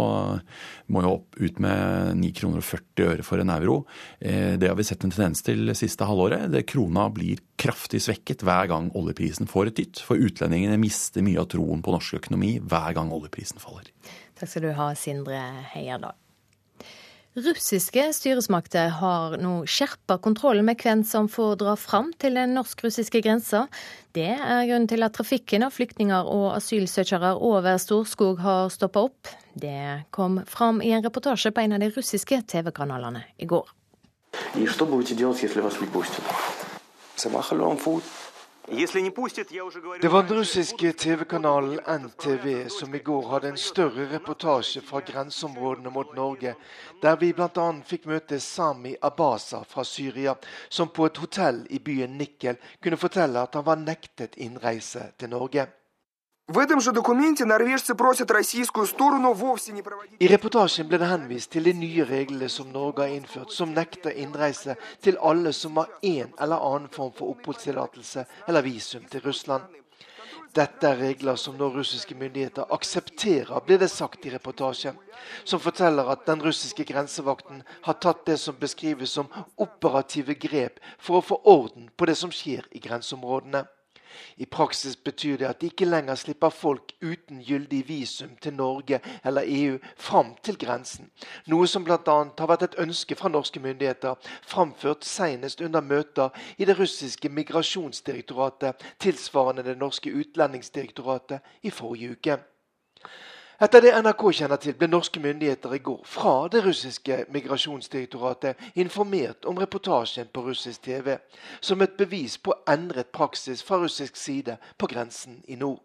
Må 0.94 1.02
jo 1.02 1.12
opp 1.16 1.38
ut 1.40 1.60
med 1.62 2.14
9,40 2.20 2.34
kroner 2.38 2.62
og 2.62 2.66
40 2.68 3.06
øre 3.08 3.26
for 3.26 3.42
en 3.42 3.52
euro. 3.54 3.76
Eh, 4.20 4.54
det 4.60 4.70
har 4.70 4.78
vi 4.78 4.86
sett 4.86 5.06
en 5.06 5.14
tendens 5.14 5.42
til 5.46 5.64
det 5.70 5.76
siste 5.78 6.06
halvåret. 6.08 6.46
Det 6.52 6.66
krona 6.70 7.08
blir 7.14 7.42
kraftig 7.60 8.02
svekket 8.04 8.44
hver 8.46 8.70
gang 8.70 8.90
oljeprisen 8.98 9.50
får 9.50 9.72
et 9.72 9.80
dytt. 9.82 10.02
For 10.06 10.20
utlendingene 10.20 10.78
mister 10.82 11.26
mye 11.26 11.42
av 11.42 11.50
troen 11.54 11.82
på 11.84 11.94
norsk 11.94 12.20
økonomi 12.22 12.56
hver 12.62 12.94
gang 12.98 13.14
oljeprisen 13.14 13.62
faller. 13.62 13.90
Takk 14.38 14.50
skal 14.50 14.68
du 14.68 14.74
ha, 14.78 14.92
Sindre 14.98 15.40
Heierdal. 15.74 16.18
Russiske 17.34 18.12
styresmakter 18.14 18.92
har 19.00 19.32
nå 19.42 19.64
skjerpa 19.66 20.20
kontrollen 20.22 20.68
med 20.68 20.78
hvem 20.78 21.00
som 21.02 21.26
får 21.26 21.56
dra 21.64 21.72
fram 21.74 22.12
til 22.22 22.38
den 22.38 22.54
norsk-russiske 22.54 23.24
grensa. 23.26 23.64
Det 24.14 24.30
er 24.30 24.66
grunnen 24.68 24.86
til 24.86 25.02
at 25.02 25.16
trafikken 25.16 25.64
av 25.66 25.72
flyktninger 25.74 26.28
og 26.30 26.52
asylsøkere 26.54 27.32
over 27.34 27.80
Storskog 27.82 28.38
har 28.44 28.68
stoppa 28.70 29.02
opp. 29.08 29.30
Det 29.58 30.06
kom 30.14 30.38
fram 30.46 30.78
i 30.86 30.92
en 30.94 31.02
reportasje 31.02 31.50
på 31.50 31.64
en 31.64 31.74
av 31.74 31.82
de 31.82 31.88
russiske 31.90 32.38
TV-kanalene 32.46 33.24
i 33.42 33.48
går. 33.50 33.66
Det 38.66 40.08
var 40.08 40.22
den 40.22 40.36
russiske 40.36 40.92
TV-kanalen 40.92 41.80
NTV 42.00 42.68
som 42.68 42.94
i 42.94 42.98
går 42.98 43.28
hadde 43.28 43.48
en 43.48 43.58
større 43.60 44.06
reportasje 44.08 44.80
fra 44.80 45.02
grenseområdene 45.04 45.90
mot 45.92 46.14
Norge, 46.16 46.54
der 47.02 47.18
vi 47.20 47.32
bl.a. 47.36 47.66
fikk 47.84 48.08
møte 48.08 48.40
Sami 48.40 48.94
Abasa 49.04 49.60
fra 49.68 49.84
Syria, 49.84 50.32
som 50.68 50.88
på 50.88 51.04
et 51.10 51.20
hotell 51.20 51.66
i 51.68 51.78
byen 51.78 52.16
Nikel 52.16 52.56
kunne 52.80 52.96
fortelle 52.96 53.44
at 53.44 53.54
han 53.54 53.66
var 53.68 53.84
nektet 53.84 54.40
innreise 54.40 55.10
til 55.20 55.34
Norge. 55.36 55.68
I 56.46 56.52
reportasjen 60.28 60.88
ble 60.90 60.98
det 61.00 61.06
henvist 61.08 61.50
til 61.54 61.64
de 61.64 61.72
nye 61.72 62.04
reglene 62.04 62.48
som 62.52 62.68
Norge 62.68 63.00
har 63.00 63.14
innført, 63.16 63.52
som 63.56 63.72
nekter 63.72 64.12
innreise 64.20 64.74
til 65.00 65.16
alle 65.24 65.52
som 65.56 65.80
har 65.80 65.88
en 66.02 66.34
eller 66.36 66.66
annen 66.66 66.90
form 66.92 67.14
for 67.16 67.32
oppholdstillatelse 67.32 68.26
eller 68.44 68.62
visum 68.66 69.04
til 69.08 69.24
Russland. 69.24 69.64
Dette 70.54 70.84
er 70.86 71.00
regler 71.00 71.40
som 71.40 71.56
nå 71.56 71.70
russiske 71.72 72.14
myndigheter 72.14 72.68
aksepterer, 72.76 73.64
ble 73.64 73.80
det 73.80 73.88
sagt 73.90 74.26
i 74.28 74.34
reportasjen, 74.34 75.00
som 75.48 75.62
forteller 75.64 76.12
at 76.12 76.26
den 76.28 76.44
russiske 76.44 76.84
grensevakten 76.92 77.64
har 77.88 77.96
tatt 78.04 78.20
det 78.28 78.36
som 78.42 78.60
beskrives 78.60 79.16
som 79.16 79.32
operative 79.56 80.36
grep 80.44 80.76
for 80.98 81.22
å 81.22 81.24
få 81.24 81.40
orden 81.56 81.88
på 81.96 82.04
det 82.04 82.20
som 82.20 82.30
skjer 82.30 82.68
i 82.70 82.84
grenseområdene. 82.84 83.64
I 84.36 84.46
praksis 84.46 84.96
betyr 84.96 85.36
det 85.40 85.48
at 85.48 85.60
de 85.60 85.70
ikke 85.72 85.88
lenger 85.88 86.18
slipper 86.18 86.52
folk 86.54 86.94
uten 87.02 87.42
gyldig 87.44 87.82
visum 87.88 88.36
til 88.42 88.54
Norge 88.54 89.00
eller 89.24 89.46
EU 89.46 89.78
fram 89.96 90.34
til 90.42 90.58
grensen, 90.58 91.10
noe 91.46 91.68
som 91.70 91.84
bl.a. 91.84 91.98
har 92.38 92.50
vært 92.50 92.66
et 92.68 92.78
ønske 92.84 93.16
fra 93.18 93.28
norske 93.32 93.60
myndigheter, 93.60 94.16
framført 94.42 95.04
senest 95.04 95.60
under 95.64 95.84
møter 95.84 96.34
i 96.58 96.64
det 96.64 96.78
russiske 96.78 97.28
migrasjonsdirektoratet, 97.28 98.80
tilsvarende 98.98 99.64
det 99.66 99.78
norske 99.78 100.10
utlendingsdirektoratet, 100.10 101.40
i 101.62 101.70
forrige 101.70 102.16
uke. 102.16 102.38
Etter 103.62 103.84
det 103.84 103.92
NRK 104.02 104.22
kjenner 104.34 104.58
til, 104.58 104.74
ble 104.74 104.88
norske 104.90 105.20
myndigheter 105.22 105.76
i 105.76 105.78
går 105.78 106.00
fra 106.10 106.48
det 106.50 106.64
russiske 106.64 107.20
migrasjonsdirektoratet 107.30 108.58
informert 108.82 109.46
om 109.46 109.60
reportasjen 109.62 110.26
på 110.34 110.42
russisk 110.48 110.82
TV, 110.82 111.12
som 111.60 111.82
et 111.82 111.94
bevis 111.94 112.34
på 112.38 112.56
endret 112.68 113.12
praksis 113.14 113.62
fra 113.62 113.78
russisk 113.78 114.18
side 114.18 114.56
på 114.78 114.90
grensen 114.90 115.38
i 115.46 115.54
nord. 115.60 115.78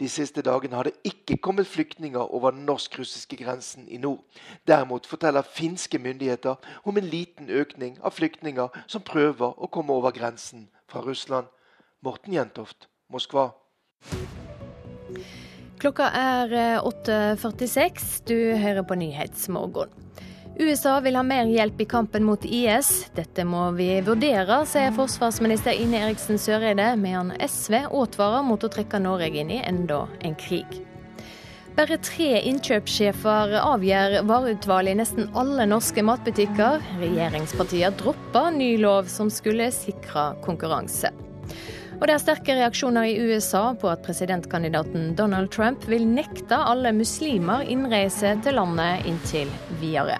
De 0.00 0.08
siste 0.08 0.44
dagene 0.44 0.76
har 0.76 0.88
det 0.88 0.92
ikke 1.04 1.36
kommet 1.40 1.66
flyktninger 1.66 2.20
over 2.20 2.50
den 2.50 2.66
norsk-russiske 2.68 3.36
grensen 3.40 3.88
i 3.88 3.96
nord. 3.96 4.20
Derimot 4.68 5.06
forteller 5.06 5.48
finske 5.48 5.98
myndigheter 5.98 6.54
om 6.84 6.96
en 6.96 7.08
liten 7.08 7.48
økning 7.48 7.98
av 8.02 8.12
flyktninger 8.16 8.68
som 8.86 9.04
prøver 9.04 9.56
å 9.56 9.72
komme 9.72 9.96
over 9.96 10.12
grensen 10.12 10.68
fra 10.88 11.00
Russland. 11.00 11.48
Morten 12.02 12.36
Jentoft, 12.36 12.88
Moskva. 13.08 13.52
Klokka 15.80 16.10
er 16.12 16.52
8.46. 16.82 17.80
Eh, 17.80 18.04
du 18.28 18.36
hører 18.60 18.84
på 18.84 18.98
Nyhetsmorgen. 19.00 19.90
USA 20.60 20.98
vil 21.00 21.16
ha 21.16 21.22
mer 21.24 21.48
hjelp 21.48 21.80
i 21.80 21.88
kampen 21.88 22.26
mot 22.28 22.44
IS. 22.44 22.90
Dette 23.16 23.44
må 23.48 23.70
vi 23.78 23.88
vurdere, 24.04 24.60
sier 24.68 24.92
forsvarsminister 24.92 25.72
Ine 25.80 26.02
Eriksen 26.04 26.36
Søreide, 26.38 26.92
medan 27.00 27.32
SV 27.40 27.86
advarer 27.88 28.44
mot 28.44 28.62
å 28.62 28.70
trekke 28.72 29.00
Norge 29.00 29.32
inn 29.32 29.52
i 29.54 29.62
enda 29.64 30.04
en 30.20 30.36
krig. 30.36 30.82
Bare 31.72 31.96
tre 32.04 32.42
innkjøpssjefer 32.50 33.54
avgjør 33.62 34.18
vareutvalget 34.28 34.92
i 34.92 34.98
nesten 35.00 35.30
alle 35.40 35.64
norske 35.70 36.04
matbutikker. 36.04 36.84
Regjeringspartiene 37.00 37.96
dropper 37.96 38.50
ny 38.52 38.74
lov 38.82 39.08
som 39.08 39.32
skulle 39.32 39.70
sikre 39.72 40.34
konkurranse. 40.44 41.14
Og 42.02 42.08
det 42.10 42.16
er 42.16 42.22
sterke 42.24 42.54
reaksjoner 42.58 43.06
i 43.06 43.18
USA 43.30 43.60
på 43.78 43.86
at 43.86 44.02
presidentkandidaten 44.02 45.12
Donald 45.14 45.52
Trump 45.54 45.86
vil 45.86 46.02
nekte 46.02 46.58
alle 46.58 46.90
muslimer 46.96 47.62
innreise 47.70 48.34
til 48.42 48.58
landet 48.58 49.06
inntil 49.06 49.54
videre. 49.78 50.18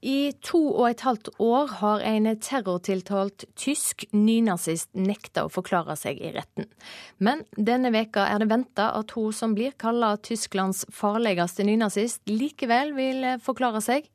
I 0.00 0.32
to 0.46 0.60
og 0.76 0.84
et 0.92 1.00
halvt 1.02 1.28
år 1.42 1.72
har 1.80 2.02
en 2.06 2.28
terrortiltalt 2.38 3.44
tysk 3.58 4.04
nynazist 4.14 4.92
nekta 4.94 5.46
å 5.46 5.50
forklare 5.50 5.96
seg 5.98 6.20
i 6.22 6.30
retten. 6.36 6.68
Men 7.18 7.42
denne 7.56 7.90
veka 7.94 8.28
er 8.30 8.38
det 8.38 8.50
venta 8.52 8.92
at 8.94 9.14
hun 9.16 9.34
som 9.34 9.56
blir 9.58 9.74
kalla 9.80 10.12
Tysklands 10.22 10.84
farligste 10.94 11.66
nynazist, 11.66 12.22
likevel 12.30 12.94
vil 12.94 13.26
forklare 13.42 13.82
seg. 13.82 14.06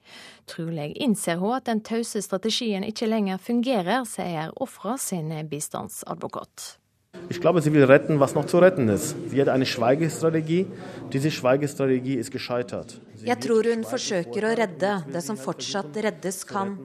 Trolig 0.47 0.93
innser 1.03 1.41
hun 1.43 1.57
at 1.57 1.67
den 1.67 1.83
tause 1.83 2.23
strategien 2.23 2.87
ikke 2.87 3.09
lenger 3.11 3.43
fungerer, 3.43 4.07
sier 4.07 4.55
ofra 4.63 4.95
sin 5.01 5.35
bistandsadvokat. 5.51 6.77
Ich 7.29 7.41
glaube, 7.41 7.61
sie 7.61 7.73
will 7.73 7.83
retten, 7.83 8.19
was 8.19 8.35
noch 8.35 8.45
zu 8.45 8.59
retten 8.59 8.89
ist. 8.89 9.15
Sie 9.29 9.41
hat 9.41 9.49
eine 9.49 9.65
Schweigestrategie. 9.65 10.67
Diese 11.11 11.31
Schweigestrategie 11.31 12.15
ist 12.15 12.31
gescheitert. 12.31 12.99
Jeg 13.23 13.39
tror 13.39 13.63
hun 13.71 13.85
forsøker 13.87 14.45
å 14.45 14.51
redde 14.59 14.91
det 15.07 15.21
som 15.23 15.39
fortsatt 15.39 15.95
reddes 16.05 16.43
kan. 16.45 16.75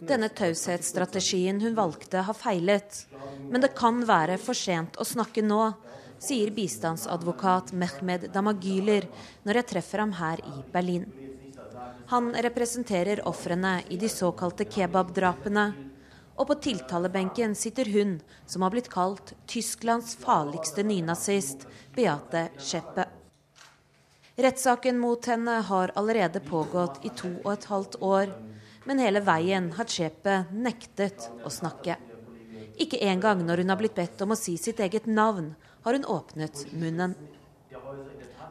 Denne 0.00 0.30
taushetsstrategien 0.34 1.60
hun 1.62 1.76
valgte, 1.76 2.24
har 2.26 2.34
feilet. 2.34 3.04
Men 3.50 3.62
det 3.62 3.74
kan 3.78 4.02
være 4.08 4.38
for 4.42 4.58
sent 4.58 4.98
å 4.98 5.06
snakke 5.06 5.44
nå, 5.44 5.62
sier 6.18 6.50
bistandsadvokat 6.56 7.74
Mehmed 7.76 8.30
Damagyler 8.34 9.06
når 9.44 9.60
jeg 9.60 9.70
treffer 9.74 10.02
ham 10.02 10.14
her 10.18 10.42
i 10.42 10.62
Berlin. 10.72 11.06
Han 12.10 12.32
representerer 12.34 13.22
ofrene 13.28 13.78
i 13.92 14.00
de 14.00 14.08
såkalte 14.08 14.66
kebabdrapene 14.66 15.70
og 16.36 16.48
på 16.48 16.56
tiltalebenken 16.66 17.54
sitter 17.54 17.88
hun 17.94 18.16
som 18.46 18.62
har 18.62 18.74
blitt 18.74 18.90
kalt 18.92 19.34
Tysklands 19.50 20.16
farligste 20.18 20.82
nynazist, 20.86 21.66
Beate 21.94 22.48
Scheppe. 22.58 23.06
Rettssaken 24.34 24.98
mot 24.98 25.26
henne 25.30 25.60
har 25.68 25.92
allerede 25.94 26.40
pågått 26.42 27.04
i 27.06 27.12
to 27.14 27.30
og 27.44 27.52
et 27.52 27.68
halvt 27.70 28.00
år, 28.02 28.32
men 28.84 28.98
hele 28.98 29.22
veien 29.22 29.70
har 29.76 29.86
Scheppe 29.86 30.40
nektet 30.50 31.28
å 31.46 31.52
snakke. 31.54 31.96
Ikke 32.82 32.98
engang 33.06 33.44
når 33.46 33.62
hun 33.62 33.70
har 33.70 33.78
blitt 33.78 33.94
bedt 33.94 34.26
om 34.26 34.34
å 34.34 34.38
si 34.38 34.56
sitt 34.58 34.82
eget 34.82 35.06
navn, 35.06 35.52
har 35.86 35.94
hun 35.94 36.08
åpnet 36.10 36.66
munnen. 36.72 37.14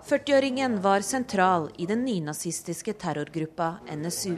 40-åringen 0.07 0.79
var 0.83 1.03
sentral 1.03 1.69
i 1.77 1.85
den 1.87 2.05
nynazistiske 2.05 2.95
terrorgruppa 2.99 3.77
NSU. 3.91 4.37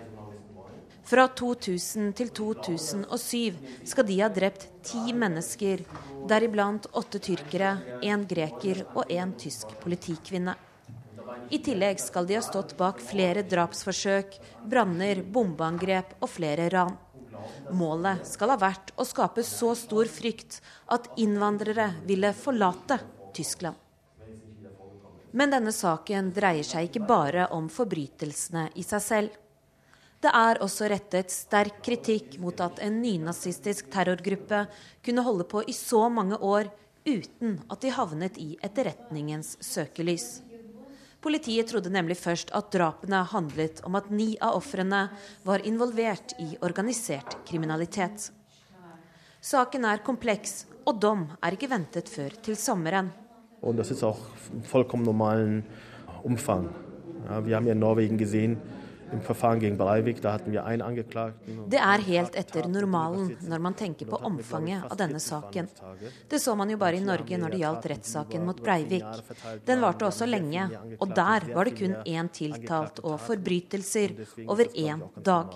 Fra 1.05 1.27
2000 1.29 2.15
til 2.17 2.31
2007 2.33 3.57
skal 3.85 4.07
de 4.07 4.15
ha 4.23 4.29
drept 4.33 4.63
ti 4.87 5.13
mennesker, 5.13 5.83
deriblant 6.25 6.87
åtte 6.97 7.21
tyrkere, 7.21 7.75
én 8.01 8.23
greker 8.25 8.81
og 8.95 9.11
én 9.13 9.35
tysk 9.37 9.75
politikvinne. 9.83 10.55
I 11.53 11.59
tillegg 11.61 12.01
skal 12.01 12.25
de 12.25 12.39
ha 12.39 12.41
stått 12.41 12.73
bak 12.79 13.03
flere 13.05 13.45
drapsforsøk, 13.45 14.39
branner, 14.65 15.21
bombeangrep 15.21 16.17
og 16.21 16.31
flere 16.39 16.71
ran. 16.73 16.97
Målet 17.69 18.25
skal 18.25 18.55
ha 18.55 18.57
vært 18.57 18.89
å 18.97 19.05
skape 19.05 19.45
så 19.45 19.75
stor 19.77 20.09
frykt 20.09 20.57
at 20.89 21.11
innvandrere 21.21 21.91
ville 22.09 22.33
forlate 22.33 22.97
Tyskland. 23.37 23.77
Men 25.35 25.51
denne 25.51 25.73
saken 25.75 26.33
dreier 26.33 26.65
seg 26.65 26.89
ikke 26.89 27.05
bare 27.05 27.49
om 27.53 27.67
forbrytelsene 27.69 28.71
i 28.79 28.85
seg 28.87 29.03
selv. 29.03 29.41
Det 30.23 30.31
er 30.31 30.61
også 30.63 30.87
rettet 30.89 31.33
sterk 31.33 31.81
kritikk 31.85 32.39
mot 32.41 32.59
at 32.63 32.79
en 32.85 33.01
nynazistisk 33.01 33.91
terrorgruppe 33.93 34.65
kunne 35.05 35.25
holde 35.25 35.45
på 35.49 35.63
i 35.67 35.75
så 35.75 36.07
mange 36.09 36.39
år 36.39 36.71
uten 37.05 37.59
at 37.69 37.81
de 37.83 37.93
havnet 37.93 38.39
i 38.41 38.55
etterretningens 38.65 39.57
søkelys. 39.63 40.41
Politiet 41.25 41.69
trodde 41.69 41.89
nemlig 41.89 42.17
først 42.21 42.51
at 42.53 42.69
drapene 42.73 43.23
handlet 43.31 43.81
om 43.85 43.97
at 43.97 44.11
ni 44.13 44.35
av 44.45 44.59
ofrene 44.59 45.07
var 45.45 45.63
involvert 45.65 46.35
i 46.41 46.51
organisert 46.61 47.39
kriminalitet. 47.49 48.29
Saken 49.41 49.85
er 49.89 50.03
kompleks, 50.05 50.65
og 50.85 50.99
dom 51.01 51.27
er 51.41 51.57
ikke 51.57 51.69
ventet 51.69 52.09
før 52.09 52.33
til 52.45 52.57
sommeren. 52.57 53.09
Og 53.61 53.73
det 53.73 53.85
er 53.85 53.93
også 53.93 54.13
fullkommen 54.69 55.05
normalen 55.05 55.59
omfang. 56.25 56.67
Ja, 57.25 57.39
vi 57.41 57.53
har 57.57 57.65
i 57.65 57.73
Norge 57.77 58.27
sett 58.29 58.84
det 61.73 61.79
er 61.79 62.03
helt 62.07 62.37
etter 62.41 62.67
normalen 62.69 63.27
når 63.45 63.61
man 63.61 63.75
tenker 63.77 64.09
på 64.09 64.17
omfanget 64.29 64.87
av 64.89 64.97
denne 64.97 65.21
saken. 65.21 65.69
Det 66.29 66.39
så 66.41 66.55
man 66.57 66.69
jo 66.73 66.77
bare 66.81 66.97
i 66.97 67.03
Norge 67.05 67.37
når 67.37 67.53
det 67.53 67.61
gjaldt 67.61 67.85
rettssaken 67.93 68.45
mot 68.47 68.63
Breivik. 68.65 69.05
Den 69.67 69.83
varte 69.85 70.07
også 70.09 70.25
lenge, 70.29 70.69
og 70.99 71.13
der 71.15 71.47
var 71.53 71.69
det 71.69 71.77
kun 71.77 71.95
én 72.01 72.31
tiltalt 72.33 72.99
og 73.05 73.19
forbrytelser 73.27 74.09
over 74.47 74.65
én 74.73 75.05
dag. 75.15 75.53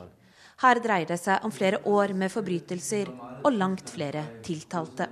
Her 0.60 0.76
dreier 0.84 1.08
det 1.08 1.20
seg 1.22 1.45
om 1.47 1.52
flere 1.56 1.80
år 1.88 2.14
med 2.14 2.32
forbrytelser 2.34 3.10
og 3.39 3.54
langt 3.56 3.89
flere 3.89 4.26
tiltalte. 4.45 5.08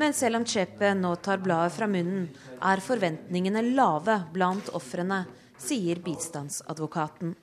Men 0.00 0.14
selv 0.16 0.40
om 0.40 0.46
Chepe 0.48 0.94
nå 0.96 1.10
tar 1.20 1.42
bladet 1.44 1.74
fra 1.74 1.86
munnen, 1.90 2.30
er 2.64 2.80
forventningene 2.80 3.62
lave 3.76 4.16
blant 4.32 4.70
ofrene 4.76 5.26
sier 5.60 6.00
bistandsadvokaten. 6.04 7.34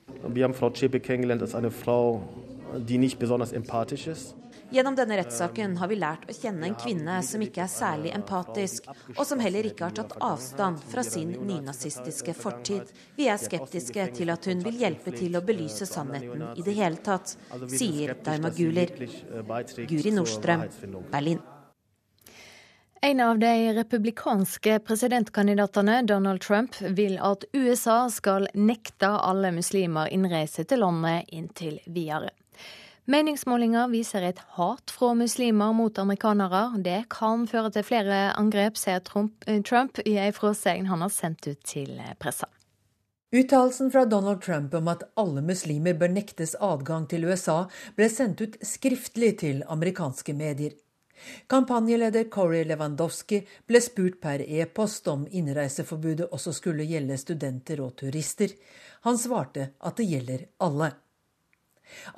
Gjennom 4.70 4.96
denne 4.96 5.16
rettssaken 5.16 5.76
har 5.80 5.88
vi 5.88 5.96
lært 5.96 6.26
å 6.28 6.34
kjenne 6.36 6.68
en 6.68 6.74
kvinne 6.76 7.14
som 7.24 7.40
ikke 7.40 7.62
er 7.64 7.70
særlig 7.72 8.10
empatisk, 8.12 8.90
og 9.14 9.22
som 9.24 9.40
heller 9.40 9.64
ikke 9.70 9.86
har 9.86 9.96
tatt 9.96 10.12
avstand 10.20 10.82
fra 10.92 11.04
sin 11.06 11.32
nynazistiske 11.48 12.34
fortid. 12.36 12.92
Vi 13.16 13.30
er 13.32 13.40
skeptiske 13.40 14.10
til 14.20 14.34
at 14.34 14.48
hun 14.50 14.60
vil 14.66 14.82
hjelpe 14.84 15.14
til 15.16 15.40
å 15.40 15.44
belyse 15.44 15.88
sannheten 15.88 16.50
i 16.52 16.66
det 16.66 16.76
hele 16.76 17.00
tatt, 17.00 17.38
sier 17.72 18.12
Daima 18.24 18.52
Guler. 18.52 18.92
Guri 19.88 20.12
Nordstrøm, 20.18 20.68
Berlin. 21.08 21.40
En 23.02 23.20
av 23.20 23.38
de 23.38 23.72
republikanske 23.72 24.78
presidentkandidatene, 24.78 26.02
Donald 26.02 26.40
Trump, 26.40 26.80
vil 26.80 27.18
at 27.22 27.44
USA 27.52 28.10
skal 28.10 28.48
nekte 28.54 29.06
alle 29.06 29.52
muslimer 29.54 30.10
innreise 30.10 30.64
til 30.66 30.82
landet 30.82 31.30
inntil 31.30 31.78
videre. 31.86 32.32
Meningsmålinger 33.08 33.86
viser 33.92 34.26
et 34.26 34.40
hat 34.58 34.90
fra 34.90 35.12
muslimer 35.14 35.70
mot 35.72 35.98
amerikanere. 35.98 36.64
Det 36.82 37.04
kan 37.14 37.46
føre 37.46 37.70
til 37.72 37.86
flere 37.86 38.18
angrep, 38.34 38.76
sier 38.76 38.98
Trump, 39.06 39.46
Trump 39.64 40.02
i 40.04 40.18
ei 40.18 40.32
frosegn 40.34 40.90
han 40.90 41.06
har 41.06 41.14
sendt 41.14 41.46
ut 41.46 41.62
til 41.64 41.94
pressa. 42.18 42.50
Uttalelsen 43.30 43.92
fra 43.94 44.04
Donald 44.10 44.42
Trump 44.42 44.74
om 44.74 44.90
at 44.90 45.06
alle 45.20 45.44
muslimer 45.44 45.94
bør 45.94 46.10
nektes 46.18 46.56
adgang 46.58 47.06
til 47.06 47.30
USA, 47.30 47.62
ble 47.94 48.10
sendt 48.10 48.42
ut 48.42 48.60
skriftlig 48.64 49.36
til 49.44 49.62
amerikanske 49.68 50.34
medier. 50.34 50.74
Kampanjeleder 51.46 52.28
Corey 52.30 52.64
Lewandowski 52.68 53.42
ble 53.66 53.80
spurt 53.84 54.20
per 54.20 54.44
e-post 54.44 55.08
om 55.08 55.26
innreiseforbudet 55.30 56.30
også 56.30 56.54
skulle 56.56 56.86
gjelde 56.88 57.18
studenter 57.18 57.82
og 57.84 57.96
turister. 58.02 58.54
Han 59.06 59.18
svarte 59.18 59.72
at 59.78 60.00
det 60.00 60.08
gjelder 60.08 60.48
alle. 60.64 60.92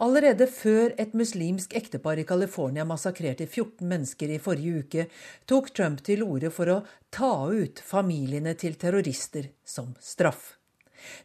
Allerede 0.03 0.47
før 0.51 0.95
et 0.99 1.13
muslimsk 1.15 1.75
ektepar 1.79 2.19
i 2.19 2.27
California 2.27 2.85
massakrerte 2.85 3.47
14 3.47 3.87
mennesker 3.87 4.35
i 4.35 4.41
forrige 4.43 4.85
uke, 4.85 5.07
tok 5.47 5.71
Trump 5.75 6.03
til 6.07 6.25
orde 6.27 6.51
for 6.55 6.73
å 6.75 6.81
ta 7.15 7.35
ut 7.47 7.83
familiene 7.87 8.57
til 8.59 8.75
terrorister 8.81 9.53
som 9.65 9.95
straff. 10.03 10.60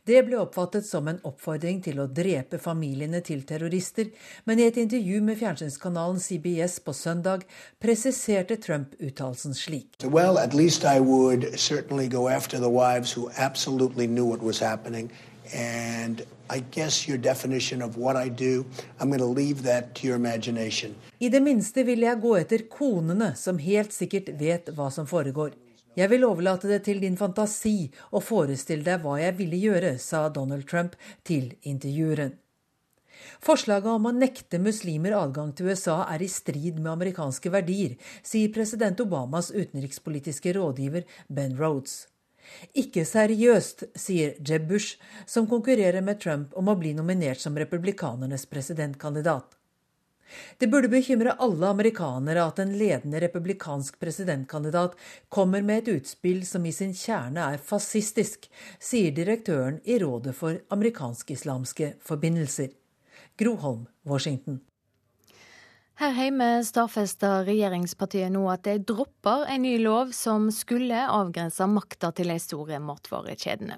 Det 0.05 0.21
ble 0.28 0.39
oppfattet 0.41 0.86
som 0.88 1.07
en 1.11 1.19
oppfordring 1.28 1.82
til 1.86 1.99
å 2.01 2.07
drepe 2.07 2.59
familiene 2.61 3.21
til 3.26 3.43
terrorister, 3.47 4.11
men 4.45 4.59
i 4.59 4.67
et 4.69 4.78
intervju 4.82 5.21
med 5.26 5.39
fjernsynskanalen 5.39 6.21
CBS 6.21 6.80
på 6.86 6.93
søndag 6.93 7.45
presiserte 7.82 8.59
Trump 8.61 8.95
uttalelsen 8.99 9.53
slik. 9.53 10.03
Well, 10.05 10.39
And 15.53 16.26
I 16.49 16.59
guess 16.71 17.07
your 17.07 17.17
definition 17.17 17.82
of 17.82 17.97
what 17.97 18.15
I 18.15 18.30
do, 18.30 18.65
I'm 18.99 19.09
going 19.09 19.19
to 19.19 19.26
leave 19.26 19.63
that 19.63 19.95
to 19.95 20.07
your 20.07 20.15
imagination. 20.15 20.95
I 21.19 21.30
det 21.30 21.41
minste 21.41 21.84
vil 21.84 22.01
jeg 22.05 22.21
gå 22.21 22.36
etter 22.38 22.65
konene, 22.69 23.34
som 23.38 23.57
helt 23.61 23.93
sikkert 23.93 24.32
vet 24.39 24.69
hva 24.73 24.89
som 24.93 25.07
foregår. 25.09 25.53
Jeg 25.95 26.11
vil 26.11 26.25
overlate 26.27 26.67
det 26.67 26.81
til 26.87 26.99
din 27.03 27.15
fantasi 27.15 27.89
å 28.11 28.19
forestille 28.23 28.83
deg 28.83 29.03
hva 29.03 29.15
jeg 29.21 29.37
ville 29.37 29.59
gjøre, 29.59 29.93
sa 29.99 30.27
Donald 30.29 30.67
Trump 30.67 30.97
til 31.23 31.53
intervjueren. 31.63 32.33
Forslaget 33.45 33.87
om 33.89 34.09
å 34.09 34.15
nekte 34.15 34.59
muslimer 34.59 35.15
adgang 35.15 35.53
til 35.55 35.71
USA 35.71 36.01
er 36.11 36.23
i 36.25 36.27
strid 36.31 36.81
med 36.81 36.91
amerikanske 36.97 37.51
verdier, 37.53 37.95
sier 38.23 38.51
president 38.53 38.99
Obamas 39.01 39.53
utenrikspolitiske 39.55 40.53
rådgiver 40.57 41.07
Ben 41.31 41.55
Rhodes. 41.57 42.05
Ikke 42.77 43.05
seriøst, 43.07 43.87
sier 43.97 44.35
Jeb 44.45 44.67
Bush, 44.69 44.99
som 45.25 45.47
konkurrerer 45.49 46.03
med 46.05 46.19
Trump 46.21 46.53
om 46.59 46.69
å 46.69 46.77
bli 46.77 46.93
nominert 46.93 47.41
som 47.41 47.57
republikanernes 47.57 48.45
presidentkandidat. 48.51 49.55
Det 50.57 50.69
burde 50.71 50.89
bekymre 50.91 51.36
alle 51.39 51.67
amerikanere 51.69 52.45
at 52.49 52.61
en 52.63 52.76
ledende 52.80 53.21
republikansk 53.23 53.99
presidentkandidat 54.01 54.95
kommer 55.30 55.65
med 55.65 55.84
et 55.84 55.99
utspill 55.99 56.45
som 56.47 56.65
i 56.65 56.73
sin 56.76 56.93
kjerne 56.97 57.49
er 57.53 57.65
fascistisk, 57.71 58.49
sier 58.80 59.15
direktøren 59.15 59.82
i 59.86 59.99
Rådet 60.01 60.36
for 60.38 60.57
amerikansk-islamske 60.76 61.95
forbindelser. 62.03 62.71
Groholm, 63.38 63.86
Washington. 64.07 64.61
Her 65.95 66.11
hjemme 66.11 66.59
stadfester 66.67 67.45
regjeringspartiet 67.47 68.33
nå 68.35 68.41
at 68.51 68.65
de 68.67 68.73
dropper 68.83 69.45
en 69.47 69.61
ny 69.63 69.77
lov 69.79 70.09
som 70.11 70.49
skulle 70.51 70.97
avgrense 71.07 71.63
makta 71.71 72.09
til 72.17 72.33
de 72.33 72.35
store 72.43 72.81
matvarekjedene. 72.83 73.77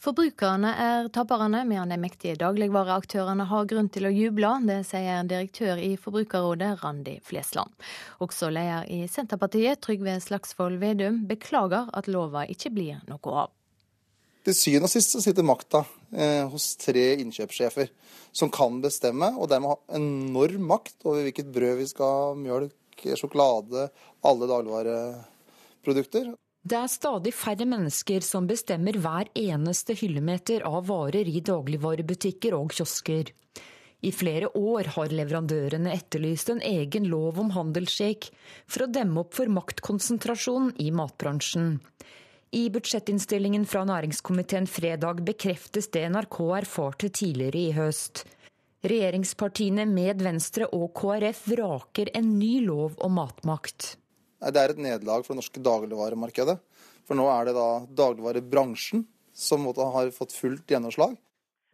Forbrukerne 0.00 0.70
er 0.80 1.10
taperne, 1.12 1.60
mens 1.68 1.92
de 1.92 1.98
mektige 2.00 2.38
dagligvareaktørene 2.40 3.44
har 3.50 3.68
grunn 3.68 3.92
til 3.92 4.08
å 4.08 4.14
juble. 4.14 4.54
Det 4.64 4.78
sier 4.88 5.28
direktør 5.28 5.76
i 5.84 5.92
Forbrukerrådet, 6.00 6.78
Randi 6.80 7.18
Flesland. 7.28 7.76
Også 8.24 8.48
leder 8.48 8.88
i 8.88 9.04
Senterpartiet, 9.04 9.82
Trygve 9.84 10.16
Slagsvold 10.24 10.80
Vedum, 10.80 11.26
beklager 11.28 11.92
at 11.92 12.08
lova 12.08 12.48
ikke 12.48 12.72
blir 12.72 13.04
noe 13.10 13.40
av. 13.44 13.52
Til 14.48 14.56
syvende 14.56 14.88
og 14.88 14.96
sist 14.96 15.12
så 15.12 15.20
sitter 15.20 15.44
makta 15.44 15.84
hos 16.10 16.72
tre 16.80 17.04
innkjøpssjefer 17.22 17.90
som 18.34 18.50
kan 18.50 18.80
bestemme, 18.82 19.28
og 19.38 19.50
dermed 19.52 19.74
ha 19.74 19.98
enorm 19.98 20.66
makt 20.72 21.06
over 21.06 21.22
hvilket 21.26 21.52
brød 21.54 21.78
vi 21.78 21.86
skal 21.90 22.14
ha, 22.16 22.28
mjølk, 22.38 23.04
sjokolade, 23.18 23.88
alle 24.26 24.48
dagligvareprodukter. 24.50 26.32
Det 26.60 26.76
er 26.76 26.90
stadig 26.92 27.32
færre 27.32 27.64
mennesker 27.64 28.20
som 28.24 28.48
bestemmer 28.48 28.98
hver 29.00 29.30
eneste 29.38 29.94
hyllemeter 29.96 30.66
av 30.68 30.90
varer 30.90 31.28
i 31.30 31.40
dagligvarebutikker 31.40 32.56
og 32.58 32.74
kiosker. 32.76 33.30
I 34.00 34.12
flere 34.12 34.48
år 34.56 34.92
har 34.96 35.12
leverandørene 35.12 35.92
etterlyst 35.92 36.52
en 36.52 36.60
egen 36.64 37.08
lov 37.12 37.40
om 37.40 37.52
handelsskikk 37.56 38.30
for 38.68 38.84
å 38.84 38.92
demme 38.92 39.24
opp 39.24 39.36
for 39.36 39.52
maktkonsentrasjon 39.52 40.74
i 40.80 40.88
matbransjen. 40.92 41.78
I 42.50 42.64
budsjettinnstillingen 42.74 43.62
fra 43.62 43.84
næringskomiteen 43.86 44.64
fredag 44.66 45.20
bekreftes 45.22 45.86
det 45.94 46.00
NRK 46.10 46.38
erfarte 46.56 47.06
tidligere 47.14 47.58
i 47.60 47.74
høst. 47.76 48.24
Regjeringspartiene 48.82 49.84
med 49.86 50.24
Venstre 50.26 50.66
og 50.74 50.88
KrF 50.98 51.44
vraker 51.52 52.08
en 52.18 52.32
ny 52.40 52.56
lov 52.64 52.96
om 53.06 53.14
matmakt. 53.20 53.92
Det 54.42 54.58
er 54.58 54.74
et 54.74 54.80
nederlag 54.82 55.22
for 55.22 55.36
det 55.36 55.44
norske 55.44 55.62
dagligvaremarkedet. 55.62 56.56
For 57.06 57.18
nå 57.20 57.28
er 57.30 57.46
det 57.46 57.54
da 57.54 57.68
dagligvarebransjen 58.00 59.04
som 59.30 59.68
har 59.70 60.10
fått 60.16 60.34
fullt 60.34 60.74
gjennomslag. 60.74 61.14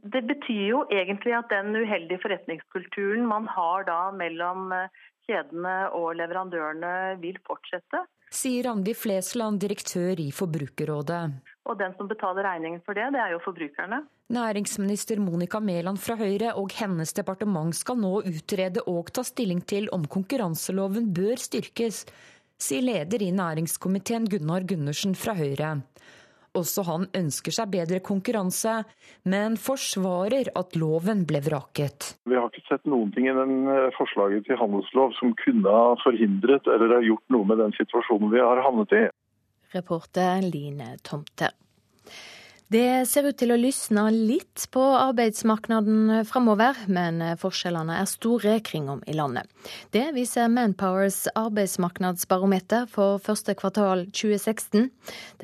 Det 0.04 0.22
betyr 0.28 0.60
jo 0.74 0.82
egentlig 0.92 1.32
at 1.38 1.48
den 1.54 1.72
uheldige 1.72 2.20
forretningskulturen 2.20 3.24
man 3.24 3.48
har 3.48 3.88
da 3.88 4.00
mellom 4.12 4.68
eh, 4.76 4.92
kjedene 5.24 5.88
og 5.96 6.12
leverandørene 6.20 7.16
vil 7.24 7.40
fortsette 7.48 8.04
sier 8.32 8.66
Randi 8.66 8.94
Flesland, 8.94 9.60
direktør 9.60 10.20
i 10.20 10.30
Forbrukerrådet. 10.34 11.22
Og 11.66 11.78
den 11.78 11.94
som 11.98 12.08
betaler 12.10 12.46
regningen 12.46 12.82
for 12.86 12.94
det, 12.98 13.08
det 13.14 13.20
er 13.22 13.34
jo 13.34 13.42
forbrukerne. 13.44 14.04
Næringsminister 14.32 15.20
Monica 15.22 15.60
Mæland 15.62 15.98
fra 16.02 16.16
Høyre 16.18 16.54
og 16.58 16.72
hennes 16.74 17.12
departement 17.14 17.74
skal 17.76 17.98
nå 18.02 18.22
utrede 18.26 18.82
og 18.90 19.12
ta 19.14 19.22
stilling 19.26 19.62
til 19.62 19.86
om 19.94 20.06
konkurranseloven 20.10 21.12
bør 21.14 21.38
styrkes, 21.38 22.04
sier 22.58 22.82
leder 22.82 23.22
i 23.22 23.30
næringskomiteen 23.30 24.26
Gunnar 24.30 24.66
Gundersen 24.66 25.14
fra 25.14 25.36
Høyre. 25.38 25.76
Også 26.56 26.84
han 26.86 27.06
ønsker 27.16 27.54
seg 27.54 27.72
bedre 27.74 28.00
konkurranse, 28.04 28.78
men 29.28 29.58
forsvarer 29.60 30.50
at 30.56 30.78
loven 30.80 31.24
ble 31.28 31.42
vraket. 31.44 32.14
Vi 32.24 32.38
har 32.38 32.48
ikke 32.48 32.64
sett 32.70 32.88
noen 32.88 33.12
ting 33.14 33.28
i 33.28 33.36
den 33.36 33.68
eh, 33.72 33.90
forslaget 33.98 34.48
til 34.48 34.60
handelslov 34.60 35.12
som 35.18 35.36
kunne 35.42 35.76
ha 35.76 35.92
forhindret 36.04 36.68
eller 36.72 36.96
ha 36.96 37.02
gjort 37.04 37.36
noe 37.36 37.48
med 37.50 37.60
den 37.64 37.76
situasjonen 37.76 38.32
vi 38.32 38.42
har 38.42 38.62
havnet 38.64 38.96
i. 38.96 39.04
Reporter 39.76 40.44
Line 40.46 40.94
Tomter. 41.04 41.52
Det 42.66 43.06
ser 43.06 43.28
ut 43.28 43.36
til 43.38 43.54
å 43.54 43.58
lysne 43.60 44.08
litt 44.10 44.64
på 44.74 44.82
arbeidsmarkedet 44.82 46.24
framover, 46.26 46.80
men 46.90 47.22
forskjellene 47.38 48.00
er 48.00 48.08
store 48.10 48.56
kring 48.66 48.88
om 48.90 49.04
i 49.06 49.14
landet. 49.14 49.46
Det 49.94 50.08
viser 50.16 50.50
Manpowers 50.50 51.28
arbeidsmarkedsbarometer 51.38 52.88
for 52.90 53.22
første 53.22 53.54
kvartal 53.54 54.08
2016. 54.10 54.90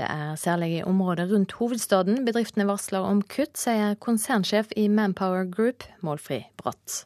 Det 0.00 0.08
er 0.08 0.34
særlig 0.40 0.72
i 0.80 0.82
området 0.82 1.28
rundt 1.30 1.54
hovedstaden 1.60 2.24
bedriftene 2.26 2.66
varsler 2.66 3.06
om 3.06 3.22
kutt, 3.22 3.54
sier 3.54 3.94
konsernsjef 4.02 4.74
i 4.74 4.88
Manpower 4.90 5.46
Group, 5.46 5.86
Målfri 6.02 6.42
Bratt. 6.58 7.04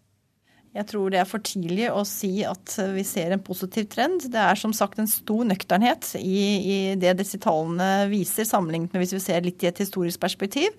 Jeg 0.77 0.89
tror 0.91 1.12
det 1.12 1.20
er 1.22 1.29
for 1.29 1.41
tidlig 1.41 1.87
å 1.89 2.03
si 2.05 2.43
at 2.45 2.74
vi 2.93 3.05
ser 3.07 3.33
en 3.33 3.43
positiv 3.45 3.89
trend. 3.93 4.27
Det 4.33 4.41
er 4.43 4.59
som 4.61 4.74
sagt 4.77 5.01
en 5.01 5.09
stor 5.09 5.47
nøkternhet 5.49 6.11
i, 6.20 6.41
i 6.61 6.79
det 7.01 7.14
disse 7.20 7.41
tallene 7.41 8.11
viser, 8.12 8.45
sammenlignet 8.45 8.93
med 8.93 9.05
hvis 9.05 9.14
vi 9.16 9.22
ser 9.24 9.47
litt 9.47 9.64
i 9.64 9.70
et 9.70 9.81
historisk 9.81 10.20
perspektiv. 10.20 10.74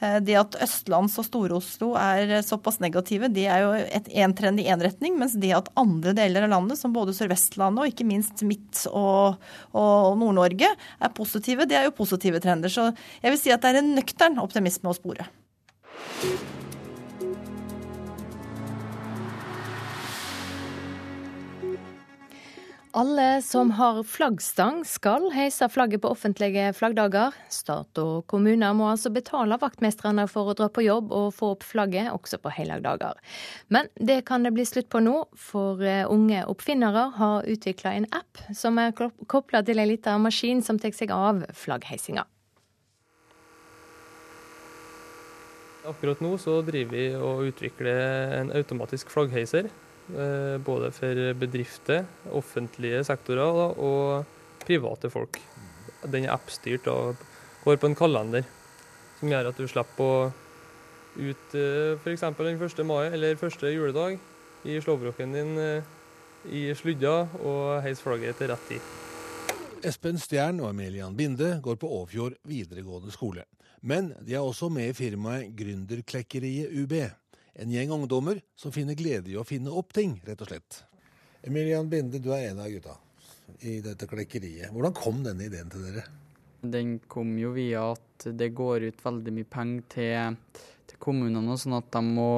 Eh, 0.00 0.16
det 0.24 0.38
at 0.40 0.56
Østlands- 0.64 1.18
og 1.20 1.26
Stor-Oslo 1.28 1.92
er 2.00 2.38
såpass 2.46 2.80
negative, 2.82 3.28
det 3.32 3.44
er 3.52 3.66
jo 3.66 4.00
én 4.24 4.34
trend 4.38 4.62
i 4.62 4.66
én 4.72 4.82
retning. 4.82 5.18
Mens 5.20 5.36
det 5.36 5.52
at 5.56 5.68
andre 5.78 6.16
deler 6.16 6.48
av 6.48 6.54
landet, 6.56 6.80
som 6.80 6.94
både 6.96 7.12
Sør-Vestlandet 7.16 7.84
og 7.84 7.92
ikke 7.92 8.08
minst 8.08 8.40
Midt- 8.48 8.86
og, 8.88 9.36
og 9.76 10.16
Nord-Norge, 10.22 10.72
er 10.72 11.14
positive, 11.16 11.68
det 11.68 11.78
er 11.78 11.86
jo 11.90 11.96
positive 12.00 12.40
trender. 12.42 12.72
Så 12.72 12.88
jeg 13.20 13.34
vil 13.34 13.40
si 13.40 13.54
at 13.54 13.62
det 13.62 13.74
er 13.74 13.82
en 13.82 13.94
nøktern 14.00 14.40
optimisme 14.42 14.90
å 14.90 14.96
spore. 14.96 15.28
Alle 22.92 23.42
som 23.42 23.70
har 23.70 24.02
flaggstang 24.04 24.82
skal 24.84 25.30
heise 25.32 25.64
flagget 25.72 26.02
på 26.04 26.10
offentlige 26.12 26.74
flaggdager. 26.76 27.32
Stat 27.48 27.96
og 27.96 28.26
kommuner 28.28 28.74
må 28.76 28.90
altså 28.90 29.08
betale 29.08 29.56
vaktmestrene 29.56 30.26
for 30.28 30.50
å 30.50 30.54
dra 30.58 30.66
på 30.68 30.84
jobb 30.84 31.08
og 31.16 31.30
få 31.32 31.54
opp 31.54 31.64
flagget, 31.64 32.10
også 32.12 32.36
på 32.44 32.50
helligdager. 32.52 33.16
Men 33.72 33.88
det 33.96 34.18
kan 34.28 34.44
det 34.44 34.52
bli 34.52 34.66
slutt 34.68 34.90
på 34.92 35.00
nå, 35.00 35.22
for 35.40 35.80
eh, 35.80 36.04
unge 36.04 36.42
oppfinnere 36.52 37.06
har 37.16 37.48
utvikla 37.48 37.94
en 37.96 38.08
app 38.12 38.42
som 38.52 38.76
er 38.82 38.92
kopla 38.92 39.62
til 39.64 39.80
ei 39.80 39.86
lita 39.94 40.18
maskin 40.20 40.60
som 40.60 40.76
tar 40.76 40.92
seg 40.92 41.14
av 41.16 41.46
flaggheisinga. 41.56 42.26
Akkurat 45.88 46.20
nå 46.20 46.34
så 46.36 46.58
driver 46.60 46.92
vi 46.92 47.08
og 47.16 47.48
utvikler 47.48 48.36
en 48.42 48.52
automatisk 48.52 49.08
flaggheiser 49.16 49.72
både 50.66 50.90
for 50.92 51.20
bedrifter, 51.40 52.04
offentlige 52.30 53.00
sektorer 53.08 53.72
og 53.80 54.26
private 54.66 55.10
folk. 55.10 55.38
Den 56.04 56.26
er 56.26 56.34
appstyrt 56.34 56.86
og 56.92 57.16
går 57.64 57.78
på 57.80 57.90
en 57.90 57.96
kalender, 57.96 58.44
som 59.18 59.30
gjør 59.32 59.50
at 59.50 59.58
du 59.58 59.66
slipper 59.70 60.04
å 60.04 60.30
ut 61.16 61.54
eh, 61.54 61.98
f.eks. 62.00 62.24
den 62.38 62.62
1. 62.62 62.84
mai 62.88 63.12
eller 63.12 63.36
første 63.40 63.68
juledag 63.68 64.18
i 64.64 64.78
slåbroken 64.80 65.34
din 65.36 65.58
eh, 65.60 65.90
i 66.48 66.62
sludda 66.74 67.26
og 67.44 67.82
heise 67.84 68.02
flagget 68.02 68.40
til 68.40 68.50
rett 68.50 68.68
tid. 68.70 68.92
Espen 69.86 70.18
Stjern 70.18 70.60
og 70.62 70.70
Emilian 70.70 71.14
Binde 71.18 71.56
går 71.62 71.78
på 71.78 71.90
Åfjord 72.00 72.38
videregående 72.48 73.12
skole. 73.14 73.44
Men 73.82 74.12
de 74.22 74.36
er 74.38 74.42
også 74.42 74.68
med 74.70 74.92
i 74.92 74.94
firmaet 74.94 75.56
Gründerklekkeriet 75.58 76.70
UB. 76.70 76.94
En 77.54 77.70
gjeng 77.70 77.90
ungdommer 77.92 78.40
som 78.56 78.72
finner 78.72 78.96
glede 78.96 79.32
i 79.32 79.36
å 79.36 79.44
finne 79.44 79.72
opp 79.76 79.92
ting, 79.92 80.16
rett 80.24 80.40
og 80.40 80.48
slett. 80.48 80.82
Emilian 81.44 81.88
Binde, 81.90 82.20
du 82.22 82.30
er 82.32 82.50
en 82.50 82.62
av 82.62 82.70
gutta 82.72 82.96
i 83.60 83.80
dette 83.84 84.08
klekkeriet. 84.08 84.70
Hvordan 84.72 84.94
kom 84.96 85.20
denne 85.26 85.44
ideen 85.48 85.68
til 85.72 85.84
dere? 85.84 86.06
Den 86.62 86.94
kom 87.10 87.34
jo 87.36 87.50
via 87.56 87.90
at 87.92 88.28
det 88.38 88.52
går 88.56 88.86
ut 88.88 89.04
veldig 89.04 89.34
mye 89.34 89.50
penger 89.50 89.86
til, 89.92 90.36
til 90.88 91.02
kommunene, 91.02 91.58
sånn 91.58 91.76
at 91.76 91.90
de 91.92 92.02
må 92.06 92.30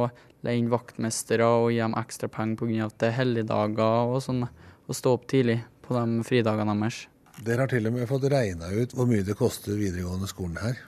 leie 0.44 0.60
inn 0.60 0.72
vaktmestere 0.72 1.46
og 1.46 1.70
gi 1.72 1.80
dem 1.82 1.96
ekstra 2.00 2.30
penger 2.32 2.60
pga. 2.60 2.88
at 2.88 2.98
det 3.00 3.10
er 3.10 3.18
helligdager 3.20 4.14
og 4.16 4.20
sånn, 4.24 4.46
og 4.48 4.98
stå 4.98 5.14
opp 5.16 5.28
tidlig 5.30 5.60
på 5.84 5.94
de 5.94 6.24
fridagene 6.26 6.74
deres. 6.80 7.04
Dere 7.44 7.64
har 7.64 7.70
til 7.70 7.86
og 7.86 7.94
med 7.94 8.08
fått 8.08 8.28
regna 8.32 8.70
ut 8.72 8.92
hvor 8.94 9.08
mye 9.10 9.24
det 9.26 9.38
koster 9.38 9.76
videregående 9.78 10.28
skolen 10.30 10.58
her? 10.62 10.78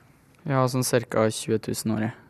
Ja, 0.47 0.63
sånn 0.71 0.87
ca. 0.87 1.27
20 1.29 1.59
000 1.59 1.97
året. 1.97 2.26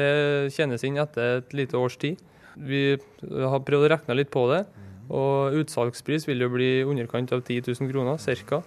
Det 0.00 0.10
kjennes 0.56 0.84
inn 0.86 0.98
etter 1.00 1.40
et 1.40 1.56
lite 1.56 1.78
års 1.78 1.98
tid. 2.00 2.20
Vi 2.56 2.96
har 3.20 3.64
prøvd 3.66 3.86
å 3.86 3.92
regne 3.94 4.16
litt 4.16 4.32
på 4.32 4.46
det, 4.50 4.64
og 5.10 5.56
utsalgspris 5.60 6.26
vil 6.28 6.44
jo 6.44 6.50
bli 6.52 6.70
i 6.80 6.84
underkant 6.86 7.32
av 7.34 7.42
10 7.44 7.68
000 7.68 7.90
kroner 7.92 8.44
ca. 8.50 8.62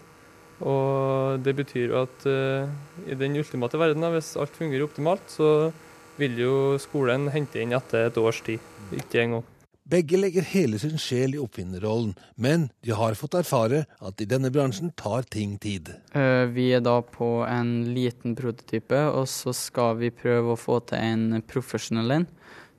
Og 0.63 1.41
det 1.43 1.55
betyr 1.57 1.95
at 2.03 2.27
uh, 2.29 2.69
i 3.09 3.17
den 3.19 3.36
ultimate 3.39 3.79
verden, 3.79 4.05
hvis 4.13 4.36
alt 4.39 4.55
fungerer 4.55 4.86
optimalt, 4.86 5.25
så 5.27 5.71
vil 6.19 6.38
jo 6.39 6.53
skolen 6.81 7.27
hente 7.34 7.61
inn 7.61 7.73
etter 7.73 8.07
et 8.07 8.19
års 8.21 8.43
tid, 8.45 8.61
ikke 8.93 9.23
en 9.23 9.38
gang. 9.38 9.53
Begge 9.84 10.15
legger 10.17 10.45
hele 10.47 10.79
sin 10.79 10.95
sjel 11.01 11.36
i 11.36 11.39
oppfinnerrollen, 11.43 12.13
men 12.39 12.69
de 12.86 12.93
har 12.95 13.17
fått 13.19 13.36
erfare 13.36 13.84
at 13.99 14.21
i 14.23 14.27
denne 14.29 14.47
bransjen 14.53 14.93
tar 14.95 15.27
ting 15.27 15.57
tid. 15.59 15.91
Uh, 16.15 16.47
vi 16.55 16.69
er 16.71 16.84
da 16.86 17.01
på 17.03 17.43
en 17.43 17.73
liten 17.91 18.38
prototype, 18.39 19.01
og 19.11 19.27
så 19.27 19.51
skal 19.51 19.99
vi 19.99 20.13
prøve 20.15 20.55
å 20.55 20.59
få 20.59 20.79
til 20.88 21.03
en 21.03 21.43
profesjonell 21.47 22.15
en 22.15 22.29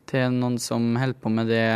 til 0.08 0.32
noen 0.32 0.56
som 0.60 0.94
holder 0.96 1.20
på 1.20 1.32
med 1.32 1.52
det 1.52 1.68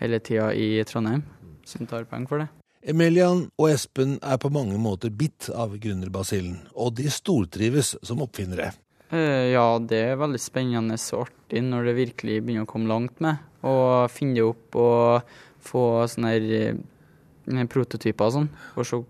hele 0.00 0.20
tida 0.24 0.50
i 0.56 0.80
Trondheim, 0.88 1.26
som 1.68 1.86
tar 1.88 2.08
penger 2.08 2.32
for 2.32 2.44
det. 2.44 2.48
Emelian 2.82 3.44
og 3.60 3.68
Espen 3.70 4.16
er 4.24 4.40
på 4.42 4.50
mange 4.50 4.80
måter 4.80 5.12
bitt 5.14 5.52
av 5.54 5.76
gründerbasillen, 5.78 6.56
og 6.74 6.96
de 6.98 7.12
stortrives 7.12 7.94
som 8.02 8.24
oppfinnere. 8.24 8.72
Eh, 9.12 9.52
ja, 9.52 9.66
det 9.78 10.00
er 10.08 10.18
veldig 10.18 10.40
spennende 10.40 10.96
og 11.12 11.26
artig 11.28 11.60
når 11.62 11.90
det 11.90 11.98
virkelig 12.00 12.40
begynner 12.40 12.64
å 12.64 12.72
komme 12.72 12.90
langt 12.90 13.20
med. 13.22 13.38
Og 13.62 14.10
finne 14.10 14.38
det 14.38 14.46
opp 14.46 14.78
og 14.80 15.34
få 15.62 15.84
sånne 16.10 16.32
her 16.34 16.48
eh, 16.58 17.66
prototyper 17.70 18.28
og 18.28 18.36
sånn, 18.36 18.50
og 18.76 18.88
se 18.88 19.02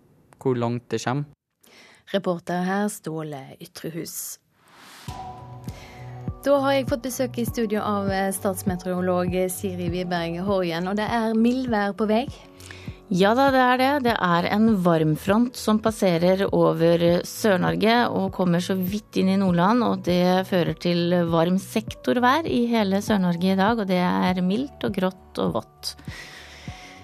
hvor 0.42 0.58
langt 0.58 0.88
det 0.92 1.00
kommer. 1.04 1.28
Reporter 2.12 2.64
her 2.66 2.88
Ståle 2.92 3.42
Ytrehus. 3.62 4.38
Da 6.42 6.56
har 6.58 6.74
jeg 6.74 6.88
fått 6.90 7.04
besøk 7.06 7.38
i 7.38 7.46
studio 7.46 7.80
av 7.86 8.10
eh, 8.10 8.32
statsmeteorolog 8.34 9.36
Siri 9.54 9.86
Wiberg 9.92 10.40
Horjen, 10.42 10.90
og 10.90 10.98
det 10.98 11.06
er 11.06 11.38
mildvær 11.38 11.94
på 11.96 12.08
vei? 12.10 12.26
Ja 13.12 13.34
da, 13.36 13.50
det 13.52 13.60
er 13.60 13.76
det. 13.76 13.90
Det 14.06 14.12
er 14.24 14.46
en 14.54 14.70
varmfront 14.80 15.58
som 15.58 15.82
passerer 15.84 16.46
over 16.48 17.02
Sør-Norge 17.28 17.96
og 18.08 18.30
kommer 18.32 18.62
så 18.64 18.72
vidt 18.78 19.18
inn 19.20 19.28
i 19.34 19.36
Nordland. 19.36 19.84
Og 19.84 20.06
det 20.06 20.46
fører 20.48 20.78
til 20.80 21.12
varm 21.28 21.58
sektorvær 21.60 22.48
i 22.48 22.62
hele 22.70 23.02
Sør-Norge 23.04 23.52
i 23.52 23.58
dag, 23.58 23.82
og 23.82 23.90
det 23.90 24.00
er 24.00 24.40
mildt 24.46 24.86
og 24.88 24.96
grått 24.96 25.42
og 25.44 25.58
vått. 25.58 25.92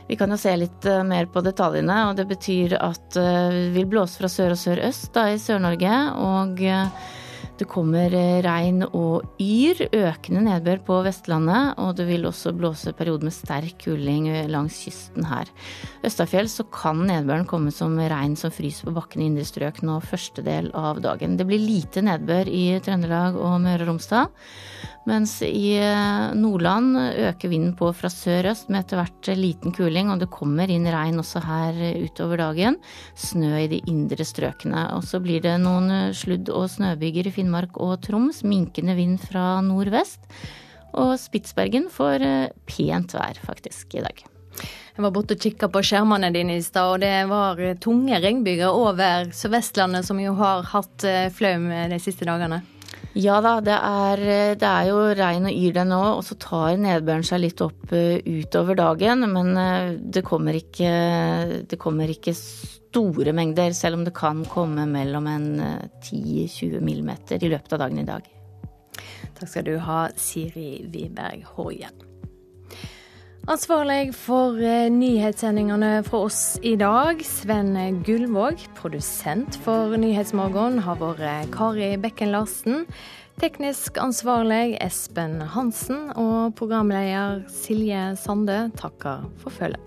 Vi 0.09 0.17
kan 0.17 0.33
jo 0.33 0.41
se 0.41 0.55
litt 0.57 0.89
eh, 0.89 1.05
mer 1.05 1.29
på 1.29 1.45
detaljene, 1.45 1.99
og 2.09 2.17
det 2.17 2.25
betyr 2.31 2.79
at 2.81 3.13
det 3.13 3.29
eh, 3.29 3.61
vil 3.77 3.91
blåse 3.93 4.17
fra 4.23 4.33
sør 4.33 4.55
og 4.57 4.63
sørøst 4.63 5.13
da 5.13 5.27
i 5.29 5.37
Sør-Norge. 5.43 5.97
og 6.25 6.65
eh, 6.65 7.09
det 7.59 7.69
kommer 7.71 8.15
eh, 8.15 8.41
regn 8.45 8.85
og 8.87 9.27
yr, 9.43 9.85
økende 9.93 10.45
nedbør 10.47 10.83
på 10.87 10.99
Vestlandet, 11.07 11.75
og 11.83 11.97
det 11.99 12.09
vil 12.09 12.29
også 12.29 12.55
blåse 12.57 12.95
perioder 12.97 13.29
med 13.29 13.37
sterk 13.37 13.81
kuling 13.85 14.29
langs 14.51 14.79
kysten 14.87 15.27
her. 15.29 15.51
Østafjell 16.07 16.51
så 16.53 16.67
kan 16.73 17.03
nedbøren 17.09 17.49
komme 17.49 17.73
som 17.75 17.97
regn 17.99 18.37
som 18.39 18.55
fryser 18.55 18.89
på 18.89 18.97
bakken 18.97 19.25
i 19.25 19.31
indre 19.31 19.47
strøk 19.49 19.83
nå 19.87 19.99
første 20.05 20.45
del 20.47 20.71
av 20.79 21.03
dagen. 21.05 21.39
Det 21.39 21.49
blir 21.49 21.63
lite 21.63 22.05
nedbør 22.07 22.51
i 22.51 22.67
Trøndelag 22.85 23.39
og 23.39 23.59
Møre 23.65 23.85
og 23.85 23.93
Romsdal. 23.93 24.31
Mens 25.09 25.39
i 25.41 25.79
eh, 25.81 26.35
Nordland 26.37 26.99
øker 26.99 27.49
vinden 27.49 27.73
på 27.79 27.89
fra 27.97 28.11
sør-øst 28.13 28.69
med 28.69 28.83
etter 28.83 29.01
hvert 29.01 29.31
liten 29.39 29.73
kuling, 29.73 30.11
og 30.13 30.21
det 30.21 30.29
kommer 30.33 30.69
inn 30.69 30.85
regn 30.93 31.23
også 31.23 31.41
her 31.47 31.79
utover 32.03 32.43
dagen. 32.43 32.77
Snø 33.17 33.55
i 33.63 33.71
de 33.73 33.81
indre 33.89 34.27
strøkene. 34.27 34.85
Og 34.99 35.07
så 35.09 35.23
blir 35.25 35.41
det 35.45 35.57
noen 35.63 36.13
sludd- 36.17 36.53
og 36.53 36.69
snøbyger 36.75 37.31
i 37.31 37.33
Finnmark 37.33 37.48
og 37.55 38.01
Troms. 38.05 38.43
Minkende 38.45 38.95
vind 38.99 39.19
fra 39.21 39.61
nordvest. 39.65 40.21
Og 40.99 41.17
Spitsbergen 41.21 41.89
får 41.93 42.25
eh, 42.25 42.51
pent 42.67 43.15
vær 43.15 43.39
faktisk 43.45 43.95
i 43.99 44.05
dag. 44.05 44.25
Jeg 44.97 45.05
var 45.05 45.13
borte 45.15 45.37
og 45.37 45.43
kikka 45.43 45.69
på 45.71 45.83
skjermene 45.87 46.33
dine 46.35 46.57
i 46.59 46.63
stad, 46.65 46.97
og 46.97 47.03
det 47.05 47.29
var 47.31 47.61
tunge 47.79 48.19
regnbyger 48.19 48.75
over 48.75 49.31
Sør-Vestlandet, 49.31 50.09
som 50.09 50.19
jo 50.19 50.35
har 50.41 50.67
hatt 50.73 51.07
eh, 51.07 51.29
flaum 51.31 51.71
de 51.71 52.01
siste 52.03 52.27
dagene. 52.27 52.65
Ja 53.19 53.39
da, 53.43 53.57
det 53.65 53.75
er, 53.75 54.21
det 54.61 54.69
er, 54.69 54.89
jo 54.91 54.99
regn 55.19 55.49
og 55.49 55.57
yr 55.57 55.77
der 55.81 55.87
nå, 55.89 56.01
og 56.19 56.23
så 56.27 56.37
tar 56.39 56.77
nedbøren 56.79 57.27
seg 57.27 57.43
litt 57.43 57.63
opp 57.65 57.91
uh, 57.91 58.19
utover 58.23 58.79
dagen. 58.79 59.27
Men 59.33 59.55
uh, 59.59 59.95
det, 59.99 60.23
kommer 60.27 60.59
ikke, 60.59 60.91
det 61.67 61.81
kommer 61.81 62.13
ikke 62.13 62.37
store 62.37 63.35
mengder, 63.37 63.75
selv 63.77 63.99
om 63.99 64.05
det 64.07 64.15
kan 64.17 64.45
komme 64.49 64.87
mellom 64.91 65.27
en 65.31 65.49
uh, 65.59 65.71
eh, 65.79 65.89
10-20 66.05 66.85
millimeter 66.85 67.43
i 67.43 67.51
løpet 67.51 67.75
av 67.75 67.87
dagen 67.87 68.05
i 68.05 68.09
dag. 68.09 68.29
Takk 69.39 69.51
skal 69.51 69.67
du 69.67 69.75
ha, 69.83 70.05
Siri 70.19 70.71
Wiberg 70.93 71.47
Hoien. 71.57 72.08
Ansvarlig 73.49 74.11
for 74.13 74.59
nyhetssendingene 74.93 76.03
fra 76.05 76.19
oss 76.27 76.59
i 76.61 76.75
dag, 76.77 77.23
Sven 77.25 77.71
Gullvåg. 78.05 78.61
Produsent 78.77 79.57
for 79.65 79.97
Nyhetsmorgen 79.97 80.77
har 80.85 81.01
vært 81.01 81.49
Kari 81.55 81.95
Bekken 81.97 82.35
Larsen. 82.35 82.85
Teknisk 83.41 83.97
ansvarlig 84.05 84.77
Espen 84.85 85.41
Hansen. 85.55 86.11
Og 86.21 86.53
programleder 86.61 87.47
Silje 87.49 88.11
Sande 88.21 88.67
takker 88.77 89.25
for 89.41 89.57
følget. 89.57 89.81